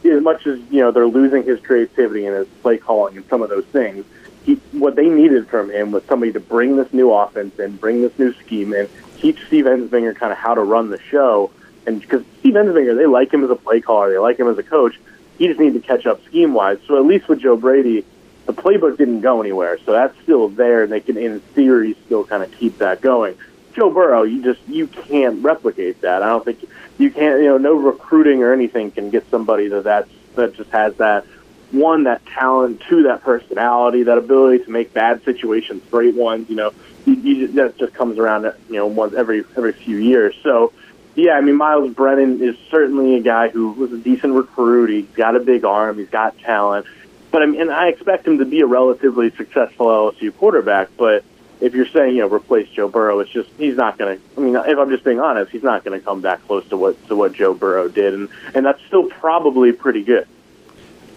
as 0.05 0.23
much 0.23 0.47
as 0.47 0.59
you 0.71 0.81
know 0.81 0.91
they're 0.91 1.07
losing 1.07 1.43
his 1.43 1.61
creativity 1.61 2.25
and 2.25 2.37
his 2.37 2.49
play 2.63 2.79
calling 2.79 3.17
and 3.17 3.27
some 3.27 3.43
of 3.43 3.51
those 3.51 3.67
things, 3.67 4.05
he, 4.45 4.55
what 4.73 4.95
they 4.95 5.09
needed 5.09 5.49
from 5.49 5.71
him 5.71 5.91
was 5.91 6.05
somebody 6.05 6.33
to 6.33 6.41
bring 6.41 6.77
this 6.77 6.93
new 6.93 7.13
offense 7.13 7.59
and 7.59 7.81
bring 7.81 8.03
this 8.03 8.17
new 8.19 8.33
scheme 8.35 8.73
and 8.73 8.89
teach 9.19 9.39
Steve 9.47 9.65
Ensminger 9.65 10.15
kind 10.15 10.33
of 10.33 10.39
how 10.39 10.55
to 10.55 10.63
run 10.63 10.91
the 10.91 11.01
show. 11.01 11.51
And 11.87 12.01
because 12.01 12.25
Steve 12.41 12.55
Ensminger, 12.55 12.97
they 12.97 13.07
like 13.07 13.33
him 13.33 13.45
as 13.45 13.51
a 13.51 13.57
play 13.57 13.81
caller, 13.81 14.11
they 14.11 14.19
like 14.19 14.39
him 14.39 14.49
as 14.49 14.59
a 14.59 14.63
coach. 14.63 14.99
He 15.39 15.49
just 15.49 15.61
needed 15.61 15.83
to 15.83 15.87
catch 15.87 16.07
up 16.07 16.25
scheme 16.25 16.55
wise. 16.55 16.79
So 16.87 16.97
at 16.97 17.05
least 17.05 17.29
with 17.29 17.41
Joe 17.41 17.57
Brady, 17.57 18.05
the 18.47 18.53
playbook 18.53 18.97
didn't 18.97 19.21
go 19.21 19.41
anywhere. 19.41 19.79
So 19.85 19.93
that's 19.93 20.17
still 20.23 20.49
there, 20.49 20.83
and 20.83 20.93
they 20.93 21.01
can, 21.01 21.17
in 21.17 21.41
theory, 21.41 21.97
still 22.07 22.25
kind 22.25 22.43
of 22.43 22.53
keep 22.53 22.79
that 22.79 23.01
going. 23.01 23.37
Joe 23.75 23.91
Burrow, 23.91 24.23
you 24.23 24.43
just 24.43 24.61
you 24.69 24.87
can't 24.87 25.43
replicate 25.43 26.03
that. 26.03 26.23
I 26.23 26.29
don't 26.29 26.45
think 26.45 26.65
you 26.99 27.11
can't. 27.11 27.41
You 27.41 27.49
know, 27.49 27.59
no 27.59 27.75
recruiting 27.75 28.43
or 28.43 28.53
anything 28.53 28.91
can 28.93 29.11
get 29.11 29.29
somebody 29.31 29.69
that 29.69 29.83
that's, 29.83 30.11
that 30.37 30.55
just 30.55 30.71
has 30.71 30.95
that 30.97 31.27
one 31.73 32.05
that 32.05 32.25
talent, 32.27 32.83
two 32.89 33.03
that 33.05 33.23
personality, 33.23 34.05
that 34.05 34.17
ability 34.17 34.65
to 34.65 34.71
make 34.71 34.95
bad 34.95 35.25
situations 35.25 35.83
great 35.91 36.15
ones. 36.15 36.49
You 36.49 36.57
know, 36.57 36.73
you, 37.05 37.15
you 37.15 37.49
that 37.49 37.77
just 37.77 37.95
comes 37.95 38.19
around. 38.19 38.45
You 38.69 38.77
know, 38.77 38.87
once 38.87 39.15
every 39.15 39.45
every 39.57 39.73
few 39.73 39.97
years. 39.97 40.37
So. 40.43 40.73
Yeah, 41.15 41.33
I 41.33 41.41
mean, 41.41 41.57
Myles 41.57 41.95
Brennan 41.95 42.43
is 42.43 42.57
certainly 42.71 43.17
a 43.17 43.21
guy 43.21 43.49
who 43.49 43.71
was 43.73 43.93
a 43.93 43.99
decent 43.99 44.35
recruit. 44.35 44.91
He's 44.91 45.17
got 45.17 45.37
a 45.37 45.41
big 45.41 45.65
arm. 45.65 45.99
He's 45.99 46.09
got 46.09 46.37
talent. 46.41 46.87
But 47.31 47.43
I 47.43 47.47
mean, 47.47 47.61
and 47.61 47.71
I 47.71 47.89
expect 47.89 48.27
him 48.27 48.39
to 48.39 48.45
be 48.45 48.61
a 48.61 48.67
relatively 48.67 49.31
successful 49.31 49.87
LSU 49.87 50.37
quarterback. 50.37 50.89
But 50.97 51.25
if 51.61 51.75
you're 51.75 51.87
saying, 51.87 52.17
you 52.17 52.23
know, 52.23 52.29
replace 52.35 52.69
Joe 52.69 52.89
Burrow, 52.89 53.21
it's 53.21 53.31
just 53.31 53.49
he's 53.59 53.77
not 53.77 53.97
going 53.97 54.19
to. 54.19 54.25
I 54.37 54.41
mean, 54.41 54.57
if 54.57 54.79
I'm 54.79 54.91
just 54.91 55.05
being 55.05 55.21
honest, 55.21 55.53
he's 55.53 55.63
not 55.63 55.85
going 55.85 55.99
to 55.99 56.05
come 56.05 56.21
back 56.21 56.45
close 56.47 56.69
to 56.69 56.77
what 56.77 57.09
to 57.09 57.17
what 57.17 57.33
Joe 57.33 57.55
Burrow 57.55 57.89
did, 57.89 58.15
and 58.15 58.29
and 58.55 58.67
that's 58.67 58.83
still 58.87 59.09
probably 59.09 59.73
pretty 59.73 60.03
good. 60.03 60.27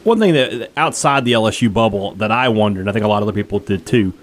One 0.03 0.19
thing 0.19 0.33
that 0.33 0.71
outside 0.77 1.25
the 1.25 1.33
LSU 1.33 1.73
bubble 1.73 2.13
that 2.15 2.31
I 2.31 2.49
wondered, 2.49 2.81
and 2.81 2.89
I 2.89 2.93
think 2.93 3.03
a 3.03 3.07
lot 3.07 3.23
of 3.23 3.27
other 3.27 3.35
people 3.35 3.59
did 3.59 3.85
too. 3.85 4.13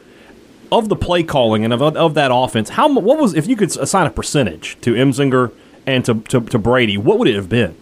of 0.73 0.89
the 0.89 0.97
play 0.97 1.23
calling 1.23 1.65
and 1.65 1.73
of, 1.73 1.83
of 1.83 2.15
that 2.15 2.31
offense, 2.33 2.71
how 2.71 2.89
what 2.99 3.19
was 3.19 3.35
if 3.35 3.47
you 3.47 3.57
could 3.57 3.77
assign 3.77 4.07
a 4.07 4.11
percentage 4.11 4.81
to 4.81 4.95
Ensminger 4.95 5.53
and 5.87 6.05
to, 6.05 6.21
to, 6.21 6.41
to 6.41 6.59
Brady, 6.59 6.97
what 6.97 7.19
would 7.19 7.29
it 7.29 7.35
have 7.35 7.49
been? 7.49 7.77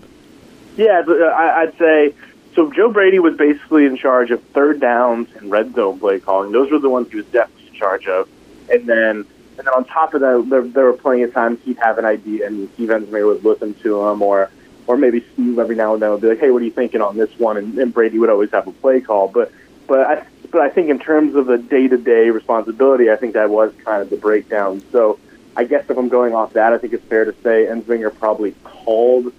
Yeah, 0.76 1.02
uh, 1.06 1.12
I'd 1.34 1.76
say 1.78 2.14
so. 2.54 2.72
Joe 2.72 2.90
Brady 2.90 3.18
was 3.18 3.36
basically 3.36 3.84
in 3.84 3.96
charge 3.96 4.30
of 4.30 4.42
third 4.48 4.80
downs 4.80 5.28
and 5.36 5.50
red 5.50 5.74
zone 5.74 5.98
play 5.98 6.18
calling. 6.18 6.52
Those 6.52 6.70
were 6.70 6.78
the 6.78 6.88
ones 6.88 7.10
he 7.10 7.16
was 7.16 7.26
definitely 7.26 7.68
in 7.68 7.74
charge 7.74 8.08
of. 8.08 8.28
And 8.70 8.86
then, 8.86 9.16
and 9.18 9.26
then 9.58 9.68
on 9.68 9.84
top 9.84 10.14
of 10.14 10.22
that, 10.22 10.46
there, 10.48 10.62
there 10.62 10.84
were 10.84 10.94
plenty 10.94 11.22
of 11.22 11.34
times 11.34 11.60
he'd 11.64 11.76
have 11.78 11.98
an 11.98 12.06
idea, 12.06 12.46
and 12.46 12.70
Steve 12.74 12.88
Ensminger 12.88 13.26
would 13.26 13.44
listen 13.44 13.74
to 13.74 14.08
him, 14.08 14.22
or 14.22 14.50
or 14.86 14.96
maybe 14.96 15.24
Steve 15.34 15.58
every 15.58 15.76
now 15.76 15.92
and 15.92 16.02
then 16.02 16.10
would 16.10 16.22
be 16.22 16.28
like, 16.28 16.40
"Hey, 16.40 16.50
what 16.50 16.62
are 16.62 16.64
you 16.64 16.70
thinking 16.70 17.02
on 17.02 17.16
this 17.16 17.30
one?" 17.38 17.56
And, 17.56 17.78
and 17.78 17.92
Brady 17.92 18.18
would 18.18 18.30
always 18.30 18.50
have 18.52 18.66
a 18.66 18.72
play 18.72 19.00
call. 19.00 19.28
But 19.28 19.52
but 19.86 20.00
I 20.00 20.26
but 20.50 20.62
I 20.62 20.70
think 20.70 20.88
in 20.88 20.98
terms 20.98 21.34
of 21.34 21.46
the 21.46 21.58
day 21.58 21.86
to 21.86 21.98
day 21.98 22.30
responsibility, 22.30 23.10
I 23.10 23.16
think 23.16 23.34
that 23.34 23.50
was 23.50 23.72
kind 23.84 24.00
of 24.02 24.10
the 24.10 24.16
breakdown. 24.16 24.82
So 24.90 25.18
I 25.56 25.64
guess 25.64 25.88
if 25.88 25.96
I'm 25.96 26.08
going 26.08 26.34
off 26.34 26.54
that, 26.54 26.72
I 26.72 26.78
think 26.78 26.92
it's 26.92 27.04
fair 27.04 27.24
to 27.24 27.32
say 27.42 27.66
Ensminger 27.66 28.16
probably 28.18 28.54
called 28.64 29.32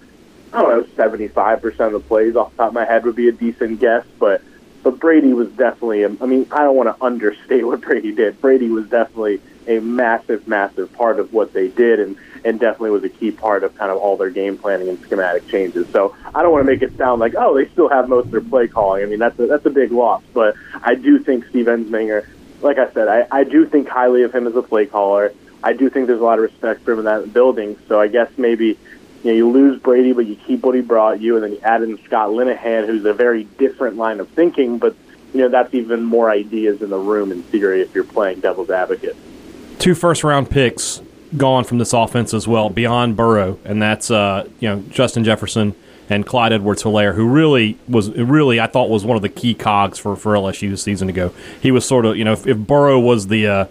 I 0.52 0.62
don't 0.62 0.70
know, 0.70 0.94
seventy 0.94 1.26
five 1.26 1.60
percent 1.60 1.94
of 1.94 2.02
the 2.02 2.08
plays 2.08 2.36
off 2.36 2.52
the 2.52 2.58
top 2.58 2.68
of 2.68 2.74
my 2.74 2.84
head 2.84 3.04
would 3.04 3.16
be 3.16 3.28
a 3.28 3.32
decent 3.32 3.80
guess, 3.80 4.06
but 4.20 4.40
but 4.84 5.00
Brady 5.00 5.32
was 5.32 5.50
definitely. 5.50 6.04
I 6.04 6.08
mean, 6.08 6.46
I 6.52 6.58
don't 6.58 6.76
want 6.76 6.96
to 6.96 7.04
understate 7.04 7.66
what 7.66 7.80
Brady 7.80 8.12
did. 8.12 8.40
Brady 8.40 8.68
was 8.68 8.88
definitely 8.88 9.40
a 9.66 9.80
massive, 9.80 10.46
massive 10.46 10.92
part 10.92 11.18
of 11.18 11.32
what 11.32 11.52
they 11.52 11.68
did, 11.68 11.98
and 11.98 12.16
and 12.44 12.60
definitely 12.60 12.90
was 12.90 13.02
a 13.02 13.08
key 13.08 13.30
part 13.30 13.64
of 13.64 13.74
kind 13.76 13.90
of 13.90 13.96
all 13.96 14.16
their 14.16 14.30
game 14.30 14.58
planning 14.58 14.88
and 14.88 15.00
schematic 15.00 15.48
changes. 15.48 15.88
So 15.90 16.14
I 16.34 16.42
don't 16.42 16.52
want 16.52 16.66
to 16.66 16.70
make 16.70 16.82
it 16.82 16.96
sound 16.96 17.20
like 17.20 17.34
oh 17.36 17.56
they 17.56 17.66
still 17.70 17.88
have 17.88 18.08
most 18.08 18.26
of 18.26 18.30
their 18.30 18.40
play 18.42 18.68
calling. 18.68 19.02
I 19.02 19.06
mean 19.06 19.18
that's 19.18 19.38
a, 19.40 19.46
that's 19.46 19.66
a 19.66 19.70
big 19.70 19.90
loss, 19.90 20.22
but 20.32 20.54
I 20.82 20.94
do 20.94 21.18
think 21.18 21.46
Steve 21.46 21.66
Ensminger, 21.66 22.26
like 22.60 22.78
I 22.78 22.92
said, 22.92 23.08
I, 23.08 23.26
I 23.30 23.44
do 23.44 23.66
think 23.66 23.88
highly 23.88 24.22
of 24.22 24.34
him 24.34 24.46
as 24.46 24.54
a 24.54 24.62
play 24.62 24.86
caller. 24.86 25.32
I 25.64 25.72
do 25.72 25.88
think 25.88 26.06
there's 26.06 26.20
a 26.20 26.24
lot 26.24 26.38
of 26.38 26.42
respect 26.42 26.82
for 26.82 26.92
him 26.92 27.00
in 27.00 27.04
that 27.06 27.32
building. 27.32 27.78
So 27.88 27.98
I 27.98 28.08
guess 28.08 28.30
maybe 28.36 28.78
you 29.24 29.30
know, 29.30 29.32
you 29.32 29.50
lose 29.50 29.80
Brady, 29.80 30.12
but 30.12 30.26
you 30.26 30.36
keep 30.36 30.62
what 30.62 30.74
he 30.74 30.82
brought 30.82 31.20
you, 31.20 31.36
and 31.36 31.42
then 31.42 31.52
you 31.52 31.60
add 31.60 31.82
in 31.82 31.96
Scott 32.04 32.28
Linehan, 32.28 32.86
who's 32.86 33.06
a 33.06 33.14
very 33.14 33.44
different 33.44 33.96
line 33.96 34.20
of 34.20 34.28
thinking, 34.28 34.78
but 34.78 34.94
you 35.32 35.40
know 35.40 35.48
that's 35.48 35.72
even 35.72 36.04
more 36.04 36.30
ideas 36.30 36.82
in 36.82 36.90
the 36.90 36.98
room 36.98 37.32
in 37.32 37.42
theory 37.44 37.80
if 37.80 37.94
you're 37.94 38.04
playing 38.04 38.40
devil's 38.40 38.70
advocate. 38.70 39.16
Two 39.78 39.94
first 39.94 40.22
round 40.22 40.50
picks 40.50 41.00
gone 41.36 41.64
from 41.64 41.78
this 41.78 41.94
offense 41.94 42.34
as 42.34 42.46
well, 42.46 42.68
beyond 42.68 43.16
Burrow, 43.16 43.58
and 43.64 43.80
that's 43.80 44.10
uh, 44.10 44.46
you 44.60 44.68
know 44.68 44.82
Justin 44.90 45.24
Jefferson 45.24 45.74
and 46.10 46.26
Clyde 46.26 46.52
Edwards-Helaire, 46.52 47.14
who 47.14 47.26
really 47.26 47.78
was 47.88 48.10
really 48.10 48.60
I 48.60 48.66
thought 48.66 48.90
was 48.90 49.06
one 49.06 49.16
of 49.16 49.22
the 49.22 49.30
key 49.30 49.54
cogs 49.54 49.98
for 49.98 50.14
for 50.16 50.34
LSU 50.34 50.74
a 50.74 50.76
season 50.76 51.08
ago. 51.08 51.32
He 51.62 51.70
was 51.70 51.86
sort 51.86 52.04
of 52.04 52.18
you 52.18 52.24
know 52.24 52.32
if, 52.32 52.46
if 52.46 52.58
Burrow 52.58 53.00
was 53.00 53.28
the 53.28 53.46
uh, 53.46 53.64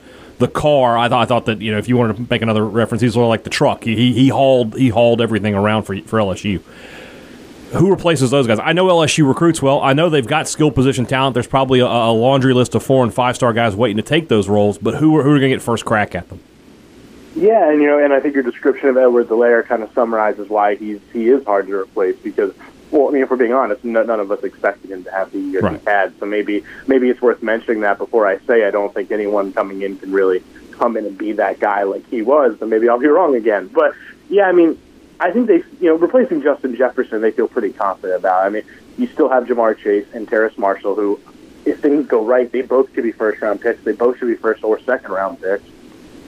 the 0.44 0.50
car, 0.50 0.98
I 0.98 1.08
thought 1.08 1.22
I 1.22 1.26
thought 1.26 1.46
that 1.46 1.62
you 1.62 1.72
know 1.72 1.78
if 1.78 1.88
you 1.88 1.96
wanted 1.96 2.18
to 2.18 2.26
make 2.30 2.42
another 2.42 2.66
reference, 2.66 3.02
he's 3.02 3.14
sort 3.14 3.24
of 3.24 3.30
like 3.30 3.44
the 3.44 3.50
truck. 3.50 3.84
He 3.84 4.14
he 4.14 4.28
hauled 4.28 4.76
he 4.76 4.90
hauled 4.90 5.22
everything 5.22 5.56
around 5.56 5.84
for 5.84 6.00
for 6.02 6.20
LSU. 6.20 6.62
Who 7.72 7.90
replaces 7.90 8.30
those 8.30 8.46
guys? 8.46 8.60
I 8.62 8.74
know 8.74 8.86
LSU 8.86 9.28
recruits 9.28 9.62
well. 9.62 9.82
I 9.82 9.94
know 9.94 10.10
they've 10.10 10.28
got 10.28 10.48
skill 10.48 10.70
position 10.70 11.06
talent. 11.08 11.34
There's 11.34 11.48
probably 11.48 11.80
a, 11.80 11.88
a 11.88 12.12
laundry 12.12 12.54
list 12.54 12.76
of 12.76 12.84
four 12.84 13.04
and 13.04 13.12
five 13.12 13.36
star 13.36 13.54
guys 13.54 13.76
waiting 13.76 13.98
to 13.98 14.04
take 14.04 14.28
those 14.28 14.50
roles. 14.50 14.78
But 14.78 14.96
who 14.96 15.18
are 15.18 15.24
who 15.24 15.30
are 15.32 15.40
going 15.40 15.52
to 15.52 15.56
get 15.56 15.62
first 15.62 15.86
crack 15.86 16.14
at 16.14 16.28
them? 16.28 16.40
Yeah, 17.36 17.72
and 17.72 17.82
you 17.82 17.88
know, 17.88 17.98
and 17.98 18.14
I 18.14 18.20
think 18.20 18.36
your 18.36 18.44
description 18.44 18.90
of 18.90 18.98
Edwards-Helaire 18.98 19.66
kind 19.66 19.82
of 19.82 19.92
summarizes 19.94 20.50
why 20.50 20.76
he's 20.76 21.00
he 21.14 21.30
is 21.30 21.44
hard 21.46 21.68
to 21.68 21.74
replace 21.74 22.18
because, 22.18 22.54
well, 22.94 23.08
I 23.10 23.12
mean, 23.12 23.24
if 23.24 23.32
we're 23.32 23.38
being 23.38 23.54
honest, 23.54 23.84
none, 23.84 24.06
none 24.06 24.20
of 24.20 24.32
us 24.32 24.44
expected 24.44 24.92
him 24.92 25.04
to 25.04 25.12
have 25.12 25.32
the 25.32 25.40
year 25.40 25.62
Right. 25.62 25.80
he 25.80 25.86
had. 25.90 26.14
So 26.20 26.28
maybe 26.28 26.64
maybe 26.86 27.10
it's 27.10 27.22
worth 27.22 27.42
mentioning 27.42 27.82
that 27.82 27.98
before 27.98 28.28
I 28.28 28.38
say 28.46 28.66
I 28.68 28.72
don't 28.72 28.94
think 28.94 29.12
anyone 29.12 29.52
coming 29.52 29.82
in 29.82 29.98
can 29.98 30.12
really 30.12 30.44
come 30.72 30.96
in 30.96 31.06
and 31.06 31.18
be 31.18 31.32
that 31.34 31.60
guy 31.60 31.84
like 31.84 32.08
he 32.10 32.22
was. 32.22 32.56
But 32.60 32.70
maybe 32.70 32.88
I'll 32.88 33.00
be 33.00 33.08
wrong 33.08 33.36
again. 33.36 33.68
But 33.68 33.96
yeah, 34.30 34.44
I 34.48 34.52
mean, 34.52 34.80
I 35.20 35.32
think 35.32 35.48
they 35.48 35.64
you 35.82 35.90
know 35.90 35.96
replacing 35.96 36.44
Justin 36.44 36.76
Jefferson 36.76 37.22
they 37.22 37.32
feel 37.32 37.48
pretty 37.48 37.74
confident 37.74 38.20
about. 38.20 38.46
I 38.46 38.50
mean, 38.50 38.64
you 38.98 39.08
still 39.08 39.28
have 39.30 39.46
Ja'Marr 39.46 39.76
Chase 39.78 40.06
and 40.14 40.28
Terrace 40.28 40.58
Marshall 40.58 40.94
who. 40.96 41.20
If 41.66 41.80
things 41.80 42.08
go 42.08 42.26
right, 42.26 42.52
they 42.52 42.62
both 42.62 42.92
could 42.94 43.06
be 43.06 43.14
first 43.14 43.42
round 43.42 43.62
picks. 43.62 43.82
They 43.86 43.94
both 43.94 44.20
should 44.20 44.28
be 44.28 44.36
first 44.36 44.66
or 44.66 44.82
second 44.82 45.12
round 45.12 45.42
picks 45.42 45.64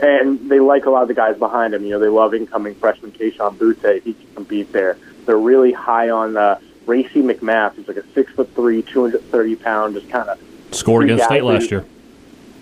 and 0.01 0.49
they 0.49 0.59
like 0.59 0.85
a 0.85 0.89
lot 0.89 1.01
of 1.03 1.07
the 1.07 1.13
guys 1.13 1.37
behind 1.37 1.73
him. 1.73 1.83
You 1.83 1.91
know, 1.91 1.99
they 1.99 2.07
love 2.07 2.33
incoming 2.33 2.75
freshman 2.75 3.11
Kayshon 3.11 3.55
Boutte. 3.57 4.01
He 4.03 4.13
can 4.13 4.27
compete 4.35 4.71
there. 4.71 4.97
They're 5.25 5.37
really 5.37 5.71
high 5.71 6.09
on 6.09 6.37
uh, 6.37 6.59
Racey 6.85 7.21
McMath, 7.21 7.75
who's 7.75 7.87
like 7.87 7.97
a 7.97 8.07
six 8.13 8.31
foot 8.33 8.53
three, 8.55 8.81
two 8.81 9.03
hundred 9.03 9.23
thirty 9.31 9.55
pound, 9.55 9.95
just 9.95 10.09
kind 10.09 10.29
of 10.29 10.39
Scored 10.71 11.05
against 11.05 11.25
State 11.25 11.43
last 11.43 11.71
year. 11.71 11.85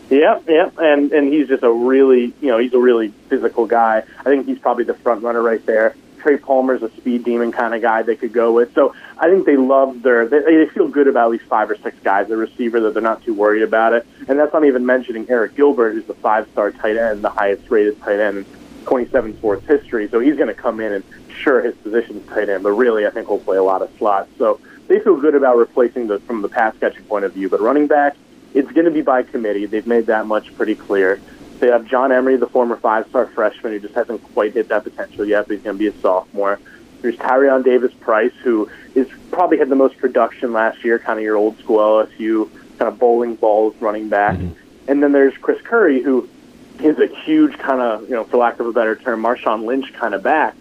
Yep, 0.09 0.43
yep, 0.47 0.77
and 0.77 1.11
and 1.11 1.33
he's 1.33 1.47
just 1.47 1.63
a 1.63 1.71
really, 1.71 2.33
you 2.41 2.47
know, 2.47 2.57
he's 2.57 2.73
a 2.73 2.79
really 2.79 3.09
physical 3.29 3.65
guy. 3.65 4.03
I 4.19 4.23
think 4.23 4.45
he's 4.45 4.59
probably 4.59 4.83
the 4.83 4.93
front 4.93 5.23
runner 5.23 5.41
right 5.41 5.65
there. 5.65 5.95
Trey 6.19 6.37
Palmer's 6.37 6.81
a 6.81 6.89
speed 6.91 7.25
demon 7.25 7.51
kind 7.51 7.73
of 7.73 7.81
guy 7.81 8.01
they 8.01 8.15
could 8.15 8.31
go 8.31 8.53
with. 8.53 8.73
So 8.73 8.95
I 9.17 9.29
think 9.29 9.45
they 9.45 9.57
love 9.57 10.03
their, 10.03 10.25
they, 10.25 10.39
they 10.39 10.67
feel 10.67 10.87
good 10.87 11.09
about 11.09 11.25
at 11.25 11.31
least 11.31 11.43
five 11.45 11.69
or 11.69 11.75
six 11.75 11.97
guys, 12.01 12.29
the 12.29 12.37
receiver, 12.37 12.79
that 12.79 12.93
they're 12.93 13.03
not 13.03 13.23
too 13.23 13.33
worried 13.33 13.61
about 13.61 13.91
it. 13.91 14.07
And 14.29 14.39
that's 14.39 14.53
not 14.53 14.63
even 14.63 14.85
mentioning 14.85 15.25
Arik 15.25 15.55
Gilbert, 15.55 15.91
who's 15.91 16.05
the 16.05 16.13
five-star 16.13 16.71
tight 16.71 16.95
end, 16.95 17.25
the 17.25 17.29
highest 17.29 17.69
rated 17.69 17.99
tight 18.01 18.21
end 18.21 18.45
27 18.83 19.37
sports 19.37 19.65
history. 19.65 20.07
So 20.09 20.19
he's 20.19 20.35
going 20.35 20.47
to 20.47 20.53
come 20.53 20.79
in 20.79 20.93
and 20.93 21.03
sure 21.29 21.61
his 21.61 21.75
position's 21.75 22.27
tight 22.29 22.49
end, 22.49 22.63
but 22.63 22.71
really 22.71 23.05
I 23.05 23.09
think 23.09 23.27
he'll 23.27 23.39
play 23.39 23.57
a 23.57 23.63
lot 23.63 23.81
of 23.81 23.91
slots. 23.97 24.29
So 24.37 24.59
they 24.87 24.99
feel 24.99 25.19
good 25.19 25.35
about 25.35 25.57
replacing 25.57 26.07
the 26.07 26.19
from 26.19 26.41
the 26.41 26.49
pass 26.49 26.75
catching 26.79 27.03
point 27.05 27.25
of 27.25 27.33
view. 27.33 27.49
But 27.49 27.61
running 27.61 27.87
back, 27.87 28.15
it's 28.53 28.71
going 28.71 28.85
to 28.85 28.91
be 28.91 29.01
by 29.01 29.23
committee. 29.23 29.65
They've 29.65 29.87
made 29.87 30.07
that 30.07 30.25
much 30.25 30.55
pretty 30.55 30.75
clear. 30.75 31.19
They 31.59 31.67
have 31.67 31.85
John 31.85 32.11
Emery, 32.11 32.35
the 32.37 32.47
former 32.47 32.75
five-star 32.75 33.27
freshman, 33.27 33.73
who 33.73 33.79
just 33.79 33.95
hasn't 33.95 34.21
quite 34.33 34.53
hit 34.53 34.67
that 34.69 34.83
potential 34.83 35.25
yet, 35.25 35.47
but 35.47 35.55
he's 35.55 35.63
going 35.63 35.77
to 35.77 35.79
be 35.79 35.87
a 35.87 36.01
sophomore. 36.01 36.59
There's 37.01 37.15
Tyrion 37.17 37.63
Davis 37.63 37.93
Price, 37.93 38.33
who 38.43 38.69
is 38.95 39.07
probably 39.31 39.57
had 39.57 39.69
the 39.69 39.75
most 39.75 39.97
production 39.97 40.53
last 40.53 40.83
year, 40.83 40.99
kind 40.99 41.19
of 41.19 41.23
your 41.23 41.35
old 41.35 41.57
school 41.59 41.79
LSU 41.79 42.49
kind 42.77 42.91
of 42.91 42.99
bowling 42.99 43.35
balls 43.35 43.75
running 43.79 44.09
back. 44.09 44.35
Mm-hmm. 44.35 44.89
And 44.89 45.01
then 45.01 45.11
there's 45.11 45.35
Chris 45.37 45.61
Curry, 45.61 46.01
who 46.01 46.29
is 46.79 46.97
a 46.99 47.07
huge 47.07 47.57
kind 47.57 47.81
of, 47.81 48.03
you 48.03 48.15
know, 48.15 48.23
for 48.23 48.37
lack 48.37 48.59
of 48.59 48.67
a 48.67 48.73
better 48.73 48.95
term, 48.95 49.21
Marshawn 49.21 49.65
Lynch 49.65 49.93
kind 49.93 50.13
of 50.13 50.23
back. 50.23 50.55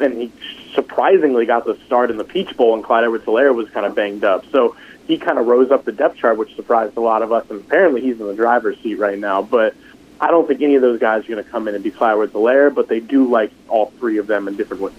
And 0.00 0.14
he 0.14 0.32
surprisingly 0.74 1.44
got 1.44 1.64
the 1.64 1.76
start 1.86 2.10
in 2.10 2.16
the 2.16 2.24
Peach 2.24 2.56
Bowl, 2.56 2.74
and 2.74 2.84
Clyde 2.84 3.04
Edwards-Helaire 3.04 3.54
was 3.54 3.68
kind 3.70 3.84
of 3.84 3.94
banged 3.94 4.24
up. 4.24 4.46
So 4.52 4.76
he 5.06 5.18
kind 5.18 5.38
of 5.38 5.46
rose 5.46 5.70
up 5.70 5.84
the 5.84 5.92
depth 5.92 6.18
chart, 6.18 6.38
which 6.38 6.54
surprised 6.54 6.96
a 6.96 7.00
lot 7.00 7.22
of 7.22 7.32
us. 7.32 7.50
And 7.50 7.60
apparently 7.60 8.00
he's 8.00 8.20
in 8.20 8.26
the 8.26 8.34
driver's 8.34 8.78
seat 8.80 8.94
right 8.94 9.18
now. 9.18 9.42
But 9.42 9.74
I 10.20 10.30
don't 10.30 10.46
think 10.46 10.62
any 10.62 10.76
of 10.76 10.82
those 10.82 11.00
guys 11.00 11.24
are 11.24 11.28
going 11.28 11.42
to 11.42 11.50
come 11.50 11.66
in 11.68 11.74
and 11.74 11.82
be 11.82 11.90
Clyde 11.90 12.12
Edwards-Helaire, 12.12 12.74
but 12.74 12.88
they 12.88 13.00
do 13.00 13.28
like 13.28 13.50
all 13.68 13.86
three 13.98 14.18
of 14.18 14.26
them 14.26 14.46
in 14.46 14.56
different 14.56 14.82
ways. 14.82 14.94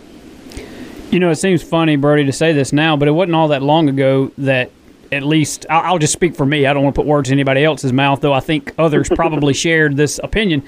You 1.12 1.20
know, 1.20 1.30
it 1.32 1.38
seems 1.38 1.64
funny, 1.64 1.96
Brody, 1.96 2.26
to 2.26 2.32
say 2.32 2.54
this 2.54 2.72
now, 2.72 2.96
but 2.96 3.08
it 3.08 3.12
wasn't 3.12 3.36
all 3.36 3.48
that 3.48 3.64
long 3.64 3.90
ago 3.90 4.32
that 4.38 4.70
at 5.12 5.24
least 5.24 5.66
I'll, 5.70 5.98
just 5.98 6.14
speak 6.14 6.36
for 6.36 6.46
me. 6.46 6.66
I 6.66 6.74
don't 6.74 6.84
want 6.84 6.96
to 6.96 7.02
put 7.02 7.08
words 7.08 7.30
in 7.30 7.34
anybody 7.34 7.64
else's 7.64 7.94
mouth, 7.94 8.22
though 8.22 8.34
I 8.34 8.40
think 8.40 8.74
others 8.78 9.10
probably 9.16 9.54
shared 9.54 9.98
this 9.98 10.20
opinion. 10.24 10.64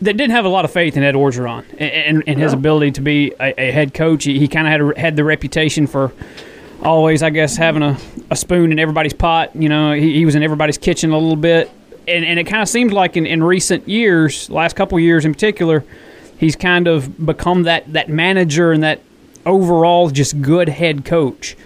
That 0.00 0.16
didn't 0.16 0.32
have 0.32 0.44
a 0.44 0.48
lot 0.48 0.64
of 0.64 0.72
faith 0.72 0.96
in 0.96 1.02
Ed 1.02 1.14
Orgeron 1.14 1.64
and, 1.72 1.82
and, 1.82 2.24
and 2.26 2.38
his 2.38 2.52
ability 2.52 2.92
to 2.92 3.00
be 3.00 3.32
a, 3.40 3.68
a 3.68 3.70
head 3.70 3.94
coach. 3.94 4.24
He, 4.24 4.38
he 4.38 4.48
kind 4.48 4.66
of 4.66 4.70
had 4.70 4.80
a, 4.80 5.00
had 5.00 5.16
the 5.16 5.24
reputation 5.24 5.86
for 5.86 6.12
always, 6.82 7.22
I 7.22 7.30
guess, 7.30 7.56
having 7.56 7.82
a, 7.82 7.96
a 8.30 8.36
spoon 8.36 8.72
in 8.72 8.78
everybody's 8.78 9.12
pot. 9.12 9.54
You 9.54 9.68
know, 9.68 9.92
he, 9.92 10.14
he 10.14 10.24
was 10.24 10.34
in 10.34 10.42
everybody's 10.42 10.78
kitchen 10.78 11.10
a 11.12 11.18
little 11.18 11.36
bit, 11.36 11.70
and 12.08 12.24
and 12.24 12.38
it 12.38 12.44
kind 12.44 12.62
of 12.62 12.68
seems 12.68 12.92
like 12.92 13.16
in, 13.16 13.26
in 13.26 13.42
recent 13.42 13.88
years, 13.88 14.50
last 14.50 14.76
couple 14.76 14.98
years 14.98 15.24
in 15.24 15.32
particular, 15.32 15.84
he's 16.38 16.56
kind 16.56 16.86
of 16.86 17.24
become 17.24 17.62
that 17.64 17.90
that 17.92 18.08
manager 18.08 18.72
and 18.72 18.82
that 18.82 19.00
overall 19.46 20.10
just 20.10 20.40
good 20.42 20.68
head 20.68 21.04
coach. 21.04 21.56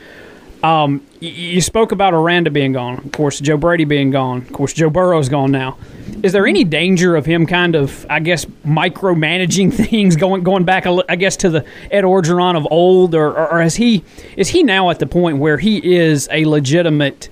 Um, 0.63 1.07
you 1.21 1.61
spoke 1.61 1.93
about 1.93 2.15
Aranda 2.15 2.51
being 2.51 2.73
gone, 2.73 2.99
of 2.99 3.13
course, 3.13 3.39
Joe 3.39 3.57
Brady 3.57 3.85
being 3.85 4.11
gone, 4.11 4.39
of 4.39 4.53
course, 4.53 4.73
Joe 4.73 4.91
Burrow's 4.91 5.29
gone 5.29 5.53
now. 5.53 5.79
Is 6.23 6.33
there 6.33 6.49
any 6.49 6.65
danger 6.65 7.15
of 7.15 7.27
him 7.27 7.47
kind 7.47 7.77
of, 7.77 8.05
I 8.11 8.19
guess, 8.19 8.45
micromanaging 8.67 9.73
things, 9.89 10.17
going 10.17 10.43
going 10.43 10.65
back, 10.65 10.85
I 10.87 11.15
guess, 11.15 11.37
to 11.39 11.51
the 11.51 11.65
Ed 11.93 12.03
Orgeron 12.03 12.57
of 12.57 12.67
old, 12.71 13.15
or, 13.15 13.29
or, 13.29 13.53
or 13.53 13.63
is 13.63 13.77
he 13.77 14.05
is 14.37 14.49
he 14.49 14.65
now 14.65 14.91
at 14.91 14.99
the 14.99 15.07
point 15.07 15.39
where 15.39 15.59
he 15.59 15.97
is 15.97 16.29
a 16.33 16.45
legitimate, 16.45 17.29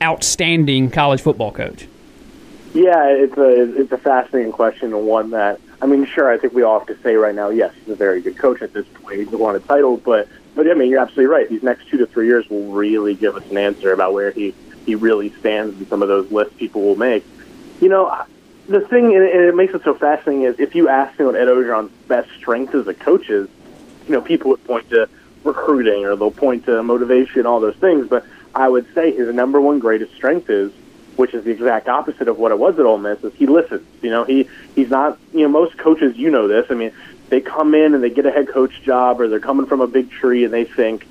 outstanding 0.00 0.90
college 0.90 1.22
football 1.22 1.50
coach? 1.50 1.88
Yeah, 2.72 3.08
it's 3.08 3.36
a 3.36 3.80
it's 3.80 3.92
a 3.92 3.98
fascinating 3.98 4.52
question 4.52 4.92
and 4.94 5.06
one 5.06 5.30
that 5.30 5.60
I 5.82 5.86
mean, 5.86 6.06
sure, 6.06 6.30
I 6.30 6.38
think 6.38 6.54
we 6.54 6.62
all 6.62 6.78
have 6.78 6.88
to 6.88 7.02
say 7.02 7.16
right 7.16 7.34
now, 7.34 7.50
yes, 7.50 7.74
he's 7.74 7.88
a 7.88 7.96
very 7.96 8.20
good 8.20 8.38
coach 8.38 8.62
at 8.62 8.72
this 8.72 8.86
point. 8.94 9.18
He's 9.18 9.28
won 9.28 9.54
a 9.56 9.60
title, 9.60 9.96
but 9.96 10.28
but 10.54 10.70
I 10.70 10.74
mean, 10.74 10.90
you're 10.90 11.00
absolutely 11.00 11.26
right. 11.26 11.48
These 11.48 11.62
next 11.62 11.88
two 11.88 11.98
to 11.98 12.06
three 12.06 12.26
years 12.26 12.48
will 12.48 12.72
really 12.72 13.14
give 13.14 13.36
us 13.36 13.48
an 13.50 13.58
answer 13.58 13.92
about 13.92 14.12
where 14.12 14.30
he 14.30 14.54
he 14.86 14.94
really 14.94 15.30
stands 15.40 15.78
in 15.80 15.86
some 15.88 16.02
of 16.02 16.08
those 16.08 16.30
lists 16.30 16.54
people 16.58 16.82
will 16.82 16.96
make. 16.96 17.24
You 17.80 17.88
know, 17.88 18.24
the 18.68 18.80
thing 18.80 19.14
and 19.14 19.24
it 19.24 19.54
makes 19.54 19.74
it 19.74 19.82
so 19.84 19.94
fascinating 19.94 20.42
is 20.42 20.60
if 20.60 20.74
you 20.74 20.88
ask 20.88 21.18
me 21.18 21.26
what 21.26 21.36
Ed 21.36 21.48
Orgeron's 21.48 21.92
best 22.06 22.30
strength 22.36 22.74
as 22.74 22.86
a 22.86 22.94
coach 22.94 23.28
is, 23.30 23.48
you 24.06 24.12
know, 24.12 24.20
people 24.20 24.50
would 24.50 24.64
point 24.64 24.88
to 24.90 25.08
recruiting 25.42 26.04
or 26.04 26.16
they'll 26.16 26.30
point 26.30 26.66
to 26.66 26.82
motivation, 26.82 27.46
all 27.46 27.60
those 27.60 27.76
things. 27.76 28.08
But 28.08 28.24
I 28.54 28.68
would 28.68 28.92
say 28.94 29.12
his 29.12 29.34
number 29.34 29.60
one 29.60 29.78
greatest 29.78 30.14
strength 30.14 30.48
is 30.50 30.72
which 31.16 31.34
is 31.34 31.44
the 31.44 31.50
exact 31.50 31.88
opposite 31.88 32.28
of 32.28 32.38
what 32.38 32.50
it 32.52 32.58
was 32.58 32.78
at 32.78 32.84
Ole 32.84 32.98
Miss. 32.98 33.22
Is 33.22 33.32
he 33.34 33.46
listens? 33.46 33.86
You 34.02 34.10
know, 34.10 34.24
he 34.24 34.48
he's 34.74 34.90
not. 34.90 35.18
You 35.32 35.42
know, 35.42 35.48
most 35.48 35.78
coaches, 35.78 36.16
you 36.16 36.30
know 36.30 36.48
this. 36.48 36.66
I 36.70 36.74
mean, 36.74 36.92
they 37.28 37.40
come 37.40 37.74
in 37.74 37.94
and 37.94 38.02
they 38.02 38.10
get 38.10 38.26
a 38.26 38.30
head 38.30 38.48
coach 38.48 38.82
job, 38.82 39.20
or 39.20 39.28
they're 39.28 39.40
coming 39.40 39.66
from 39.66 39.80
a 39.80 39.86
big 39.86 40.10
tree 40.10 40.44
and 40.44 40.52
they 40.52 40.64
think, 40.64 41.06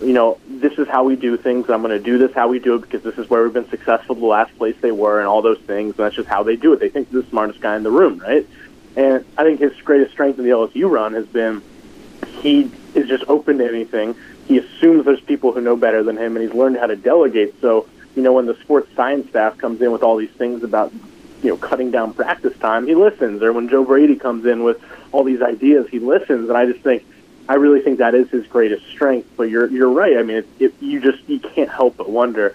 you 0.00 0.12
know, 0.12 0.38
this 0.46 0.78
is 0.78 0.86
how 0.86 1.04
we 1.04 1.16
do 1.16 1.36
things. 1.36 1.68
I'm 1.68 1.82
going 1.82 1.96
to 1.96 2.02
do 2.02 2.18
this 2.18 2.32
how 2.32 2.48
we 2.48 2.58
do 2.58 2.76
it 2.76 2.82
because 2.82 3.02
this 3.02 3.18
is 3.18 3.28
where 3.28 3.42
we've 3.42 3.52
been 3.52 3.68
successful. 3.68 4.14
The 4.14 4.26
last 4.26 4.56
place 4.56 4.76
they 4.80 4.92
were, 4.92 5.18
and 5.18 5.26
all 5.26 5.42
those 5.42 5.58
things. 5.60 5.96
And 5.96 6.06
that's 6.06 6.14
just 6.14 6.28
how 6.28 6.42
they 6.42 6.56
do 6.56 6.72
it. 6.72 6.80
They 6.80 6.88
think 6.88 7.10
they're 7.10 7.22
the 7.22 7.28
smartest 7.28 7.60
guy 7.60 7.76
in 7.76 7.82
the 7.82 7.90
room, 7.90 8.18
right? 8.18 8.46
And 8.96 9.24
I 9.36 9.44
think 9.44 9.60
his 9.60 9.72
greatest 9.82 10.12
strength 10.12 10.38
in 10.38 10.44
the 10.44 10.50
LSU 10.50 10.90
run 10.90 11.14
has 11.14 11.26
been 11.26 11.62
he 12.40 12.70
is 12.94 13.08
just 13.08 13.24
open 13.28 13.58
to 13.58 13.68
anything. 13.68 14.14
He 14.46 14.58
assumes 14.58 15.04
there's 15.04 15.20
people 15.20 15.52
who 15.52 15.60
know 15.60 15.76
better 15.76 16.02
than 16.02 16.16
him, 16.16 16.36
and 16.36 16.44
he's 16.44 16.54
learned 16.54 16.76
how 16.76 16.86
to 16.86 16.96
delegate. 16.96 17.60
So, 17.60 17.88
you 18.16 18.22
know, 18.22 18.32
when 18.32 18.46
the 18.46 18.54
sports 18.56 18.88
science 18.94 19.28
staff 19.28 19.58
comes 19.58 19.82
in 19.82 19.92
with 19.92 20.02
all 20.02 20.16
these 20.16 20.30
things 20.30 20.62
about, 20.62 20.92
you 21.42 21.50
know, 21.50 21.56
cutting 21.56 21.90
down 21.90 22.14
practice 22.14 22.56
time, 22.58 22.86
he 22.86 22.94
listens. 22.94 23.42
Or 23.42 23.52
when 23.52 23.68
Joe 23.68 23.84
Brady 23.84 24.16
comes 24.16 24.46
in 24.46 24.64
with 24.64 24.82
all 25.12 25.24
these 25.24 25.42
ideas, 25.42 25.88
he 25.88 25.98
listens. 25.98 26.48
And 26.48 26.56
I 26.56 26.66
just 26.66 26.80
think, 26.80 27.04
I 27.48 27.54
really 27.54 27.80
think 27.80 27.98
that 27.98 28.14
is 28.14 28.28
his 28.30 28.46
greatest 28.46 28.86
strength. 28.86 29.28
But 29.36 29.44
you're 29.44 29.66
you're 29.68 29.90
right. 29.90 30.16
I 30.18 30.22
mean, 30.22 30.44
it, 30.58 30.74
you 30.80 31.00
just 31.00 31.28
you 31.28 31.40
can't 31.40 31.70
help 31.70 31.96
but 31.96 32.08
wonder 32.08 32.54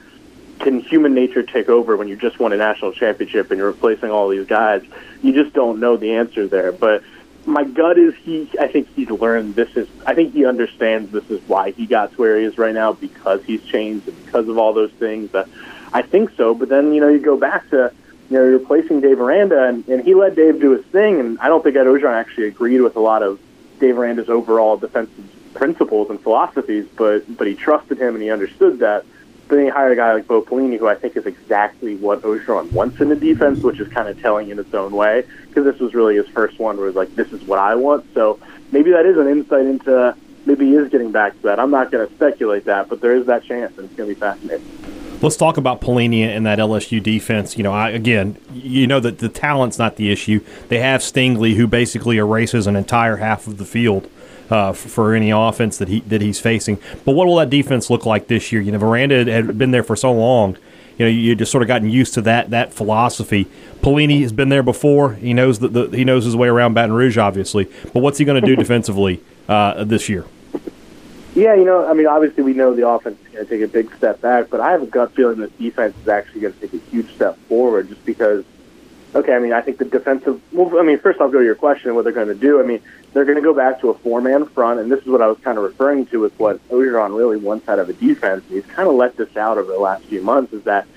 can 0.59 0.79
human 0.79 1.13
nature 1.13 1.43
take 1.43 1.69
over 1.69 1.97
when 1.97 2.07
you 2.07 2.15
just 2.15 2.39
won 2.39 2.53
a 2.53 2.57
national 2.57 2.93
championship 2.93 3.51
and 3.51 3.57
you're 3.57 3.67
replacing 3.67 4.09
all 4.09 4.29
these 4.29 4.47
guys? 4.47 4.83
You 5.21 5.33
just 5.33 5.53
don't 5.53 5.79
know 5.79 5.97
the 5.97 6.13
answer 6.13 6.47
there. 6.47 6.71
But 6.71 7.03
my 7.45 7.63
gut 7.63 7.97
is 7.97 8.15
he. 8.15 8.49
I 8.59 8.67
think 8.67 8.87
he's 8.95 9.09
learned 9.09 9.55
this 9.55 9.75
is. 9.75 9.87
I 10.05 10.15
think 10.15 10.33
he 10.33 10.45
understands 10.45 11.11
this 11.11 11.29
is 11.29 11.41
why 11.47 11.71
he 11.71 11.85
got 11.85 12.11
to 12.11 12.17
where 12.17 12.39
he 12.39 12.45
is 12.45 12.57
right 12.57 12.73
now 12.73 12.93
because 12.93 13.43
he's 13.43 13.63
changed 13.63 14.07
and 14.07 14.25
because 14.25 14.47
of 14.47 14.57
all 14.57 14.73
those 14.73 14.91
things. 14.91 15.29
But 15.29 15.49
I 15.91 16.01
think 16.01 16.31
so. 16.37 16.55
But 16.55 16.69
then 16.69 16.93
you 16.93 17.01
know 17.01 17.09
you 17.09 17.19
go 17.19 17.37
back 17.37 17.69
to 17.71 17.91
you 18.29 18.37
know 18.37 18.43
replacing 18.43 19.01
Dave 19.01 19.19
Aranda 19.19 19.63
and, 19.63 19.87
and 19.87 20.03
he 20.03 20.13
let 20.13 20.35
Dave 20.35 20.59
do 20.59 20.71
his 20.71 20.85
thing. 20.85 21.19
And 21.19 21.39
I 21.39 21.47
don't 21.47 21.63
think 21.63 21.75
Ed 21.75 21.85
Orgeron 21.85 22.13
actually 22.13 22.47
agreed 22.47 22.81
with 22.81 22.95
a 22.95 22.99
lot 22.99 23.23
of 23.23 23.39
Dave 23.79 23.97
Aranda's 23.97 24.29
overall 24.29 24.77
defensive 24.77 25.29
principles 25.53 26.09
and 26.09 26.19
philosophies. 26.19 26.87
But 26.95 27.37
but 27.37 27.47
he 27.47 27.55
trusted 27.55 27.99
him 27.99 28.15
and 28.15 28.23
he 28.23 28.31
understood 28.31 28.79
that. 28.79 29.05
But 29.47 29.57
then 29.57 29.65
he 29.65 29.71
hired 29.71 29.91
a 29.91 29.95
guy 29.95 30.13
like 30.13 30.27
Bo 30.27 30.41
Pelini, 30.41 30.79
who 30.79 30.87
I 30.87 30.95
think 30.95 31.17
is 31.17 31.25
exactly 31.25 31.97
what 31.97 32.21
Orgeron 32.21 32.71
wants 32.71 33.01
in 33.01 33.09
the 33.09 33.15
defense, 33.15 33.61
which 33.61 33.79
is 33.79 33.87
kind 33.89 34.07
of 34.07 34.19
telling 34.21 34.49
in 34.49 34.57
its 34.57 34.73
own 34.73 34.93
way. 34.93 35.25
Because 35.47 35.65
this 35.65 35.79
was 35.79 35.93
really 35.93 36.15
his 36.15 36.27
first 36.29 36.59
one, 36.59 36.77
where 36.77 36.87
it's 36.87 36.95
like, 36.95 37.13
"This 37.15 37.31
is 37.33 37.43
what 37.43 37.59
I 37.59 37.75
want." 37.75 38.05
So 38.13 38.39
maybe 38.71 38.91
that 38.91 39.05
is 39.05 39.17
an 39.17 39.27
insight 39.27 39.65
into 39.65 40.15
maybe 40.45 40.65
he 40.65 40.75
is 40.75 40.89
getting 40.89 41.11
back 41.11 41.33
to 41.33 41.41
that. 41.43 41.59
I'm 41.59 41.71
not 41.71 41.91
going 41.91 42.07
to 42.07 42.13
speculate 42.13 42.65
that, 42.65 42.89
but 42.89 43.01
there 43.01 43.15
is 43.15 43.25
that 43.27 43.43
chance, 43.43 43.77
and 43.77 43.85
it's 43.85 43.95
going 43.95 44.09
to 44.09 44.15
be 44.15 44.19
fascinating. 44.19 45.12
Let's 45.23 45.37
talk 45.37 45.55
about 45.55 45.79
Pelini 45.79 46.23
and 46.23 46.45
that 46.45 46.59
LSU 46.59 47.01
defense. 47.01 47.57
You 47.57 47.63
know, 47.63 47.71
I, 47.71 47.91
again, 47.91 48.35
you 48.53 48.85
know 48.87 48.99
that 48.99 49.19
the 49.19 49.29
talent's 49.29 49.79
not 49.79 49.95
the 49.95 50.11
issue. 50.11 50.41
They 50.67 50.79
have 50.79 50.99
Stingley, 50.99 51.55
who 51.55 51.65
basically 51.65 52.17
erases 52.17 52.67
an 52.67 52.75
entire 52.75 53.15
half 53.15 53.47
of 53.47 53.57
the 53.57 53.63
field 53.63 54.09
uh, 54.49 54.73
for 54.73 55.15
any 55.15 55.31
offense 55.31 55.77
that 55.77 55.87
he 55.87 56.01
that 56.01 56.19
he's 56.19 56.41
facing. 56.41 56.77
But 57.05 57.13
what 57.13 57.25
will 57.25 57.37
that 57.37 57.49
defense 57.49 57.89
look 57.89 58.05
like 58.05 58.27
this 58.27 58.51
year? 58.51 58.61
You 58.61 58.73
know, 58.73 58.79
Aranda 58.79 59.31
had 59.31 59.57
been 59.57 59.71
there 59.71 59.81
for 59.81 59.95
so 59.95 60.11
long. 60.11 60.57
You 60.97 61.05
know, 61.05 61.09
you 61.09 61.35
just 61.35 61.53
sort 61.53 61.61
of 61.61 61.69
gotten 61.69 61.89
used 61.89 62.13
to 62.15 62.21
that 62.23 62.49
that 62.49 62.73
philosophy. 62.73 63.47
Pelini 63.79 64.23
has 64.23 64.33
been 64.33 64.49
there 64.49 64.61
before. 64.61 65.13
He 65.13 65.33
knows 65.33 65.59
that 65.59 65.71
the, 65.71 65.87
he 65.87 66.03
knows 66.03 66.25
his 66.25 66.35
way 66.35 66.49
around 66.49 66.73
Baton 66.73 66.91
Rouge, 66.91 67.17
obviously. 67.17 67.69
But 67.93 68.01
what's 68.01 68.17
he 68.17 68.25
going 68.25 68.41
to 68.41 68.45
do 68.45 68.57
defensively 68.57 69.21
uh, 69.47 69.85
this 69.85 70.09
year? 70.09 70.25
Yeah, 71.35 71.55
you 71.55 71.65
know, 71.65 71.87
I 71.87 71.93
mean, 71.93 72.05
obviously 72.05 72.43
we 72.43 72.53
know 72.53 72.75
the 72.75 72.87
offense 72.87 73.19
is 73.19 73.33
going 73.33 73.45
to 73.45 73.49
take 73.49 73.61
a 73.61 73.67
big 73.67 73.95
step 73.95 74.21
back, 74.21 74.49
but 74.49 74.59
I 74.59 74.71
have 74.71 74.83
a 74.83 74.87
gut 74.87 75.13
feeling 75.15 75.39
that 75.39 75.57
defense 75.57 75.95
is 76.01 76.07
actually 76.07 76.41
going 76.41 76.53
to 76.53 76.59
take 76.59 76.73
a 76.73 76.89
huge 76.89 77.13
step 77.15 77.37
forward 77.47 77.89
just 77.89 78.05
because 78.05 78.45
Okay, 79.15 79.33
I 79.33 79.39
mean, 79.39 79.53
I 79.53 79.61
think 79.61 79.77
the 79.77 79.85
defensive. 79.85 80.41
Well, 80.51 80.79
I 80.79 80.83
mean, 80.83 80.97
first 80.97 81.21
I'll 81.21 81.29
go 81.29 81.37
to 81.37 81.45
your 81.45 81.55
question: 81.55 81.93
what 81.93 82.03
they're 82.03 82.13
going 82.13 82.29
to 82.29 82.35
do. 82.35 82.59
I 82.59 82.63
mean, 82.63 82.81
they're 83.13 83.25
going 83.25 83.35
to 83.35 83.43
go 83.43 83.53
back 83.53 83.79
to 83.81 83.89
a 83.89 83.93
four-man 83.93 84.45
front, 84.45 84.79
and 84.79 84.91
this 84.91 85.01
is 85.01 85.07
what 85.07 85.21
I 85.21 85.27
was 85.27 85.37
kind 85.39 85.57
of 85.57 85.63
referring 85.63 86.07
to 86.07 86.19
with 86.19 86.37
what 86.39 86.67
Orgeron 86.69 87.15
really 87.15 87.37
wants 87.37 87.69
out 87.69 87.77
of 87.77 87.89
a 87.89 87.93
defense. 87.93 88.43
He's 88.49 88.65
kind 88.65 88.89
of 88.89 88.95
let 88.95 89.15
this 89.15 89.37
out 89.37 89.59
over 89.59 89.71
the 89.71 89.79
last 89.79 90.05
few 90.05 90.21
months. 90.21 90.51
Is 90.53 90.63
that 90.63 90.87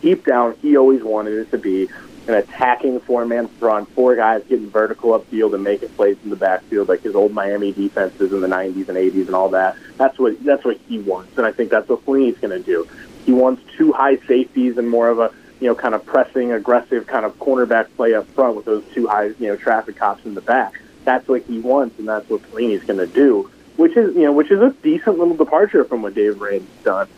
deep 0.00 0.24
down 0.24 0.56
he 0.62 0.76
always 0.76 1.02
wanted 1.02 1.34
it 1.34 1.50
to 1.50 1.58
be 1.58 1.88
an 2.26 2.34
attacking 2.34 3.00
four-man 3.00 3.48
front, 3.48 3.88
four 3.90 4.16
guys 4.16 4.42
getting 4.48 4.68
vertical 4.70 5.18
upfield 5.18 5.54
and 5.54 5.62
making 5.62 5.88
plays 5.90 6.16
in 6.24 6.30
the 6.30 6.36
backfield, 6.36 6.88
like 6.88 7.02
his 7.02 7.14
old 7.14 7.32
Miami 7.32 7.72
defenses 7.72 8.32
in 8.32 8.40
the 8.40 8.48
'90s 8.48 8.88
and 8.88 8.98
'80s 8.98 9.26
and 9.26 9.34
all 9.34 9.50
that. 9.50 9.76
That's 9.96 10.18
what 10.18 10.42
that's 10.44 10.64
what 10.64 10.78
he 10.88 10.98
wants, 10.98 11.36
and 11.36 11.46
I 11.46 11.52
think 11.52 11.70
that's 11.70 11.88
what 11.88 12.04
Pelini's 12.04 12.38
going 12.38 12.56
to 12.56 12.64
do. 12.64 12.88
He 13.24 13.32
wants 13.32 13.62
two 13.76 13.92
high 13.92 14.16
safeties 14.18 14.78
and 14.78 14.88
more 14.88 15.08
of 15.08 15.18
a 15.18 15.32
you 15.60 15.68
know, 15.68 15.74
kind 15.74 15.94
of 15.94 16.04
pressing, 16.04 16.52
aggressive 16.52 17.06
kind 17.06 17.24
of 17.24 17.38
cornerback 17.38 17.88
play 17.96 18.14
up 18.14 18.26
front 18.28 18.56
with 18.56 18.66
those 18.66 18.84
two 18.92 19.06
high, 19.06 19.26
you 19.26 19.48
know, 19.48 19.56
traffic 19.56 19.96
cops 19.96 20.24
in 20.24 20.34
the 20.34 20.40
back. 20.40 20.74
That's 21.04 21.26
what 21.28 21.42
he 21.42 21.60
wants, 21.60 21.98
and 21.98 22.08
that's 22.08 22.28
what 22.28 22.42
Pelini's 22.50 22.84
going 22.84 22.98
to 22.98 23.06
do. 23.06 23.50
Which 23.76 23.96
is, 23.96 24.14
you 24.14 24.22
know, 24.22 24.32
which 24.32 24.50
is 24.50 24.60
a 24.60 24.70
decent 24.82 25.18
little 25.18 25.36
departure 25.36 25.84
from 25.84 26.02
what 26.02 26.14
Dave 26.14 26.40
Aranda's 26.40 26.68
done. 26.82 27.08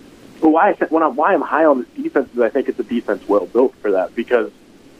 But 0.40 0.50
why, 0.50 0.70
I, 0.70 0.84
when 0.86 1.02
I, 1.02 1.08
why 1.08 1.34
I'm 1.34 1.40
high 1.40 1.64
on 1.64 1.80
this 1.80 1.88
defense 2.04 2.32
is 2.32 2.40
I 2.40 2.48
think 2.48 2.68
it's 2.68 2.78
a 2.78 2.84
defense 2.84 3.26
well 3.28 3.46
built 3.46 3.74
for 3.76 3.92
that 3.92 4.14
because 4.14 4.50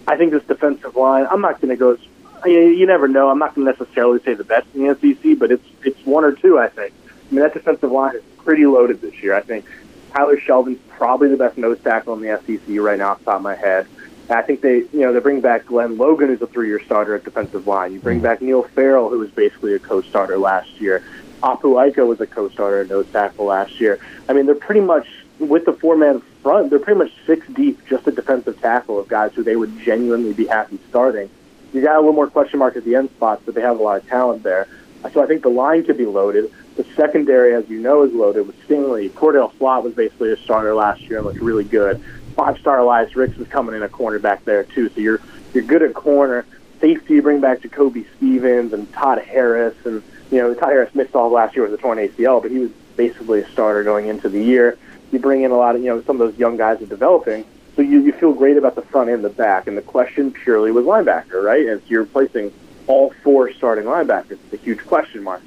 I 0.08 0.16
think 0.16 0.32
this 0.32 0.42
defensive 0.44 0.96
line. 0.96 1.26
I'm 1.30 1.42
not 1.42 1.60
going 1.60 1.68
to 1.68 1.76
go. 1.76 1.98
You, 2.46 2.86
never 2.86 3.08
know. 3.08 3.28
I'm 3.28 3.38
not 3.38 3.54
going 3.54 3.66
to 3.66 3.72
necessarily 3.72 4.20
say 4.20 4.32
the 4.32 4.44
best 4.44 4.66
in 4.74 4.86
the 4.86 4.94
SEC, 4.94 5.38
but 5.38 5.52
it's 5.52 5.66
it's 5.84 6.04
one 6.06 6.24
or 6.24 6.32
two. 6.32 6.58
I 6.58 6.68
think. 6.68 6.94
I 7.30 7.34
mean, 7.34 7.42
that 7.42 7.52
defensive 7.52 7.92
line 7.92 8.16
is 8.16 8.22
pretty 8.38 8.64
loaded 8.64 9.02
this 9.02 9.22
year. 9.22 9.34
I 9.34 9.42
think 9.42 9.66
Tyler 10.14 10.38
Shelvin's 10.38 10.78
probably 10.88 11.28
the 11.28 11.36
best 11.36 11.58
nose 11.58 11.78
tackle 11.84 12.14
in 12.14 12.22
the 12.22 12.40
SEC 12.46 12.80
right 12.80 12.98
now 12.98 13.10
off 13.10 13.18
the 13.18 13.26
top 13.26 13.36
of 13.36 13.42
my 13.42 13.54
head. 13.54 13.86
I 14.30 14.42
think 14.42 14.62
they, 14.62 14.78
you 14.78 15.00
know, 15.00 15.12
they 15.12 15.20
bring 15.20 15.40
back 15.40 15.66
Glenn 15.66 15.96
Logan, 15.96 16.28
who's 16.28 16.42
a 16.42 16.46
three-year 16.46 16.82
starter 16.84 17.14
at 17.14 17.24
defensive 17.24 17.66
line. 17.66 17.92
You 17.92 18.00
bring 18.00 18.20
back 18.20 18.42
Neil 18.42 18.62
Farrell, 18.62 19.08
who 19.08 19.18
was 19.18 19.30
basically 19.30 19.74
a 19.74 19.78
co-starter 19.78 20.36
last 20.36 20.80
year. 20.80 21.02
Apu 21.42 21.88
Ika 21.88 22.04
was 22.04 22.20
a 22.20 22.26
co-starter 22.26 22.82
at 22.82 22.88
nose 22.88 23.06
tackle 23.10 23.46
last 23.46 23.80
year. 23.80 23.98
I 24.28 24.34
mean, 24.34 24.46
they're 24.46 24.54
pretty 24.54 24.82
much 24.82 25.06
with 25.38 25.64
the 25.64 25.72
four-man 25.72 26.20
front. 26.48 26.70
They're 26.70 26.78
pretty 26.78 26.96
much 26.96 27.12
six 27.26 27.46
deep, 27.48 27.86
just 27.88 28.06
a 28.06 28.10
defensive 28.10 28.58
tackle 28.58 28.98
of 28.98 29.06
guys 29.06 29.34
who 29.34 29.42
they 29.42 29.54
would 29.54 29.78
genuinely 29.80 30.32
be 30.32 30.46
happy 30.46 30.78
starting. 30.88 31.28
You 31.74 31.82
got 31.82 31.96
a 31.96 31.98
little 31.98 32.14
more 32.14 32.26
question 32.26 32.58
mark 32.58 32.74
at 32.74 32.84
the 32.84 32.94
end 32.94 33.10
spots, 33.10 33.42
but 33.44 33.54
they 33.54 33.60
have 33.60 33.78
a 33.78 33.82
lot 33.82 34.00
of 34.00 34.08
talent 34.08 34.44
there. 34.44 34.66
So 35.12 35.22
I 35.22 35.26
think 35.26 35.42
the 35.42 35.50
line 35.50 35.84
could 35.84 35.98
be 35.98 36.06
loaded. 36.06 36.50
The 36.76 36.84
secondary, 36.96 37.54
as 37.54 37.68
you 37.68 37.80
know, 37.80 38.02
is 38.02 38.14
loaded 38.14 38.46
with 38.46 38.56
Stingley. 38.66 39.10
Cordale 39.10 39.52
Flott 39.56 39.82
was 39.82 39.92
basically 39.92 40.32
a 40.32 40.38
starter 40.38 40.74
last 40.74 41.02
year 41.02 41.18
and 41.18 41.26
looked 41.26 41.40
really 41.40 41.64
good. 41.64 42.02
Five-star 42.34 42.78
Elias 42.78 43.14
Ricks 43.14 43.36
is 43.36 43.46
coming 43.48 43.74
in 43.74 43.82
a 43.82 43.88
corner 43.90 44.18
back 44.18 44.46
there 44.46 44.64
too. 44.64 44.88
So 44.88 45.00
you're 45.02 45.20
you're 45.52 45.64
good 45.64 45.82
at 45.82 45.92
corner. 45.92 46.46
Safety, 46.80 47.16
you 47.16 47.20
bring 47.22 47.42
back 47.42 47.60
Jacoby 47.60 48.06
Stevens 48.16 48.72
and 48.72 48.90
Todd 48.94 49.18
Harris, 49.18 49.76
and 49.84 50.02
you 50.30 50.38
know 50.38 50.54
Todd 50.54 50.70
Harris 50.70 50.94
missed 50.94 51.14
all 51.14 51.30
last 51.30 51.54
year 51.54 51.68
with 51.68 51.78
a 51.78 51.82
torn 51.82 51.98
ACL, 51.98 52.40
but 52.40 52.50
he 52.50 52.60
was 52.60 52.70
basically 52.96 53.40
a 53.40 53.48
starter 53.50 53.84
going 53.84 54.06
into 54.06 54.30
the 54.30 54.42
year. 54.42 54.78
You 55.10 55.18
bring 55.18 55.42
in 55.42 55.50
a 55.50 55.56
lot 55.56 55.74
of 55.74 55.82
you 55.82 55.88
know 55.88 56.02
some 56.02 56.20
of 56.20 56.30
those 56.30 56.38
young 56.38 56.56
guys 56.56 56.80
are 56.82 56.86
developing, 56.86 57.44
so 57.76 57.82
you 57.82 58.00
you 58.00 58.12
feel 58.12 58.32
great 58.32 58.56
about 58.56 58.74
the 58.74 58.82
front 58.82 59.10
and 59.10 59.24
the 59.24 59.30
back. 59.30 59.66
And 59.66 59.76
the 59.76 59.82
question 59.82 60.32
purely 60.32 60.70
was 60.70 60.84
linebacker, 60.84 61.42
right? 61.42 61.66
And 61.66 61.80
so 61.80 61.86
you're 61.88 62.02
replacing 62.02 62.52
all 62.86 63.12
four 63.22 63.52
starting 63.52 63.84
linebackers. 63.84 64.32
It's 64.32 64.54
a 64.54 64.56
huge 64.56 64.84
question 64.86 65.22
mark 65.22 65.42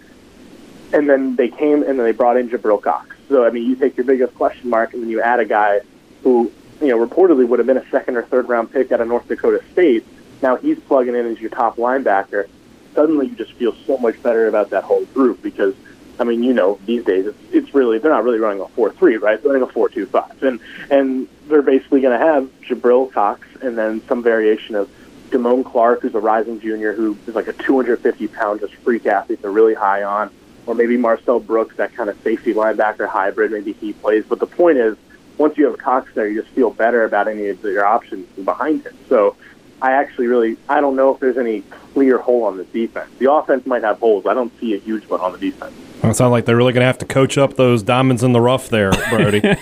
and 0.94 1.10
then 1.10 1.36
they 1.36 1.48
came 1.48 1.84
and 1.84 2.00
then 2.00 2.06
they 2.06 2.12
brought 2.12 2.38
in 2.38 2.50
Jabril 2.50 2.82
Cox. 2.82 3.16
So 3.30 3.46
I 3.46 3.50
mean, 3.50 3.70
you 3.70 3.76
take 3.76 3.98
your 3.98 4.06
biggest 4.06 4.36
question 4.36 4.70
mark 4.70 4.94
and 4.94 5.04
then 5.04 5.10
you 5.10 5.22
add 5.22 5.40
a 5.40 5.46
guy 5.46 5.82
who 6.24 6.52
you 6.82 6.88
know 6.88 7.06
reportedly 7.06 7.48
would 7.48 7.60
have 7.60 7.66
been 7.66 7.78
a 7.78 7.90
second 7.90 8.18
or 8.18 8.24
third 8.24 8.50
round 8.50 8.72
pick 8.72 8.92
out 8.92 9.02
of 9.02 9.08
North 9.08 9.28
Dakota 9.28 9.64
State. 9.72 10.06
Now 10.42 10.56
he's 10.56 10.80
plugging 10.80 11.16
in 11.16 11.26
as 11.26 11.40
your 11.40 11.50
top 11.50 11.78
linebacker. 11.78 12.48
Suddenly, 12.94 13.28
you 13.28 13.36
just 13.36 13.54
feel 13.54 13.74
so 13.86 13.98
much 13.98 14.22
better 14.22 14.48
about 14.48 14.72
that 14.72 14.84
whole 14.84 15.06
group 15.06 15.42
because 15.42 15.76
I 16.22 16.24
mean, 16.24 16.44
you 16.44 16.54
know, 16.54 16.80
these 16.86 17.04
days 17.04 17.26
it's 17.26 17.38
it's 17.52 17.74
really 17.74 17.98
they're 17.98 18.12
not 18.12 18.24
really 18.24 18.38
running 18.38 18.62
a 18.62 18.68
four 18.70 18.92
three, 18.92 19.18
right? 19.18 19.42
They're 19.42 19.52
running 19.54 19.68
a 19.68 19.72
four 19.72 19.90
two 19.90 20.06
five, 20.06 20.42
and 20.44 20.60
and 20.92 21.28
they're 21.48 21.64
basically 21.64 22.02
going 22.02 22.18
to 22.18 22.24
have 22.24 22.50
Jabril 22.62 23.12
Cox 23.12 23.48
and 23.62 23.76
then 23.76 24.06
some 24.08 24.22
variation 24.22 24.76
of 24.76 24.90
Damone 25.32 25.66
Clark, 25.66 26.02
who's 26.02 26.14
a 26.14 26.20
rising 26.20 26.60
junior, 26.60 26.94
who 26.94 27.18
is 27.26 27.34
like 27.34 27.48
a 27.48 27.54
250 27.54 28.28
pound 28.28 28.60
just 28.60 28.76
freak 28.76 29.08
athlete. 29.08 29.42
They're 29.42 29.52
really 29.52 29.74
high 29.74 30.04
on 30.04 30.30
or 30.68 30.76
maybe 30.76 30.96
Marcel 30.96 31.40
Brooks, 31.40 31.76
that 31.78 31.96
kind 31.96 32.10
of 32.10 32.22
safety 32.22 32.54
linebacker 32.54 33.08
hybrid. 33.08 33.52
Maybe 33.52 33.74
he 33.74 33.94
plays. 33.94 34.24
But 34.28 34.40
the 34.40 34.46
point 34.46 34.78
is, 34.78 34.96
once 35.38 35.58
you 35.58 35.66
have 35.66 35.80
Cox 35.80 36.14
there, 36.14 36.28
you 36.28 36.40
just 36.42 36.54
feel 36.54 36.70
better 36.70 37.04
about 37.04 37.28
any 37.28 37.48
of 37.48 37.64
your 37.64 37.86
options 37.86 38.28
behind 38.46 38.86
him. 38.86 38.96
So 39.10 39.36
I 39.82 39.94
actually 39.94 40.28
really 40.28 40.58
I 40.70 40.82
don't 40.82 40.96
know 40.96 41.14
if 41.14 41.20
there's 41.20 41.38
any 41.38 41.62
clear 41.94 42.20
hole 42.20 42.44
on 42.44 42.58
the 42.58 42.64
defense. 42.66 43.10
The 43.18 43.32
offense 43.32 43.66
might 43.66 43.84
have 43.84 44.00
holes. 44.00 44.28
I 44.28 44.34
don't 44.34 44.58
see 44.60 44.76
a 44.76 44.78
huge 44.78 45.08
one 45.10 45.20
on 45.20 45.32
the 45.32 45.40
defense. 45.40 45.74
Well, 46.02 46.12
it 46.12 46.16
sounds 46.16 46.32
like 46.32 46.46
they're 46.46 46.58
really 46.58 46.74
going 46.74 46.82
to 46.82 46.88
have 46.88 46.98
to 47.00 47.06
coach 47.06 47.38
up 47.38 47.56
those 47.56 47.84
diamonds 47.84 48.24
in 48.24 48.34
the 48.34 48.42
rough 48.42 48.70
there, 48.70 48.92
Brody. 49.10 49.40
going 49.42 49.56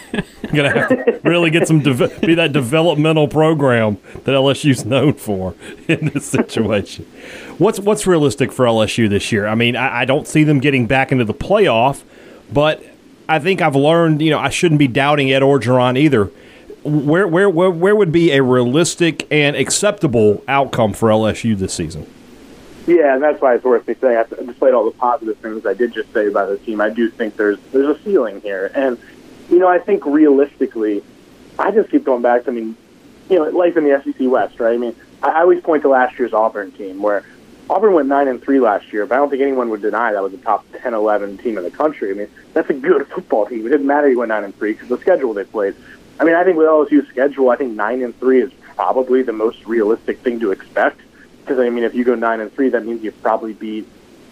to 0.53 0.69
have 0.71 0.89
to 0.89 1.19
really 1.23 1.49
get 1.49 1.67
some 1.67 1.81
de- 1.81 2.19
be 2.19 2.33
that 2.35 2.53
developmental 2.53 3.27
program 3.27 3.97
that 4.23 4.31
LSU's 4.31 4.85
known 4.85 5.13
for 5.13 5.53
in 5.87 6.07
this 6.13 6.25
situation. 6.25 7.05
What's 7.57 7.79
what's 7.79 8.07
realistic 8.07 8.51
for 8.51 8.65
LSU 8.65 9.09
this 9.09 9.31
year? 9.31 9.47
I 9.47 9.55
mean, 9.55 9.75
I, 9.75 10.01
I 10.01 10.05
don't 10.05 10.27
see 10.27 10.43
them 10.43 10.59
getting 10.59 10.87
back 10.87 11.11
into 11.11 11.25
the 11.25 11.33
playoff, 11.33 12.03
but 12.51 12.83
I 13.27 13.39
think 13.39 13.61
I've 13.61 13.75
learned. 13.75 14.21
You 14.21 14.31
know, 14.31 14.39
I 14.39 14.49
shouldn't 14.49 14.79
be 14.79 14.87
doubting 14.87 15.31
Ed 15.31 15.41
Orgeron 15.41 15.97
either 15.97 16.31
where, 16.83 17.27
where 17.27 17.49
where 17.49 17.69
where 17.69 17.95
would 17.95 18.11
be 18.11 18.31
a 18.31 18.41
realistic 18.41 19.27
and 19.31 19.55
acceptable 19.55 20.43
outcome 20.47 20.93
for 20.93 21.09
LSU 21.09 21.57
this 21.57 21.73
season? 21.73 22.07
Yeah, 22.89 23.13
and 23.13 23.21
that's 23.21 23.39
why 23.39 23.53
it's 23.53 23.63
worth 23.63 23.87
me 23.87 23.93
saying. 24.01 24.17
I 24.17 24.23
despite 24.43 24.73
all 24.73 24.83
the 24.85 24.97
positive 24.97 25.37
things 25.37 25.63
I 25.63 25.75
did 25.75 25.93
just 25.93 26.11
say 26.11 26.25
about 26.25 26.49
the 26.49 26.57
team, 26.57 26.81
I 26.81 26.89
do 26.89 27.11
think 27.11 27.37
there's 27.37 27.59
there's 27.71 27.95
a 27.95 28.01
ceiling 28.01 28.41
here, 28.41 28.71
and 28.73 28.97
you 29.47 29.59
know, 29.59 29.67
I 29.67 29.77
think 29.77 30.07
realistically, 30.07 31.03
I 31.59 31.69
just 31.69 31.91
keep 31.91 32.03
going 32.03 32.23
back 32.23 32.45
to 32.45 32.49
I 32.49 32.53
mean, 32.55 32.75
you 33.29 33.35
know, 33.35 33.43
life 33.49 33.77
in 33.77 33.83
the 33.83 34.01
SEC 34.03 34.15
West, 34.21 34.59
right? 34.59 34.73
I 34.73 34.77
mean, 34.77 34.95
I, 35.21 35.41
always 35.41 35.61
point 35.61 35.83
to 35.83 35.89
last 35.89 36.17
year's 36.17 36.33
Auburn 36.33 36.71
team 36.71 36.99
where 37.03 37.23
Auburn 37.69 37.93
went 37.93 38.07
nine 38.07 38.27
and 38.27 38.41
three 38.41 38.59
last 38.59 38.91
year, 38.91 39.05
but 39.05 39.13
I 39.13 39.17
don't 39.19 39.29
think 39.29 39.43
anyone 39.43 39.69
would 39.69 39.83
deny 39.83 40.11
that 40.11 40.23
was 40.23 40.33
a 40.33 40.37
top 40.37 40.65
10, 40.81 40.95
11 40.95 41.37
team 41.37 41.59
in 41.59 41.63
the 41.63 41.69
country. 41.69 42.09
I 42.09 42.15
mean, 42.15 42.27
that's 42.53 42.71
a 42.71 42.73
good 42.73 43.07
football 43.13 43.45
team. 43.45 43.67
It 43.67 43.69
didn't 43.69 43.85
matter 43.85 44.09
you 44.09 44.17
went 44.17 44.29
nine 44.29 44.45
and 44.45 44.55
three 44.57 44.73
because 44.73 44.89
the 44.89 44.97
schedule 44.97 45.35
they 45.35 45.43
played. 45.43 45.75
I 46.19 46.23
mean, 46.23 46.33
I 46.33 46.43
think 46.43 46.57
with 46.57 46.65
LSU's 46.65 47.07
schedule, 47.09 47.51
I 47.51 47.55
think 47.55 47.75
nine 47.75 48.01
and 48.01 48.19
three 48.19 48.41
is 48.41 48.51
probably 48.75 49.21
the 49.21 49.33
most 49.33 49.63
realistic 49.67 50.21
thing 50.21 50.39
to 50.39 50.51
expect. 50.51 51.01
Because 51.49 51.65
I 51.65 51.69
mean, 51.71 51.83
if 51.83 51.95
you 51.95 52.03
go 52.03 52.13
nine 52.13 52.41
and 52.41 52.53
three, 52.53 52.69
that 52.69 52.85
means 52.85 53.03
you 53.03 53.11
probably 53.11 53.53
beat 53.53 53.87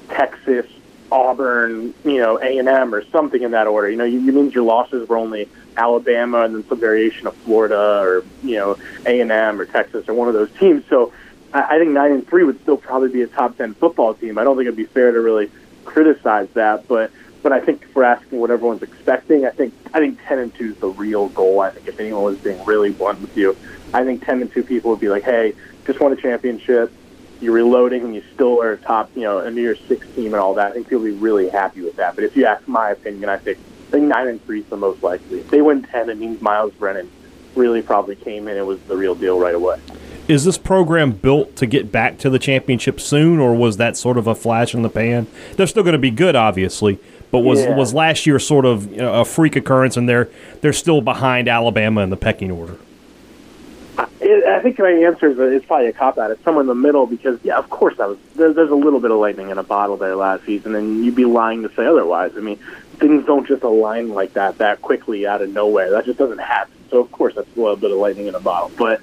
Texas, 0.08 0.67
Auburn, 1.12 1.95
you 2.06 2.19
know, 2.19 2.39
A 2.39 2.60
and 2.60 2.69
M 2.69 2.93
or 2.93 3.03
something 3.06 3.41
in 3.41 3.51
that 3.51 3.65
order. 3.65 3.89
You 3.89 3.97
know, 3.97 4.03
you, 4.03 4.19
you 4.19 4.32
means 4.32 4.53
your 4.53 4.63
losses 4.63 5.10
were 5.10 5.17
only 5.17 5.49
Alabama 5.77 6.41
and 6.41 6.53
then 6.53 6.67
some 6.67 6.80
variation 6.80 7.25
of 7.25 7.36
Florida 7.38 7.99
or 8.03 8.23
you 8.43 8.58
know 8.58 8.77
A 9.08 9.19
and 9.19 9.32
M 9.32 9.60
or 9.60 9.65
Texas 9.65 10.08
or 10.08 10.13
one 10.13 10.27
of 10.27 10.36
those 10.36 10.51
teams. 10.60 10.84
So 10.91 11.12
I, 11.51 11.77
I 11.77 11.80
think 11.80 11.89
nine 11.89 12.12
and 12.12 12.27
three 12.27 12.43
would 12.43 12.62
still 12.62 12.77
probably 12.77 13.10
be 13.10 13.23
a 13.23 13.27
top 13.27 13.58
ten 13.58 13.73
football 13.73 14.13
team. 14.13 14.38
I 14.38 14.43
don't 14.43 14.56
think 14.56 14.67
it'd 14.67 14.77
be 14.77 14.86
fair 14.86 15.12
to 15.12 15.19
really 15.19 15.49
criticize 15.86 16.49
that, 16.53 16.88
but 16.88 17.10
but 17.41 17.51
I 17.51 17.62
think 17.62 17.84
we're 17.95 18.03
asking 18.03 18.39
what 18.39 18.51
everyone's 18.51 18.84
expecting, 18.84 19.43
I 19.43 19.49
think 19.49 19.73
I 19.91 19.99
think 19.99 20.19
ten 20.27 20.38
and 20.38 20.53
two 20.53 20.65
is 20.65 20.77
the 20.77 20.89
real 20.89 21.30
goal. 21.30 21.62
I 21.62 21.71
think 21.71 21.88
if 21.88 21.99
anyone 21.99 22.21
was 22.21 22.38
being 22.38 22.63
really 22.63 22.91
blunt 22.91 23.21
with 23.21 23.36
you, 23.36 23.58
I 23.91 24.03
think 24.03 24.23
ten 24.23 24.39
and 24.39 24.51
two 24.51 24.63
people 24.63 24.91
would 24.91 24.99
be 24.99 25.10
like, 25.10 25.23
hey, 25.23 25.56
just 25.88 25.99
won 25.99 26.12
a 26.12 26.15
championship. 26.15 26.93
You're 27.39 27.54
reloading 27.54 28.04
and 28.04 28.15
you 28.15 28.23
still 28.34 28.62
are 28.62 28.71
a 28.73 28.78
top, 28.78 29.12
you 29.15 29.21
know, 29.21 29.39
a 29.39 29.52
New 29.52 29.62
Year's 29.62 29.80
Six 29.88 30.08
team 30.15 30.34
and 30.34 30.36
all 30.36 30.54
that. 30.56 30.71
I 30.71 30.73
think 30.73 30.88
people 30.88 31.04
would 31.04 31.13
be 31.13 31.17
really 31.17 31.50
happy 31.50 31.82
with 31.82 31.95
that. 31.97 32.15
But 32.15 32.23
if 32.23 32.36
you 32.36 32.45
ask 32.45 32.67
my 32.67 32.89
opinion, 32.91 33.30
I 33.30 33.38
think 33.38 33.58
I 33.88 33.91
think 33.91 34.06
nine 34.06 34.28
and 34.28 34.43
three 34.45 34.62
is 34.62 34.65
the 34.67 34.78
most 34.78 35.04
likely. 35.04 35.39
If 35.39 35.50
they 35.50 35.62
win 35.62 35.84
ten, 35.84 36.10
it 36.10 36.17
means 36.17 36.41
Myles 36.41 36.73
Brennan 36.73 37.10
really 37.56 37.82
probably 37.82 38.15
came 38.15 38.47
in 38.47 38.58
and 38.58 38.67
was 38.67 38.80
the 38.82 38.97
real 38.97 39.15
deal 39.15 39.39
right 39.39 39.56
away. 39.56 39.80
Is 40.28 40.43
this 40.43 40.58
program 40.58 41.12
built 41.12 41.56
to 41.56 41.65
get 41.65 41.89
back 41.91 42.17
to 42.19 42.30
the 42.30 42.38
championship 42.38 43.00
soon, 43.00 43.39
or 43.39 43.56
was 43.56 43.78
that 43.78 43.95
sort 43.95 44.17
of 44.17 44.28
a 44.28 44.36
flash 44.36 44.73
in 44.73 44.82
the 44.82 44.89
pan? 44.89 45.26
They're 45.56 45.67
still 45.67 45.84
going 45.84 45.93
to 45.93 46.00
be 46.00 46.12
good, 46.12 46.36
obviously, 46.36 47.00
but 47.32 47.39
was 47.39 47.62
Yeah. 47.62 47.76
was 47.78 47.93
last 47.93 48.26
year 48.26 48.39
sort 48.39 48.65
of 48.65 48.91
you 48.91 48.97
know, 48.97 49.13
a 49.21 49.26
freak 49.26 49.56
occurrence, 49.56 49.95
and 49.95 50.10
they're 50.10 50.28
they're 50.62 50.73
still 50.73 51.02
behind 51.02 51.47
Alabama 51.47 52.02
in 52.02 52.10
the 52.10 52.17
pecking 52.17 52.52
order? 52.52 52.76
It, 54.29 54.43
I 54.43 54.59
think 54.61 54.77
my 54.77 54.91
answer 54.91 55.27
is 55.27 55.39
it's 55.39 55.65
probably 55.65 55.87
a 55.87 55.93
cop 55.93 56.17
out. 56.17 56.31
It's 56.31 56.43
somewhere 56.43 56.61
in 56.61 56.67
the 56.67 56.75
middle 56.75 57.07
because, 57.07 57.39
yeah, 57.43 57.57
of 57.57 57.69
course, 57.69 57.95
that 57.95 58.09
was 58.09 58.17
there, 58.35 58.51
there's 58.51 58.69
a 58.69 58.75
little 58.75 58.99
bit 58.99 59.09
of 59.09 59.19
lightning 59.19 59.51
in 59.51 59.57
a 59.57 59.63
bottle 59.63 59.95
there 59.95 60.17
last 60.17 60.45
season, 60.45 60.75
and 60.75 61.05
you'd 61.05 61.15
be 61.15 61.23
lying 61.23 61.63
to 61.63 61.73
say 61.75 61.85
otherwise. 61.85 62.33
I 62.35 62.41
mean, 62.41 62.59
things 62.97 63.25
don't 63.25 63.47
just 63.47 63.63
align 63.63 64.09
like 64.09 64.33
that 64.33 64.57
that 64.57 64.81
quickly 64.81 65.25
out 65.25 65.41
of 65.41 65.49
nowhere. 65.51 65.91
That 65.91 66.03
just 66.03 66.19
doesn't 66.19 66.39
happen. 66.39 66.73
So, 66.89 66.99
of 66.99 67.09
course, 67.13 67.35
that's 67.35 67.47
a 67.55 67.59
little 67.59 67.77
bit 67.77 67.91
of 67.91 67.99
lightning 67.99 68.27
in 68.27 68.35
a 68.35 68.39
bottle. 68.41 68.69
But 68.77 69.01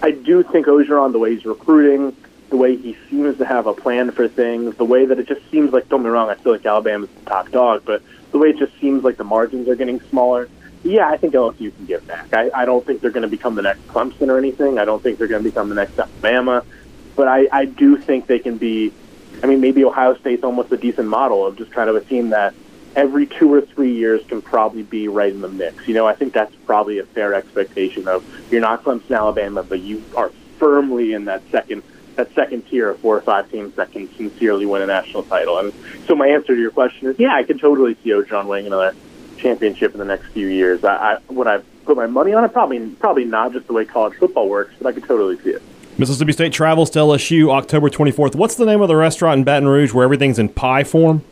I 0.00 0.12
do 0.12 0.44
think 0.44 0.66
Orgeron, 0.66 1.10
the 1.10 1.18
way 1.18 1.34
he's 1.34 1.44
recruiting, 1.44 2.16
the 2.50 2.56
way 2.56 2.76
he 2.76 2.96
seems 3.10 3.38
to 3.38 3.44
have 3.44 3.66
a 3.66 3.74
plan 3.74 4.12
for 4.12 4.28
things, 4.28 4.76
the 4.76 4.84
way 4.84 5.06
that 5.06 5.18
it 5.18 5.26
just 5.26 5.40
seems 5.50 5.72
like, 5.72 5.88
don't 5.88 6.04
me 6.04 6.08
wrong, 6.10 6.30
I 6.30 6.34
feel 6.34 6.52
like 6.52 6.64
Alabama's 6.64 7.10
the 7.24 7.30
top 7.30 7.50
dog, 7.50 7.82
but 7.84 8.00
the 8.30 8.38
way 8.38 8.50
it 8.50 8.58
just 8.58 8.78
seems 8.78 9.02
like 9.02 9.16
the 9.16 9.24
margins 9.24 9.68
are 9.68 9.74
getting 9.74 10.00
smaller, 10.02 10.48
yeah, 10.84 11.08
I 11.08 11.16
think 11.16 11.34
LSU 11.34 11.74
can 11.74 11.86
get 11.86 12.06
back. 12.06 12.32
I, 12.32 12.50
I 12.54 12.64
don't 12.64 12.84
think 12.84 13.00
they're 13.00 13.10
going 13.10 13.22
to 13.22 13.28
become 13.28 13.54
the 13.54 13.62
next 13.62 13.86
Clemson 13.88 14.28
or 14.28 14.38
anything. 14.38 14.78
I 14.78 14.84
don't 14.84 15.02
think 15.02 15.18
they're 15.18 15.28
going 15.28 15.42
to 15.42 15.48
become 15.48 15.68
the 15.68 15.74
next 15.74 15.98
Alabama, 15.98 16.64
but 17.14 17.28
I, 17.28 17.46
I 17.52 17.64
do 17.66 17.96
think 17.96 18.26
they 18.26 18.38
can 18.38 18.58
be. 18.58 18.92
I 19.42 19.46
mean, 19.46 19.60
maybe 19.60 19.84
Ohio 19.84 20.14
State's 20.16 20.44
almost 20.44 20.72
a 20.72 20.76
decent 20.76 21.08
model 21.08 21.46
of 21.46 21.56
just 21.56 21.72
kind 21.72 21.88
of 21.88 21.96
a 21.96 22.00
team 22.00 22.30
that 22.30 22.54
every 22.94 23.26
two 23.26 23.52
or 23.52 23.60
three 23.60 23.92
years 23.92 24.24
can 24.26 24.42
probably 24.42 24.82
be 24.82 25.08
right 25.08 25.32
in 25.32 25.40
the 25.40 25.48
mix. 25.48 25.88
You 25.88 25.94
know, 25.94 26.06
I 26.06 26.14
think 26.14 26.32
that's 26.32 26.54
probably 26.66 26.98
a 26.98 27.04
fair 27.04 27.34
expectation 27.34 28.08
of 28.08 28.24
you're 28.52 28.60
not 28.60 28.84
Clemson, 28.84 29.16
Alabama, 29.16 29.62
but 29.62 29.80
you 29.80 30.04
are 30.16 30.30
firmly 30.58 31.12
in 31.12 31.24
that 31.26 31.42
second 31.50 31.82
that 32.16 32.32
second 32.34 32.66
tier 32.68 32.90
of 32.90 32.98
four 33.00 33.16
or 33.16 33.22
five 33.22 33.50
teams 33.50 33.74
that 33.76 33.90
can 33.90 34.12
sincerely 34.16 34.66
win 34.66 34.82
a 34.82 34.86
national 34.86 35.22
title. 35.22 35.58
And 35.58 35.72
so 36.06 36.14
my 36.14 36.28
answer 36.28 36.54
to 36.54 36.60
your 36.60 36.70
question 36.70 37.08
is, 37.08 37.18
yeah, 37.18 37.34
I 37.34 37.42
could 37.42 37.58
totally 37.58 37.94
see 38.02 38.10
Orgeron 38.10 38.46
winning 38.46 38.66
another 38.66 38.94
championship 39.46 39.92
in 39.92 39.98
the 39.98 40.04
next 40.04 40.26
few 40.28 40.46
years. 40.46 40.84
I, 40.84 41.14
I 41.14 41.18
would 41.32 41.46
I 41.46 41.58
put 41.84 41.96
my 41.96 42.06
money 42.06 42.32
on 42.32 42.44
it? 42.44 42.52
Probably, 42.52 42.88
probably 42.90 43.24
not. 43.24 43.52
Just 43.52 43.66
the 43.66 43.72
way 43.72 43.84
college 43.84 44.14
football 44.18 44.48
works, 44.48 44.74
but 44.80 44.88
I 44.88 44.92
could 44.92 45.04
totally 45.04 45.38
see 45.40 45.50
it. 45.50 45.62
Mississippi 45.98 46.32
State 46.32 46.52
travels 46.52 46.88
to 46.90 47.00
LSU 47.00 47.50
October 47.50 47.90
24th. 47.90 48.34
What's 48.34 48.54
the 48.54 48.64
name 48.64 48.80
of 48.80 48.88
the 48.88 48.96
restaurant 48.96 49.38
in 49.38 49.44
Baton 49.44 49.68
Rouge 49.68 49.92
where 49.92 50.04
everything's 50.04 50.38
in 50.38 50.48
pie 50.48 50.84
form? 50.84 51.22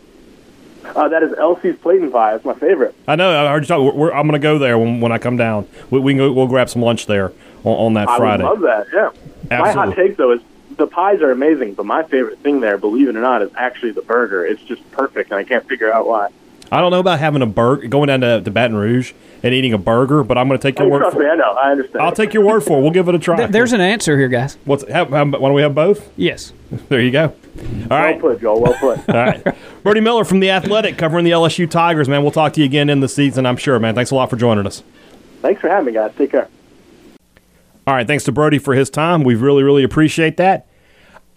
Uh, 0.85 1.09
that 1.09 1.23
is 1.23 1.33
Elsie's 1.39 1.77
Plate 1.77 2.03
and 2.03 2.11
Pie. 2.13 2.35
It's 2.35 2.45
my 2.45 2.55
favorite. 2.55 2.95
I 3.07 3.15
know. 3.17 3.47
I 3.47 3.51
heard 3.53 3.63
you 3.63 3.69
talk. 3.69 3.81
We're, 3.81 3.93
we're- 3.99 4.13
I'm 4.15 4.27
going 4.27 4.39
to 4.41 4.43
go 4.43 4.59
there 4.59 4.77
when, 4.77 5.01
when 5.01 5.13
I 5.13 5.19
come 5.19 5.37
down. 5.37 5.67
We, 5.89 6.01
we 6.01 6.13
can 6.13 6.19
go, 6.19 6.33
we'll 6.33 6.49
grab 6.49 6.69
some 6.69 6.83
lunch 6.83 7.07
there 7.07 7.33
on, 7.65 7.73
on 7.73 7.95
that 7.95 8.09
I 8.09 8.17
Friday. 8.19 8.43
would 8.43 8.61
love 8.61 8.87
that. 8.93 9.13
Yeah. 9.51 9.59
My 9.59 9.73
hot 9.73 9.95
take 9.95 10.17
though 10.17 10.33
is 10.33 10.41
the 10.77 10.87
pies 10.87 11.21
are 11.23 11.31
amazing, 11.31 11.75
but 11.75 11.87
my 11.87 12.03
favorite 12.03 12.39
thing 12.41 12.61
there, 12.61 12.77
believe 12.77 13.09
it 13.09 13.17
or 13.17 13.21
not, 13.21 13.41
is 13.43 13.51
actually 13.57 13.93
the 13.93 14.03
burger. 14.03 14.45
It's 14.45 14.63
just 14.63 14.89
perfect, 14.91 15.31
and 15.31 15.39
I 15.39 15.45
can't 15.45 15.67
figure 15.69 15.93
out 15.93 16.07
why. 16.07 16.31
I 16.73 16.81
don't 16.81 16.91
know 16.91 17.01
about 17.01 17.19
having 17.19 17.43
a 17.43 17.47
burger, 17.47 17.89
going 17.89 18.07
down 18.09 18.21
to, 18.21 18.41
to 18.41 18.51
Baton 18.51 18.77
Rouge 18.77 19.13
and 19.43 19.53
eating 19.53 19.73
a 19.73 19.79
burger, 19.79 20.23
but 20.23 20.39
I'm 20.39 20.47
going 20.47 20.59
to 20.59 20.63
take 20.63 20.79
your 20.79 20.87
mean, 20.87 20.93
word 20.93 21.01
trust 21.01 21.17
me, 21.17 21.25
for 21.25 21.31
I 21.31 21.35
know. 21.35 21.53
I 21.53 21.71
understand. 21.73 22.03
I'll 22.03 22.13
take 22.13 22.33
your 22.33 22.45
word 22.45 22.61
for 22.61 22.79
it. 22.79 22.83
We'll 22.83 22.93
give 22.93 23.09
it 23.09 23.15
a 23.15 23.19
try. 23.19 23.47
There's 23.47 23.73
an 23.73 23.81
answer 23.81 24.17
here, 24.17 24.29
guys. 24.29 24.57
What's 24.65 24.89
how, 24.89 25.07
how, 25.07 25.25
why 25.25 25.39
don't 25.39 25.55
we 25.55 25.63
have 25.63 25.75
both? 25.75 26.11
Yes. 26.17 26.53
There 26.89 27.01
you 27.01 27.11
go. 27.11 27.25
All 27.25 27.35
well 27.91 28.01
right. 28.01 28.21
put, 28.21 28.41
Joel. 28.41 28.61
Well 28.61 28.75
put. 28.75 29.09
All 29.09 29.15
right. 29.17 29.45
Brody 29.83 30.01
Miller 30.01 30.25
from 30.25 30.39
The 30.39 30.51
Athletic 30.51 30.97
covering 30.97 31.25
the 31.25 31.33
LSU 31.33 31.69
Tigers, 31.69 32.09
man. 32.09 32.23
We'll 32.23 32.31
talk 32.31 32.53
to 32.53 32.61
you 32.61 32.67
again 32.67 32.89
in 32.89 33.01
the 33.01 33.09
season, 33.09 33.45
I'm 33.45 33.57
sure, 33.57 33.77
man. 33.81 33.97
Thanks 33.97 34.13
a 34.13 34.15
lot 34.15 34.31
for 34.31 34.37
joining 34.37 34.67
us. 34.69 34.85
Thanks 35.43 35.61
for 35.61 35.69
having 35.69 35.87
me, 35.87 35.93
guys. 35.93 36.13
Take 36.17 36.31
care. 36.31 36.49
All 37.89 37.95
right. 37.95 38.07
Thanks 38.07 38.23
to 38.25 38.33
Brody 38.33 38.61
for 38.61 38.75
his 38.75 38.89
time. 38.89 39.25
We 39.25 39.35
really, 39.35 39.65
really 39.65 39.83
appreciate 39.83 40.37
that. 40.37 40.69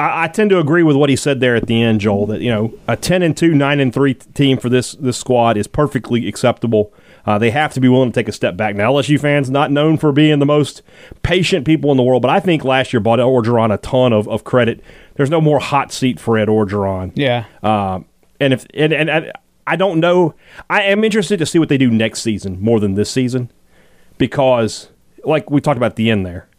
I, 0.03 0.25
I 0.25 0.27
tend 0.27 0.49
to 0.49 0.59
agree 0.59 0.83
with 0.83 0.97
what 0.97 1.09
he 1.09 1.15
said 1.15 1.39
there 1.39 1.55
at 1.55 1.67
the 1.67 1.81
end, 1.81 2.01
Joel, 2.01 2.25
that, 2.27 2.41
you 2.41 2.49
know, 2.49 2.73
a 2.87 2.97
10 2.97 3.21
and 3.21 3.35
2, 3.35 3.53
9 3.55 3.79
and 3.79 3.93
3 3.93 4.13
team 4.13 4.57
for 4.57 4.67
this, 4.67 4.93
this 4.93 5.17
squad 5.17 5.55
is 5.55 5.65
perfectly 5.65 6.27
acceptable. 6.27 6.93
Uh, 7.25 7.37
they 7.37 7.51
have 7.51 7.73
to 7.73 7.79
be 7.79 7.87
willing 7.87 8.11
to 8.11 8.19
take 8.19 8.27
a 8.27 8.33
step 8.33 8.57
back. 8.57 8.75
Now, 8.75 8.91
LSU 8.91 9.17
fans, 9.19 9.49
not 9.49 9.71
known 9.71 9.97
for 9.97 10.11
being 10.11 10.39
the 10.39 10.45
most 10.45 10.81
patient 11.21 11.65
people 11.65 11.89
in 11.91 11.97
the 11.97 12.03
world, 12.03 12.21
but 12.21 12.29
I 12.29 12.41
think 12.41 12.65
last 12.65 12.91
year 12.91 12.99
brought 12.99 13.19
Orgeron 13.19 13.73
a 13.73 13.77
ton 13.77 14.11
of, 14.11 14.27
of 14.27 14.43
credit. 14.43 14.83
There's 15.15 15.29
no 15.29 15.39
more 15.39 15.59
hot 15.59 15.93
seat 15.93 16.19
for 16.19 16.37
Ed 16.37 16.49
Orgeron. 16.49 17.13
Yeah. 17.15 17.45
Um, 17.61 18.05
and 18.41 18.51
if 18.51 18.65
and, 18.73 18.91
and, 18.91 19.09
and 19.09 19.31
I 19.65 19.77
don't 19.77 20.01
know, 20.01 20.35
I 20.69 20.83
am 20.83 21.05
interested 21.05 21.39
to 21.39 21.45
see 21.45 21.59
what 21.59 21.69
they 21.69 21.77
do 21.77 21.89
next 21.89 22.21
season 22.21 22.59
more 22.59 22.81
than 22.81 22.95
this 22.95 23.09
season, 23.09 23.49
because 24.17 24.89
like 25.23 25.49
we 25.49 25.61
talked 25.61 25.77
about 25.77 25.91
at 25.91 25.95
the 25.95 26.11
end 26.11 26.25
there, 26.25 26.49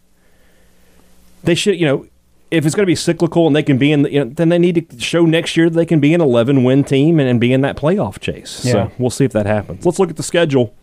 they 1.42 1.54
should 1.54 1.78
you 1.78 1.84
know 1.84 2.06
if 2.54 2.64
it's 2.64 2.74
going 2.74 2.84
to 2.84 2.90
be 2.90 2.94
cyclical 2.94 3.46
and 3.46 3.54
they 3.54 3.62
can 3.62 3.78
be 3.78 3.90
in, 3.92 4.02
the, 4.02 4.12
you 4.12 4.24
know, 4.24 4.30
then 4.30 4.48
they 4.48 4.58
need 4.58 4.88
to 4.88 5.00
show 5.00 5.26
next 5.26 5.56
year 5.56 5.68
that 5.68 5.76
they 5.76 5.86
can 5.86 6.00
be 6.00 6.14
an 6.14 6.20
11 6.20 6.62
win 6.64 6.84
team 6.84 7.18
and, 7.18 7.28
and 7.28 7.40
be 7.40 7.52
in 7.52 7.60
that 7.62 7.76
playoff 7.76 8.20
chase. 8.20 8.64
Yeah. 8.64 8.72
So 8.72 8.92
we'll 8.98 9.10
see 9.10 9.24
if 9.24 9.32
that 9.32 9.46
happens. 9.46 9.84
Let's 9.84 9.98
look 9.98 10.10
at 10.10 10.16
the 10.16 10.22
schedule 10.22 10.74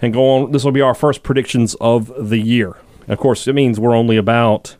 and 0.00 0.12
go 0.12 0.28
on. 0.28 0.52
This 0.52 0.64
will 0.64 0.72
be 0.72 0.80
our 0.80 0.94
first 0.94 1.22
predictions 1.22 1.74
of 1.76 2.12
the 2.28 2.38
year. 2.38 2.76
Of 3.06 3.18
course, 3.18 3.46
it 3.46 3.52
means 3.54 3.78
we're 3.78 3.94
only 3.94 4.16
about 4.16 4.76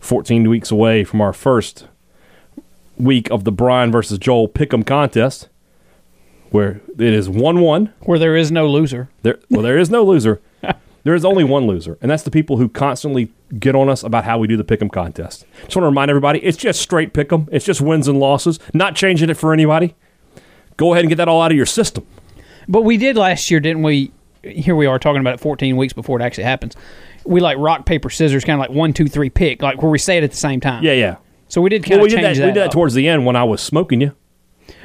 14 0.00 0.48
weeks 0.48 0.70
away 0.70 1.04
from 1.04 1.20
our 1.20 1.32
first 1.32 1.88
week 2.96 3.30
of 3.30 3.44
the 3.44 3.52
Brian 3.52 3.90
versus 3.90 4.18
Joel 4.18 4.48
Pick'em 4.48 4.86
contest, 4.86 5.48
where 6.50 6.80
it 6.96 7.12
is 7.12 7.28
one-one. 7.28 7.92
Where 8.00 8.18
there 8.18 8.36
is 8.36 8.52
no 8.52 8.68
loser. 8.68 9.10
There, 9.22 9.38
well, 9.50 9.62
there 9.62 9.78
is 9.78 9.90
no 9.90 10.04
loser. 10.04 10.40
There 11.04 11.14
is 11.14 11.24
only 11.24 11.44
one 11.44 11.66
loser, 11.66 11.98
and 12.00 12.10
that's 12.10 12.22
the 12.22 12.30
people 12.30 12.56
who 12.56 12.68
constantly 12.68 13.30
get 13.58 13.74
on 13.74 13.88
us 13.90 14.02
about 14.02 14.24
how 14.24 14.38
we 14.38 14.46
do 14.48 14.56
the 14.56 14.64
Pick'em 14.64 14.90
contest. 14.90 15.44
Just 15.64 15.76
want 15.76 15.82
to 15.84 15.88
remind 15.88 16.10
everybody, 16.10 16.38
it's 16.40 16.56
just 16.56 16.80
straight 16.80 17.12
Pick'em. 17.12 17.46
It's 17.52 17.64
just 17.64 17.80
wins 17.82 18.08
and 18.08 18.18
losses, 18.18 18.58
not 18.72 18.96
changing 18.96 19.28
it 19.28 19.34
for 19.36 19.52
anybody. 19.52 19.94
Go 20.78 20.92
ahead 20.92 21.04
and 21.04 21.10
get 21.10 21.16
that 21.16 21.28
all 21.28 21.42
out 21.42 21.50
of 21.50 21.56
your 21.56 21.66
system. 21.66 22.06
But 22.66 22.82
we 22.82 22.96
did 22.96 23.16
last 23.16 23.50
year, 23.50 23.60
didn't 23.60 23.82
we? 23.82 24.12
Here 24.42 24.74
we 24.74 24.86
are 24.86 24.98
talking 24.98 25.20
about 25.20 25.34
it 25.34 25.40
14 25.40 25.76
weeks 25.76 25.92
before 25.92 26.18
it 26.18 26.22
actually 26.24 26.44
happens. 26.44 26.74
We 27.24 27.40
like 27.40 27.58
rock, 27.58 27.84
paper, 27.86 28.08
scissors, 28.10 28.44
kind 28.44 28.54
of 28.58 28.60
like 28.60 28.74
one, 28.76 28.92
two, 28.92 29.06
three, 29.06 29.30
pick, 29.30 29.62
like 29.62 29.82
where 29.82 29.90
we 29.90 29.98
say 29.98 30.16
it 30.18 30.24
at 30.24 30.30
the 30.30 30.36
same 30.36 30.60
time. 30.60 30.82
Yeah, 30.82 30.92
yeah. 30.92 31.16
So 31.48 31.60
we 31.60 31.68
did 31.70 31.82
kind 31.84 31.92
Well, 31.92 32.00
of 32.00 32.02
we 32.04 32.08
did 32.16 32.22
change 32.22 32.38
that. 32.38 32.42
that. 32.42 32.46
We 32.48 32.52
did 32.52 32.60
that 32.62 32.66
up. 32.68 32.72
towards 32.72 32.94
the 32.94 33.08
end 33.08 33.24
when 33.26 33.36
I 33.36 33.44
was 33.44 33.60
smoking 33.62 34.00
you. 34.00 34.12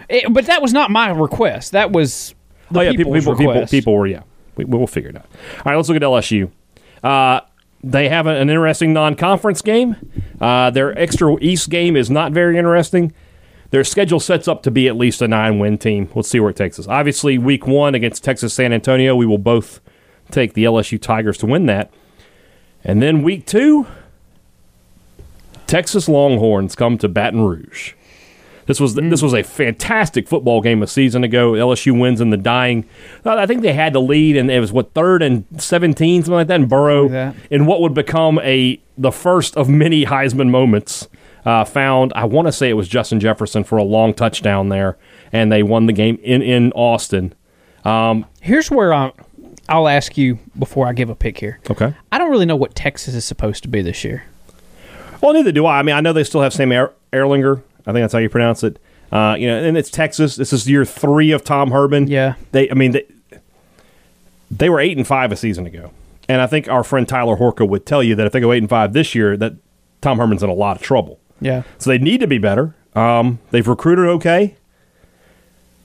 It- 0.10 0.32
but 0.34 0.46
that 0.48 0.62
was 0.62 0.74
not 0.74 0.92
my 0.92 1.10
request. 1.10 1.72
That 1.72 1.92
was 1.92 2.36
the 2.72 2.80
oh 2.80 2.82
yeah, 2.84 2.92
people, 2.92 3.14
people, 3.14 3.36
people, 3.36 3.66
people 3.68 3.94
were 3.96 4.06
yeah. 4.08 4.22
We, 4.66 4.78
we'll 4.78 4.88
figure 4.88 5.10
it 5.10 5.16
out. 5.16 5.26
All 5.58 5.64
right, 5.66 5.76
let's 5.76 5.90
look 5.90 5.96
at 5.96 6.02
LSU. 6.02 6.52
Uh, 7.04 7.42
they 7.84 8.10
have 8.10 8.28
an 8.28 8.50
interesting 8.50 8.94
non-conference 8.94 9.62
game. 9.62 9.96
Uh, 10.42 10.70
their 10.70 10.98
extra 11.00 11.38
East 11.40 11.70
game 11.70 11.96
is 11.96 12.10
not 12.10 12.32
very 12.32 12.58
interesting. 12.58 13.14
Their 13.72 13.84
schedule 13.84 14.20
sets 14.20 14.48
up 14.48 14.64
to 14.64 14.72
be 14.72 14.88
at 14.88 14.98
least 14.98 15.22
a 15.22 15.28
nine-win 15.28 15.78
team. 15.78 16.10
Let's 16.14 16.28
see 16.28 16.40
where 16.40 16.50
it 16.50 16.56
takes 16.56 16.80
us. 16.80 16.88
Obviously, 16.88 17.38
week 17.38 17.68
one 17.68 17.96
against 17.96 18.24
Texas 18.24 18.54
San 18.54 18.74
Antonio, 18.74 19.16
we 19.16 19.26
will 19.26 19.38
both 19.38 19.80
take 20.32 20.54
the 20.54 20.64
LSU 20.64 21.00
Tigers 21.00 21.38
to 21.40 21.46
win 21.46 21.68
that. 21.68 21.92
And 22.84 23.02
then 23.02 23.24
week 23.24 23.46
two, 23.46 23.88
Texas 25.68 26.10
Longhorns 26.10 26.76
come 26.76 26.98
to 26.98 27.08
Baton 27.08 27.42
Rouge. 27.42 27.94
This 28.70 28.80
was 28.80 28.94
this 28.94 29.24
was 29.24 29.34
a 29.34 29.42
fantastic 29.42 30.28
football 30.28 30.62
game 30.62 30.84
a 30.84 30.88
season 30.88 31.24
ago. 31.24 31.54
LSU 31.54 32.00
wins 32.00 32.22
in 32.22 32.30
the 32.30 32.38
dying. 32.38 32.86
I 33.26 33.48
think 33.48 33.64
they 33.64 33.74
had 33.74 33.94
the 33.94 34.00
lead, 34.00 34.38
and 34.38 34.52
it 34.52 34.60
was 34.60 34.72
what 34.72 34.94
third 34.94 35.24
and 35.24 35.44
seventeen, 35.58 36.22
something 36.22 36.36
like 36.36 36.46
that. 36.50 36.60
And 36.60 36.70
Burrow 36.70 37.02
Like 37.06 37.12
that. 37.14 37.36
in 37.50 37.66
what 37.66 37.82
would 37.82 37.96
become 37.96 38.38
a 38.44 38.80
the 38.96 39.12
first 39.12 39.58
of 39.58 39.68
many 39.70 40.06
Heisman 40.06 40.52
moments. 40.52 41.08
Uh, 41.46 41.66
found 41.66 42.14
I 42.16 42.26
want 42.26 42.48
to 42.48 42.52
say 42.52 42.70
it 42.70 42.74
was 42.74 42.88
Justin 42.88 43.20
Jefferson 43.20 43.64
for 43.64 43.78
a 43.80 43.84
long 43.84 44.14
touchdown 44.14 44.70
there, 44.70 44.98
and 45.34 45.52
they 45.52 45.64
won 45.64 45.88
the 45.88 45.94
game 45.94 46.20
in 46.22 46.44
in 46.44 46.72
Austin. 46.74 47.34
Here's 48.40 48.70
where 48.70 48.94
I, 48.94 49.12
I'll 49.68 49.88
ask 49.88 50.16
you 50.16 50.38
before 50.60 50.86
I 50.88 50.94
give 50.94 51.10
a 51.10 51.16
pick 51.16 51.40
here. 51.40 51.60
Okay. 51.72 51.96
I 52.12 52.18
don't 52.20 52.30
really 52.30 52.46
know 52.46 52.56
what 52.56 52.76
Texas 52.76 53.16
is 53.16 53.26
supposed 53.26 53.64
to 53.64 53.68
be 53.68 53.82
this 53.82 54.04
year. 54.04 54.26
Well, 55.22 55.34
neither 55.34 55.52
do 55.52 55.66
I. 55.66 55.80
I 55.80 55.82
mean, 55.82 55.96
I 55.96 56.02
know 56.02 56.14
they 56.14 56.24
still 56.24 56.42
have 56.42 56.54
Sam 56.54 56.72
er- 56.72 56.94
Ehlinger. 57.12 57.64
I 57.90 57.94
think 57.94 58.04
that's 58.04 58.14
how 58.14 58.20
you 58.20 58.30
pronounce 58.30 58.64
it. 58.64 58.80
Uh, 59.12 59.36
you 59.40 59.48
know, 59.48 59.58
and 59.58 59.76
it's 59.78 59.90
Texas. 59.90 60.36
This 60.36 60.54
is 60.54 60.70
year 60.70 60.86
three 60.86 61.32
of 61.32 61.44
Tom 61.44 61.72
Herman. 61.72 62.08
Yeah. 62.08 62.36
They, 62.52 62.70
I 62.70 62.76
mean, 62.76 62.92
they, 62.92 63.06
they 64.52 64.70
were 64.70 64.80
eight 64.80 64.98
and 64.98 65.06
five 65.08 65.32
a 65.32 65.36
season 65.36 65.66
ago, 65.66 65.92
and 66.28 66.42
I 66.42 66.48
think 66.48 66.68
our 66.70 66.84
friend 66.84 67.08
Tyler 67.08 67.36
Horka 67.38 67.68
would 67.68 67.86
tell 67.86 68.04
you 68.04 68.16
that 68.16 68.28
if 68.28 68.34
they 68.34 68.40
go 68.40 68.52
eight 68.52 68.60
and 68.60 68.70
five 68.70 68.94
this 68.94 69.16
year, 69.16 69.36
that 69.38 69.54
Tom 70.02 70.18
Herman's 70.20 70.44
in 70.44 70.50
a 70.50 70.54
lot 70.54 70.76
of 70.78 70.84
trouble. 70.84 71.20
Yeah. 71.42 71.64
So 71.78 71.90
they 71.90 71.98
need 71.98 72.20
to 72.20 72.28
be 72.28 72.38
better. 72.38 72.76
Um, 72.96 73.40
they've 73.52 73.68
recruited 73.68 74.06
okay, 74.06 74.56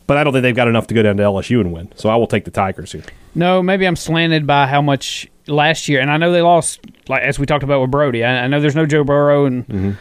but 0.06 0.16
I 0.16 0.24
don't 0.24 0.32
think 0.32 0.42
they've 0.42 0.54
got 0.54 0.68
enough 0.68 0.86
to 0.88 0.94
go 0.94 1.02
down 1.02 1.16
to 1.16 1.22
LSU 1.22 1.60
and 1.60 1.72
win. 1.72 1.92
So 1.96 2.08
I 2.08 2.16
will 2.16 2.26
take 2.26 2.44
the 2.44 2.50
Tigers 2.50 2.92
here. 2.92 3.04
No, 3.34 3.62
maybe 3.62 3.86
I'm 3.86 3.96
slanted 3.96 4.46
by 4.46 4.66
how 4.66 4.80
much 4.82 5.28
last 5.46 5.88
year, 5.88 6.00
and 6.00 6.10
I 6.10 6.16
know 6.16 6.30
they 6.32 6.42
lost, 6.42 6.80
like 7.08 7.22
as 7.22 7.38
we 7.38 7.46
talked 7.46 7.64
about 7.64 7.80
with 7.80 7.90
Brody. 7.90 8.24
I, 8.24 8.44
I 8.44 8.46
know 8.48 8.60
there's 8.60 8.76
no 8.76 8.86
Joe 8.86 9.04
Burrow 9.04 9.46
and 9.46 9.66
Mm-hmm. 9.66 9.92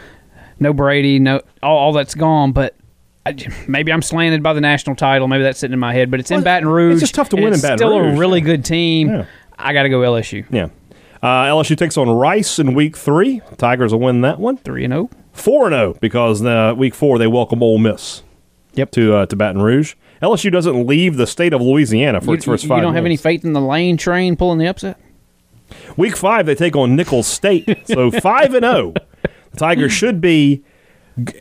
No 0.64 0.74
Brady, 0.74 1.20
no 1.20 1.42
all, 1.62 1.78
all 1.78 1.94
that's 1.94 2.16
gone. 2.16 2.52
But 2.52 2.76
I, 3.26 3.36
maybe 3.68 3.92
I'm 3.94 4.02
slanted 4.02 4.42
by 4.42 4.54
the 4.54 4.62
national 4.62 4.96
title. 4.96 5.28
Maybe 5.28 5.44
that's 5.44 5.60
sitting 5.60 5.74
in 5.74 5.80
my 5.80 5.94
head. 5.94 6.10
But 6.10 6.20
it's 6.20 6.32
in 6.32 6.38
Well, 6.38 6.44
Baton 6.46 6.68
Rouge. 6.68 6.94
it's 6.94 7.02
just 7.02 7.16
tough 7.16 7.30
to 7.30 7.36
win 7.36 7.54
in 7.54 7.62
Baton 7.62 7.78
Still 7.78 8.00
Rouge. 8.00 8.16
a 8.16 8.20
really 8.20 8.42
good 8.42 8.66
team. 8.66 9.10
Yeah. 9.10 9.26
I 9.60 9.74
got 9.74 9.84
to 9.84 9.90
go 9.90 10.00
LSU 10.00 10.46
Yeah. 10.50 10.70
Uh, 11.22 11.46
LSU 11.46 11.78
takes 11.78 11.96
on 11.96 12.10
Rice 12.10 12.60
in 12.60 12.74
week 12.74 12.98
three. 12.98 13.42
Tigers 13.58 13.94
will 13.94 14.02
win 14.02 14.22
that 14.22 14.40
one. 14.40 14.58
three 14.58 14.84
and 14.84 14.94
oh. 14.94 15.10
zero. 15.10 15.10
four 15.32 15.66
and 15.68 15.74
zero 15.74 15.94
because 16.02 16.44
uh, 16.44 16.74
week 16.76 16.94
four 16.96 17.18
they 17.18 17.28
welcome 17.28 17.62
Ole 17.64 17.78
Miss. 17.78 18.24
Yep. 18.74 18.92
To 18.92 19.16
uh, 19.16 19.26
to 19.28 19.36
Baton 19.36 19.62
Rouge. 19.62 19.94
LSU 20.22 20.52
doesn't 20.52 20.88
leave 20.88 21.16
the 21.18 21.28
state 21.28 21.54
of 21.54 21.62
Louisiana 21.62 22.20
for 22.22 22.28
You, 22.32 22.34
its 22.34 22.46
first 22.46 22.66
five. 22.66 22.78
you 22.78 22.82
don't 22.82 22.96
have 22.96 23.06
any 23.06 23.18
faith 23.18 23.46
in 23.46 23.54
the 23.54 23.62
lane 23.62 23.96
train 23.98 24.36
pulling 24.36 24.58
the 24.58 24.68
upset. 24.68 25.00
Week 25.98 26.16
five 26.18 26.46
they 26.46 26.56
take 26.56 26.76
on 26.76 26.96
Nicholls 26.96 27.28
State. 27.28 27.88
so 27.88 28.10
five 28.22 28.54
and 28.54 28.64
zero. 28.64 28.94
The 29.54 29.58
Tigers 29.58 29.92
should 29.94 30.20
be, 30.22 30.64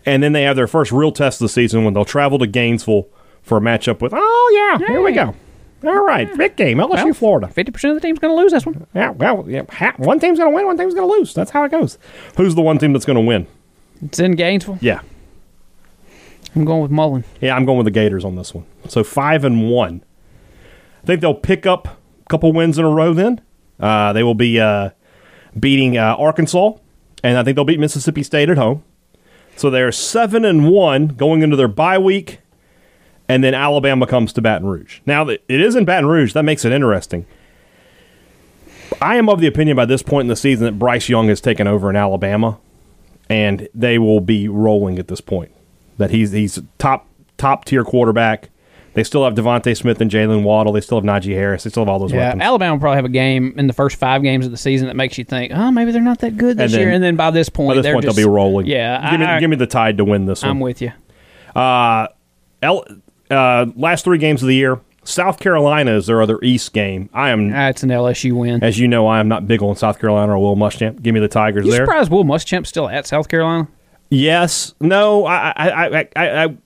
and 0.06 0.22
then 0.22 0.32
they 0.32 0.42
have 0.44 0.56
their 0.56 0.66
first 0.66 0.92
real 0.92 1.12
test 1.12 1.40
of 1.40 1.46
the 1.46 1.48
season 1.48 1.84
when 1.84 1.92
they'll 1.94 2.04
travel 2.04 2.38
to 2.38 2.46
Gainesville 2.46 3.08
for 3.42 3.58
a 3.58 3.60
matchup 3.60 4.00
with. 4.00 4.12
Oh 4.14 4.78
yeah, 4.80 4.86
here 4.86 5.02
we 5.02 5.12
go. 5.12 5.34
All 5.84 6.04
right, 6.04 6.32
big 6.36 6.54
game, 6.54 6.78
LSU, 6.78 6.90
Well, 7.04 7.12
Florida. 7.14 7.48
Fifty 7.48 7.72
percent 7.72 7.96
of 7.96 8.00
the 8.00 8.06
team's 8.06 8.20
going 8.20 8.32
to 8.32 8.40
lose 8.40 8.52
this 8.52 8.64
one. 8.64 8.86
Yeah, 8.94 9.10
well, 9.10 9.44
yeah, 9.48 9.62
ha- 9.68 9.94
one 9.96 10.20
team's 10.20 10.38
going 10.38 10.52
to 10.52 10.54
win, 10.54 10.64
one 10.66 10.78
team's 10.78 10.94
going 10.94 11.08
to 11.08 11.12
lose. 11.12 11.34
That's 11.34 11.50
how 11.50 11.64
it 11.64 11.70
goes. 11.72 11.98
Who's 12.36 12.54
the 12.54 12.62
one 12.62 12.78
team 12.78 12.92
that's 12.92 13.04
going 13.04 13.16
to 13.16 13.20
win? 13.20 13.48
It's 14.00 14.20
in 14.20 14.36
Gainesville. 14.36 14.78
Yeah, 14.80 15.00
I'm 16.54 16.64
going 16.64 16.82
with 16.82 16.90
Mullen. 16.90 17.24
Yeah, 17.40 17.56
I'm 17.56 17.64
going 17.64 17.78
with 17.78 17.86
the 17.86 17.90
Gators 17.90 18.24
on 18.24 18.36
this 18.36 18.54
one. 18.54 18.64
So 18.88 19.02
five 19.02 19.44
and 19.44 19.70
one. 19.70 20.04
I 21.02 21.06
think 21.06 21.20
they'll 21.20 21.34
pick 21.34 21.66
up 21.66 21.86
a 21.88 22.28
couple 22.28 22.52
wins 22.52 22.78
in 22.78 22.84
a 22.84 22.90
row. 22.90 23.12
Then 23.14 23.40
uh, 23.80 24.12
they 24.12 24.22
will 24.22 24.34
be 24.34 24.60
uh, 24.60 24.90
beating 25.58 25.96
uh, 25.98 26.14
Arkansas, 26.16 26.74
and 27.22 27.38
I 27.38 27.44
think 27.44 27.56
they'll 27.56 27.64
beat 27.64 27.80
Mississippi 27.80 28.22
State 28.22 28.50
at 28.50 28.58
home. 28.58 28.82
So 29.56 29.70
they're 29.70 29.92
seven 29.92 30.44
and 30.44 30.70
one 30.70 31.08
going 31.08 31.42
into 31.42 31.56
their 31.56 31.68
bye 31.68 31.98
week, 31.98 32.40
and 33.28 33.44
then 33.44 33.54
Alabama 33.54 34.06
comes 34.06 34.32
to 34.32 34.42
Baton 34.42 34.66
Rouge. 34.66 35.00
Now 35.06 35.28
it 35.28 35.42
is 35.48 35.76
in 35.76 35.84
Baton 35.84 36.08
Rouge, 36.08 36.32
that 36.32 36.42
makes 36.42 36.64
it 36.64 36.72
interesting. 36.72 37.26
I 39.00 39.16
am 39.16 39.28
of 39.28 39.40
the 39.40 39.46
opinion 39.46 39.76
by 39.76 39.84
this 39.84 40.02
point 40.02 40.26
in 40.26 40.28
the 40.28 40.36
season 40.36 40.64
that 40.64 40.78
Bryce 40.78 41.08
Young 41.08 41.28
has 41.28 41.40
taken 41.40 41.66
over 41.66 41.90
in 41.90 41.96
Alabama, 41.96 42.58
and 43.28 43.68
they 43.74 43.98
will 43.98 44.20
be 44.20 44.48
rolling 44.48 44.98
at 44.98 45.08
this 45.08 45.20
point. 45.20 45.52
That 45.98 46.10
he's 46.10 46.32
he's 46.32 46.60
top 46.78 47.06
top 47.36 47.64
tier 47.64 47.84
quarterback. 47.84 48.50
They 48.94 49.04
still 49.04 49.24
have 49.24 49.34
DeVonta 49.34 49.76
Smith 49.76 50.00
and 50.00 50.10
Jaylen 50.10 50.42
Waddle. 50.42 50.72
They 50.72 50.80
still 50.82 50.98
have 50.98 51.04
Najee 51.04 51.34
Harris. 51.34 51.64
They 51.64 51.70
still 51.70 51.82
have 51.82 51.88
all 51.88 51.98
those 51.98 52.12
Yeah, 52.12 52.26
weapons. 52.26 52.42
Alabama 52.42 52.74
will 52.74 52.80
probably 52.80 52.96
have 52.96 53.04
a 53.06 53.08
game 53.08 53.54
in 53.56 53.66
the 53.66 53.72
first 53.72 53.96
five 53.96 54.22
games 54.22 54.44
of 54.44 54.50
the 54.52 54.58
season 54.58 54.86
that 54.88 54.96
makes 54.96 55.16
you 55.16 55.24
think, 55.24 55.52
oh, 55.54 55.70
maybe 55.70 55.92
they're 55.92 56.02
not 56.02 56.18
that 56.20 56.36
good 56.36 56.58
this 56.58 56.64
And 56.64 56.72
then- 56.74 56.80
year. 56.80 56.90
And 56.90 57.02
then 57.02 57.16
by 57.16 57.30
this 57.30 57.48
point, 57.48 57.68
By 57.70 57.74
this 57.76 57.82
they're 57.84 57.94
point, 57.94 58.04
just, 58.04 58.16
they'll 58.16 58.26
be 58.26 58.30
rolling. 58.30 58.66
Yeah, 58.66 59.10
give 59.10 59.20
me 59.20 59.26
I, 59.26 59.40
give 59.40 59.50
me 59.50 59.56
the 59.56 59.66
Tide 59.66 59.96
to 59.98 60.04
win 60.04 60.26
this 60.26 60.42
one. 60.42 60.50
I'm 60.50 60.60
one. 60.60 60.68
with 60.68 60.82
you. 60.82 60.92
L, 61.56 62.84
uh, 63.30 63.66
last 63.76 64.04
three 64.04 64.18
games 64.18 64.42
of 64.42 64.48
the 64.48 64.54
year, 64.54 64.80
South 65.04 65.40
Carolina 65.40 65.92
is 65.96 66.06
their 66.06 66.22
other 66.22 66.38
East 66.42 66.72
game. 66.72 67.08
I 67.12 67.30
am, 67.30 67.50
That's 67.50 67.82
an 67.82 67.88
LSU 67.90 68.32
win. 68.34 68.62
as 68.62 68.78
you 68.78 68.86
know, 68.88 69.06
I 69.08 69.18
am 69.20 69.26
not 69.28 69.48
big 69.48 69.62
on 69.62 69.74
South 69.74 69.98
Carolina 69.98 70.32
or 70.32 70.38
Will 70.38 70.56
Muschamp. 70.56 71.02
Give 71.02 71.12
me 71.14 71.20
the 71.20 71.28
Tigers 71.28 71.64
You 71.66 71.72
there. 71.72 71.84
surprised 71.86 72.10
Will 72.10 72.24
Muschamp's 72.24 72.68
still 72.68 72.88
at 72.88 73.06
South 73.06 73.28
Carolina? 73.28 73.66
Yes. 74.10 74.74
No. 74.80 75.24
I. 75.24 75.52
I. 75.56 75.68
I. 75.70 76.08
I. 76.14 76.44
I, 76.44 76.56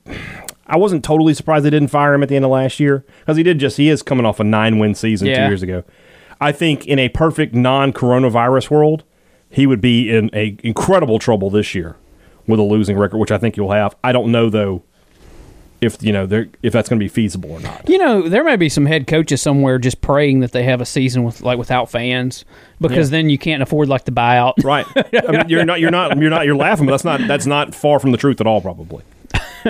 I 0.68 0.76
wasn't 0.76 1.04
totally 1.04 1.32
surprised 1.34 1.64
they 1.64 1.70
didn't 1.70 1.88
fire 1.88 2.12
him 2.14 2.22
at 2.22 2.28
the 2.28 2.36
end 2.36 2.44
of 2.44 2.50
last 2.50 2.80
year 2.80 3.04
because 3.20 3.36
he 3.36 3.42
did 3.42 3.58
just. 3.58 3.76
He 3.76 3.88
is 3.88 4.02
coming 4.02 4.26
off 4.26 4.40
a 4.40 4.44
nine-win 4.44 4.94
season 4.94 5.26
two 5.28 5.32
years 5.48 5.62
ago. 5.62 5.84
I 6.40 6.52
think 6.52 6.86
in 6.86 6.98
a 6.98 7.08
perfect 7.08 7.54
non-coronavirus 7.54 8.70
world, 8.70 9.04
he 9.48 9.66
would 9.66 9.80
be 9.80 10.10
in 10.14 10.28
a 10.34 10.56
incredible 10.62 11.18
trouble 11.18 11.50
this 11.50 11.74
year 11.74 11.96
with 12.46 12.60
a 12.60 12.64
losing 12.64 12.98
record, 12.98 13.18
which 13.18 13.30
I 13.30 13.38
think 13.38 13.56
you'll 13.56 13.70
have. 13.72 13.96
I 14.04 14.12
don't 14.12 14.30
know 14.32 14.50
though 14.50 14.82
if 15.80 16.02
you 16.02 16.10
know 16.12 16.26
if 16.62 16.72
that's 16.72 16.88
going 16.88 16.98
to 16.98 17.04
be 17.04 17.08
feasible 17.08 17.52
or 17.52 17.60
not. 17.60 17.88
You 17.88 17.98
know, 17.98 18.28
there 18.28 18.42
may 18.42 18.56
be 18.56 18.68
some 18.68 18.86
head 18.86 19.06
coaches 19.06 19.40
somewhere 19.42 19.78
just 19.78 20.00
praying 20.00 20.40
that 20.40 20.52
they 20.52 20.62
have 20.64 20.80
a 20.80 20.86
season 20.86 21.22
with 21.22 21.42
like 21.42 21.58
without 21.58 21.90
fans 21.90 22.44
because 22.80 23.10
Yeah. 23.10 23.18
then 23.18 23.30
you 23.30 23.38
can't 23.38 23.62
afford 23.62 23.88
like 23.88 24.04
the 24.04 24.12
buyout. 24.12 24.54
Right. 24.64 24.86
I 24.96 25.30
mean, 25.30 25.48
you're 25.48 25.64
not. 25.64 25.80
You're 25.80 25.90
not. 25.90 26.18
You're 26.18 26.30
not. 26.30 26.44
You're 26.46 26.56
laughing, 26.56 26.86
but 26.86 26.92
that's 26.92 27.04
not. 27.04 27.20
That's 27.28 27.46
not 27.46 27.74
far 27.74 27.98
from 28.00 28.10
the 28.12 28.18
truth 28.18 28.40
at 28.40 28.46
all. 28.46 28.60
Probably. 28.60 29.04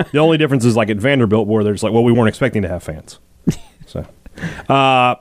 The 0.13 0.19
only 0.19 0.37
difference 0.37 0.65
is 0.65 0.77
like 0.77 0.91
at 0.91 0.99
Vanderbilt, 0.99 1.49
where 1.49 1.65
there's 1.65 1.83
like, 1.83 1.93
well, 1.93 2.05
we 2.05 2.13
weren't 2.13 2.29
expecting 2.29 2.63
to 2.63 2.69
have 2.69 2.83
fans. 2.83 3.19
So, 3.89 4.05
uh, 4.69 5.15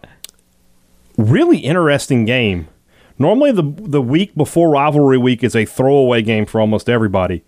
really 1.18 1.60
interesting 1.60 2.26
game. 2.26 2.68
Normally, 3.20 3.52
the 3.52 3.62
the 3.62 4.02
week 4.02 4.34
before 4.34 4.72
rivalry 4.72 5.20
week 5.20 5.44
is 5.44 5.56
a 5.56 5.66
throwaway 5.66 6.24
game 6.24 6.48
for 6.48 6.60
almost 6.60 6.90
everybody, 6.90 7.44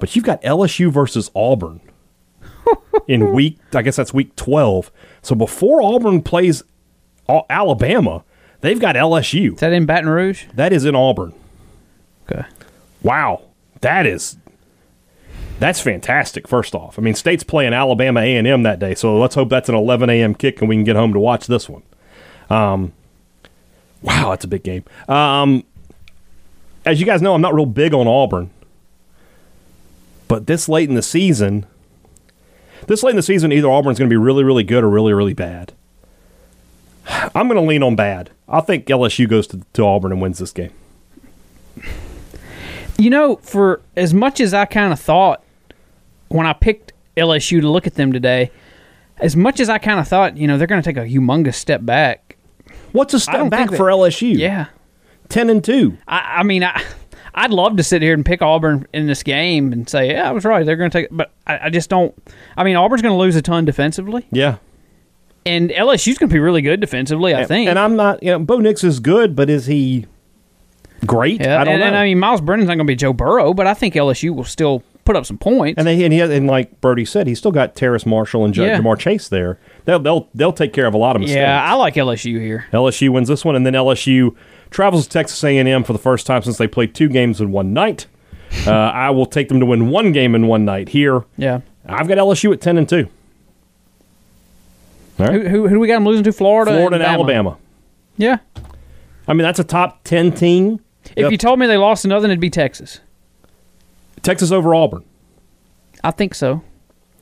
but 0.00 0.16
you've 0.16 0.24
got 0.24 0.42
LSU 0.42 0.90
versus 0.90 1.30
Auburn 1.36 1.80
in 3.06 3.32
week. 3.32 3.58
I 3.72 3.82
guess 3.82 3.94
that's 3.94 4.12
week 4.12 4.34
twelve. 4.34 4.90
So 5.22 5.36
before 5.36 5.80
Auburn 5.80 6.20
plays 6.20 6.64
Alabama, 7.48 8.24
they've 8.60 8.80
got 8.80 8.96
LSU. 8.96 9.54
Is 9.54 9.60
that 9.60 9.72
in 9.72 9.86
Baton 9.86 10.08
Rouge? 10.08 10.46
That 10.54 10.72
is 10.72 10.84
in 10.84 10.96
Auburn. 10.96 11.32
Okay. 12.28 12.44
Wow, 13.02 13.42
that 13.82 14.04
is 14.04 14.36
that's 15.58 15.80
fantastic. 15.80 16.46
First 16.46 16.74
off, 16.74 16.98
I 16.98 17.02
mean, 17.02 17.14
State's 17.14 17.42
playing 17.42 17.72
Alabama 17.72 18.20
A 18.20 18.36
and 18.36 18.46
M 18.46 18.62
that 18.64 18.78
day, 18.78 18.94
so 18.94 19.18
let's 19.18 19.34
hope 19.34 19.48
that's 19.48 19.68
an 19.68 19.74
11 19.74 20.10
a.m. 20.10 20.34
kick 20.34 20.60
and 20.60 20.68
we 20.68 20.76
can 20.76 20.84
get 20.84 20.96
home 20.96 21.12
to 21.12 21.20
watch 21.20 21.46
this 21.46 21.68
one. 21.68 21.82
Um, 22.50 22.92
wow, 24.02 24.30
that's 24.30 24.44
a 24.44 24.48
big 24.48 24.62
game. 24.62 24.84
Um, 25.08 25.64
as 26.84 27.00
you 27.00 27.06
guys 27.06 27.22
know, 27.22 27.34
I'm 27.34 27.40
not 27.40 27.54
real 27.54 27.66
big 27.66 27.94
on 27.94 28.06
Auburn, 28.06 28.50
but 30.28 30.46
this 30.46 30.68
late 30.68 30.88
in 30.88 30.94
the 30.94 31.02
season, 31.02 31.66
this 32.86 33.02
late 33.02 33.10
in 33.10 33.16
the 33.16 33.22
season, 33.22 33.52
either 33.52 33.68
Auburn's 33.68 33.98
going 33.98 34.08
to 34.08 34.12
be 34.12 34.18
really, 34.18 34.44
really 34.44 34.64
good 34.64 34.84
or 34.84 34.88
really, 34.90 35.12
really 35.12 35.34
bad. 35.34 35.72
I'm 37.34 37.48
going 37.48 37.60
to 37.60 37.66
lean 37.66 37.82
on 37.82 37.96
bad. 37.96 38.30
I 38.48 38.60
think 38.60 38.86
LSU 38.86 39.28
goes 39.28 39.46
to, 39.48 39.62
to 39.72 39.82
Auburn 39.84 40.12
and 40.12 40.20
wins 40.20 40.38
this 40.38 40.52
game. 40.52 40.72
You 42.98 43.10
know, 43.10 43.36
for 43.36 43.82
as 43.96 44.14
much 44.14 44.40
as 44.40 44.54
I 44.54 44.64
kind 44.64 44.92
of 44.92 45.00
thought 45.00 45.42
when 46.28 46.46
I 46.46 46.52
picked 46.52 46.92
LSU 47.16 47.60
to 47.60 47.68
look 47.68 47.86
at 47.86 47.94
them 47.94 48.12
today, 48.12 48.50
as 49.18 49.36
much 49.36 49.60
as 49.60 49.68
I 49.68 49.78
kind 49.78 49.98
of 50.00 50.06
thought, 50.08 50.36
you 50.36 50.46
know, 50.46 50.58
they're 50.58 50.66
going 50.66 50.82
to 50.82 50.92
take 50.92 50.96
a 50.96 51.06
humongous 51.08 51.54
step 51.54 51.84
back. 51.84 52.36
What's 52.92 53.14
a 53.14 53.20
step 53.20 53.50
back 53.50 53.70
that- 53.70 53.76
for 53.76 53.86
LSU? 53.86 54.36
Yeah. 54.36 54.66
ten 55.28 55.50
and 55.50 55.62
two. 55.64 55.96
I, 56.06 56.38
I 56.38 56.42
mean, 56.42 56.62
I, 56.64 56.82
I'd 57.34 57.50
love 57.50 57.76
to 57.76 57.82
sit 57.82 58.00
here 58.02 58.14
and 58.14 58.24
pick 58.24 58.42
Auburn 58.42 58.86
in 58.94 59.06
this 59.06 59.22
game 59.22 59.72
and 59.72 59.88
say, 59.88 60.10
yeah, 60.12 60.28
I 60.28 60.32
was 60.32 60.44
right. 60.44 60.64
They're 60.64 60.76
going 60.76 60.90
to 60.90 61.00
take, 61.02 61.08
but 61.10 61.32
I, 61.46 61.66
I 61.66 61.70
just 61.70 61.90
don't. 61.90 62.14
I 62.56 62.64
mean, 62.64 62.76
Auburn's 62.76 63.02
going 63.02 63.14
to 63.14 63.18
lose 63.18 63.36
a 63.36 63.42
ton 63.42 63.64
defensively, 63.64 64.26
Yeah, 64.30 64.56
and 65.44 65.70
LSU's 65.70 66.16
going 66.18 66.28
to 66.30 66.32
be 66.34 66.38
really 66.40 66.62
good 66.62 66.80
defensively. 66.80 67.34
I 67.34 67.44
think. 67.44 67.68
And 67.68 67.78
I'm 67.78 67.96
not. 67.96 68.22
You 68.22 68.32
know, 68.32 68.38
Bo 68.38 68.58
Nix 68.58 68.82
is 68.84 69.00
good, 69.00 69.36
but 69.36 69.50
is 69.50 69.66
he 69.66 70.06
great? 71.06 71.40
yeah, 71.40 71.60
I 71.60 71.64
don't 71.64 71.74
and, 71.74 71.80
know. 71.80 71.86
and 71.88 71.96
I 71.96 72.04
mean, 72.04 72.18
Myles 72.18 72.40
Brennan's 72.40 72.68
not 72.68 72.76
going 72.76 72.86
to 72.86 72.90
be 72.90 72.96
Joe 72.96 73.12
Burrow, 73.12 73.52
but 73.54 73.66
I 73.66 73.74
think 73.74 73.94
LSU 73.94 74.34
will 74.34 74.44
still 74.44 74.82
put 75.06 75.16
up 75.16 75.24
some 75.24 75.38
points. 75.38 75.78
And 75.78 75.86
they 75.86 76.02
and 76.04 76.12
he 76.12 76.20
and 76.20 76.46
like 76.46 76.80
Brody 76.82 77.04
said, 77.06 77.26
he's 77.26 77.38
still 77.38 77.52
got 77.52 77.74
Terrace 77.74 78.04
Marshall 78.04 78.44
and 78.44 78.52
J- 78.52 78.66
Yeah. 78.66 78.78
Ja'Marr 78.80 78.98
Chase 78.98 79.28
there. 79.28 79.58
They'll 79.86 79.98
they'll 79.98 80.28
they'll 80.34 80.52
take 80.52 80.72
care 80.74 80.86
of 80.86 80.92
a 80.94 80.98
lot 80.98 81.16
of 81.16 81.20
mistakes. 81.22 81.38
yeah, 81.38 81.64
I 81.64 81.74
like 81.74 81.94
LSU 81.94 82.38
here. 82.40 82.66
LSU 82.72 83.08
wins 83.10 83.28
this 83.28 83.44
one, 83.44 83.56
and 83.56 83.64
then 83.64 83.72
LSU 83.72 84.34
travels 84.70 85.04
to 85.06 85.10
Texas 85.12 85.42
A&M 85.44 85.84
for 85.84 85.92
the 85.94 85.98
first 85.98 86.26
time 86.26 86.42
since 86.42 86.58
they 86.58 86.66
played 86.66 86.94
two 86.94 87.08
games 87.08 87.40
in 87.40 87.50
one 87.52 87.72
night. 87.72 88.06
Uh, 88.66 88.70
I 88.70 89.10
will 89.10 89.26
take 89.26 89.48
them 89.48 89.58
to 89.58 89.66
win 89.66 89.90
one 89.90 90.12
game 90.12 90.34
in 90.36 90.46
one 90.46 90.64
night 90.64 90.88
here. 90.90 91.24
Yeah. 91.36 91.60
I've 91.84 92.06
got 92.06 92.16
LSU 92.16 92.52
at 92.52 92.60
ten 92.60 92.78
and 92.78 92.88
two. 92.88 93.08
All 95.18 95.26
right, 95.26 95.34
Who, 95.42 95.48
who, 95.48 95.62
who 95.68 95.74
do 95.74 95.80
we 95.80 95.88
got 95.88 95.94
them 95.94 96.04
losing 96.04 96.24
to? 96.24 96.32
Florida, 96.32 96.70
Florida 96.72 96.96
and 96.96 97.04
Bama. 97.04 97.08
Alabama. 97.08 97.58
Yeah. 98.16 98.38
I 99.26 99.32
mean, 99.32 99.42
that's 99.42 99.58
a 99.58 99.64
top 99.64 100.04
ten 100.04 100.30
team. 100.32 100.80
If 101.16 101.22
Yep. 101.24 101.32
you 101.32 101.38
told 101.38 101.58
me 101.58 101.66
they 101.66 101.76
lost 101.76 102.04
another, 102.04 102.26
it'd 102.26 102.38
be 102.40 102.50
Texas. 102.50 103.00
Texas 104.22 104.50
over 104.52 104.74
Auburn, 104.74 105.04
I 106.02 106.10
think 106.10 106.34
so. 106.34 106.62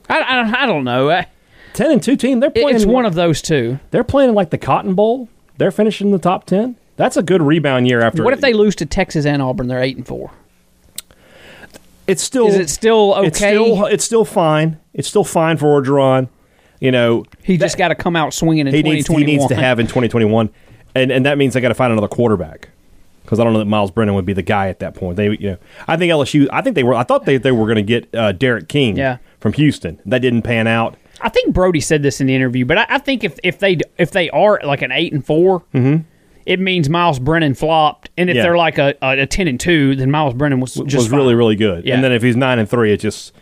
I, 0.09 0.19
I, 0.19 0.63
I 0.63 0.65
don't 0.65 0.83
know. 0.83 1.09
I- 1.09 1.27
ten 1.73 1.91
and 1.91 2.01
two 2.01 2.15
team. 2.15 2.39
They're 2.39 2.49
playing. 2.49 2.75
It's 2.75 2.85
one 2.85 3.05
of 3.05 3.15
those 3.15 3.41
two. 3.41 3.79
they're 3.91 4.03
playing 4.03 4.33
like 4.33 4.49
the 4.49 4.57
Cotton 4.57 4.95
Bowl. 4.95 5.29
They're 5.57 5.71
finishing 5.71 6.11
the 6.11 6.19
top 6.19 6.45
ten. 6.45 6.75
That's 6.97 7.17
a 7.17 7.23
good 7.23 7.41
rebound 7.41 7.87
year 7.87 8.01
after. 8.01 8.23
What 8.23 8.33
if 8.33 8.41
they 8.41 8.53
lose 8.53 8.75
to 8.77 8.85
Texas 8.85 9.25
and 9.25 9.41
Auburn? 9.41 9.67
They're 9.67 9.81
eight 9.83 9.97
and 9.97 10.07
four. 10.07 10.31
It's 12.07 12.21
still. 12.23 12.47
Is 12.47 12.55
it 12.55 12.69
still 12.69 13.13
okay? 13.15 13.27
It's 13.27 13.37
still. 13.37 13.85
It's 13.85 14.05
still 14.05 14.25
fine. 14.25 14.79
It's 14.93 15.07
still 15.07 15.23
fine 15.23 15.57
for 15.57 15.81
Orgeron. 15.81 16.29
You 16.79 16.91
know, 16.91 17.25
he 17.43 17.57
just 17.57 17.77
got 17.77 17.87
to 17.87 17.95
come 17.95 18.15
out 18.15 18.33
swinging 18.33 18.67
in 18.67 18.73
he 18.73 18.83
needs, 18.83 19.07
he 19.07 19.23
needs 19.23 19.47
to 19.47 19.55
have 19.55 19.79
in 19.79 19.87
2021, 19.87 20.49
and 20.93 21.11
and 21.11 21.25
that 21.25 21.37
means 21.37 21.53
they 21.53 21.61
got 21.61 21.69
to 21.69 21.73
find 21.73 21.91
another 21.91 22.07
quarterback 22.09 22.69
because 23.25 23.39
I 23.39 23.43
don't 23.43 23.53
know 23.53 23.59
that 23.59 23.65
Myles 23.65 23.91
Brennan 23.91 24.15
would 24.15 24.25
be 24.25 24.33
the 24.33 24.41
guy 24.43 24.69
at 24.69 24.79
that 24.79 24.93
point. 24.95 25.17
They, 25.17 25.31
you 25.31 25.51
know, 25.51 25.57
I 25.87 25.97
think 25.97 26.11
LSU. 26.11 26.47
I 26.53 26.61
think 26.61 26.75
they 26.75 26.83
were. 26.83 26.93
I 26.93 27.03
thought 27.03 27.25
they 27.25 27.37
they 27.37 27.51
were 27.51 27.65
going 27.65 27.75
to 27.75 27.81
get 27.81 28.07
uh, 28.15 28.31
D'Eriq 28.31 28.67
King. 28.67 28.95
Yeah. 28.97 29.17
from 29.39 29.53
Houston. 29.53 29.99
That 30.05 30.19
didn't 30.19 30.41
pan 30.43 30.67
out. 30.67 30.95
I 31.21 31.29
think 31.29 31.53
Brody 31.53 31.79
said 31.81 32.03
this 32.03 32.19
in 32.21 32.27
the 32.27 32.35
interview, 32.35 32.65
but 32.65 32.77
I, 32.77 32.85
I 32.89 32.97
think 32.99 33.23
if, 33.23 33.39
if 33.43 33.59
they 33.59 33.77
if 33.97 34.11
they 34.11 34.29
are 34.31 34.59
like 34.63 34.81
an 34.81 34.91
eight 34.91 35.13
and 35.13 35.25
4 35.25 35.63
it 36.45 36.59
means 36.59 36.89
Myles 36.89 37.17
Brennan 37.17 37.55
flopped, 37.55 38.11
and 38.17 38.29
if 38.29 38.33
Mm-hmm. 38.35 38.37
Yeah. 38.37 38.43
they're 38.43 38.57
like 38.57 38.77
a, 38.77 38.93
a, 39.01 39.21
a 39.21 39.25
ten 39.25 39.47
and 39.47 39.59
two, 39.59 39.95
then 39.95 40.11
Myles 40.11 40.35
Brennan 40.35 40.59
was 40.59 40.75
just 40.75 40.95
was 40.95 41.09
really 41.09 41.29
fine. 41.31 41.37
really 41.37 41.55
good. 41.55 41.85
Yeah. 41.85 41.95
And 41.95 42.03
then 42.03 42.11
if 42.11 42.21
he's 42.21 42.35
nine 42.35 42.59
and 42.59 42.69
three, 42.69 42.93
it 42.93 42.97
just 42.97 43.33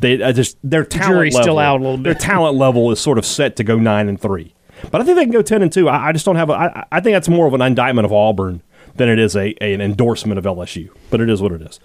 they 0.00 0.22
I 0.22 0.30
just 0.30 0.56
their 0.62 0.84
talent 0.84 1.12
jury's 1.14 1.34
level, 1.34 1.42
still 1.44 1.58
out 1.58 1.80
a 1.80 1.82
little 1.82 1.96
bit. 1.96 2.04
Their 2.04 2.14
talent 2.14 2.56
level 2.56 2.90
is 2.92 3.00
sort 3.00 3.18
of 3.18 3.26
set 3.26 3.56
to 3.56 3.64
go 3.64 3.78
nine 3.78 4.08
and 4.08 4.20
three. 4.20 4.54
But 4.92 5.00
I 5.00 5.04
think 5.04 5.16
they 5.16 5.24
can 5.24 5.32
go 5.32 5.42
ten 5.42 5.62
and 5.62 5.72
two. 5.72 5.88
I, 5.88 6.08
I 6.08 6.12
just 6.12 6.24
don't 6.24 6.36
have. 6.36 6.50
A, 6.50 6.52
I, 6.52 6.86
I 6.92 7.00
think 7.00 7.14
that's 7.14 7.28
more 7.28 7.46
of 7.48 7.54
an 7.54 7.62
indictment 7.62 8.04
of 8.06 8.12
Auburn 8.12 8.62
than 8.96 9.08
it 9.08 9.18
is 9.18 9.34
a, 9.36 9.54
a- 9.64 9.74
an 9.74 9.80
endorsement 9.80 10.38
of 10.38 10.44
LSU. 10.44 10.90
But 11.10 11.20
it 11.20 11.28
is 11.30 11.40
what 11.42 11.52
it 11.52 11.62
is. 11.62 11.80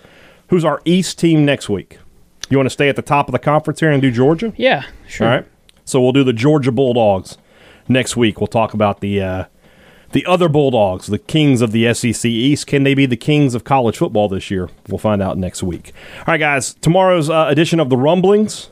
Who's 0.50 0.64
our 0.66 0.82
East 0.86 1.20
team 1.20 1.46
next 1.46 1.70
week? 1.70 2.00
You 2.50 2.58
want 2.58 2.68
to 2.68 2.72
stay 2.72 2.88
at 2.90 2.96
the 2.96 3.02
top 3.02 3.28
of 3.28 3.34
the 3.34 3.40
conference 3.40 3.80
here 3.82 3.92
and 3.92 4.02
do 4.02 4.10
Georgia? 4.12 4.54
Yeah, 4.56 4.84
sure. 5.08 5.28
All 5.28 5.34
right. 5.36 5.46
So 5.86 6.02
we'll 6.02 6.14
do 6.14 6.24
the 6.24 6.34
Georgia 6.34 6.72
Bulldogs 6.72 7.38
next 7.90 8.16
week. 8.16 8.40
We'll 8.40 8.48
talk 8.48 8.74
about 8.74 9.02
the 9.02 9.22
uh, 9.22 9.44
the 10.14 10.26
other 10.26 10.48
Bulldogs, 10.48 11.08
the 11.08 11.18
kings 11.20 11.62
of 11.62 11.74
the 11.74 11.94
SEC 11.94 12.24
East. 12.26 12.66
Can 12.68 12.84
they 12.84 12.94
be 12.94 13.06
the 13.06 13.18
kings 13.18 13.54
of 13.56 13.66
college 13.66 13.98
football 13.98 14.30
this 14.30 14.50
year? 14.50 14.70
We'll 14.88 14.98
find 15.00 15.22
out 15.22 15.38
next 15.38 15.62
week. 15.64 15.92
All 16.20 16.26
right, 16.28 16.38
guys. 16.38 16.74
Tomorrow's 16.76 17.30
uh, 17.30 17.48
edition 17.50 17.82
of 17.82 17.90
the 17.90 17.98
Rumblings. 17.98 18.70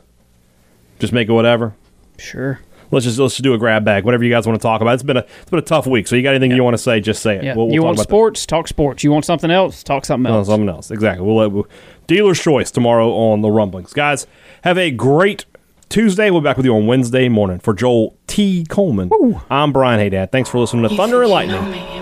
Just 0.99 1.11
make 1.11 1.27
it 1.27 1.33
whatever. 1.33 1.75
Sure. 2.17 2.61
Let's 2.91 3.05
just 3.05 3.17
let's 3.19 3.33
just 3.35 3.43
do 3.43 3.53
a 3.53 3.57
grab 3.57 3.83
bag. 3.85 4.05
Whatever 4.05 4.23
you 4.23 4.29
guys 4.29 4.45
want 4.47 4.59
to 4.59 4.63
talk 4.63 4.81
about. 4.81 4.93
It's 4.95 5.03
been 5.03 5.17
a 5.17 5.25
it's 5.41 5.49
been 5.49 5.59
a 5.59 5.63
tough 5.63 5.87
week. 5.87 6.07
So 6.07 6.15
you 6.15 6.23
got 6.23 6.35
anything 6.35 6.51
you 6.55 6.63
want 6.63 6.75
to 6.75 6.81
say? 6.81 6.99
Just 6.99 7.21
say 7.21 7.37
it. 7.37 7.43
Yeah. 7.43 7.55
We'll, 7.55 7.65
we'll 7.67 7.73
you 7.75 7.83
want 7.83 7.95
about 7.97 8.03
that. 8.03 8.09
sports? 8.09 8.45
Talk 8.45 8.67
sports. 8.67 9.03
You 9.03 9.11
want 9.11 9.25
something 9.25 9.51
else? 9.51 9.83
Talk 9.83 10.05
something 10.05 10.31
No, 10.31 10.39
else. 10.39 10.47
something 10.47 10.69
else. 10.69 10.91
Exactly. 10.91 11.25
We'll, 11.25 11.49
we'll 11.49 11.67
dealer's 12.07 12.39
choice 12.41 12.71
tomorrow 12.71 13.11
on 13.11 13.41
the 13.41 13.49
rumblings. 13.49 13.93
Guys, 13.93 14.27
have 14.63 14.77
a 14.77 14.91
great 14.91 15.45
Tuesday. 15.89 16.29
We'll 16.31 16.41
be 16.41 16.45
back 16.45 16.57
with 16.57 16.65
you 16.65 16.75
on 16.75 16.87
Wednesday 16.87 17.29
morning. 17.29 17.59
For 17.59 17.73
Joel 17.73 18.15
T. 18.27 18.65
Coleman, 18.69 19.09
I'm 19.49 19.71
Brian 19.73 19.99
Haydad. 19.99 20.31
Thanks 20.31 20.49
for 20.49 20.59
listening 20.59 20.87
to 20.89 20.95
Thunder 20.95 21.21
and 21.21 21.31
Lightning 21.31 21.57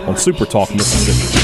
on 0.06 0.16
Super 0.16 0.44
Talk 0.46 0.70
Mississippi. 0.74 1.43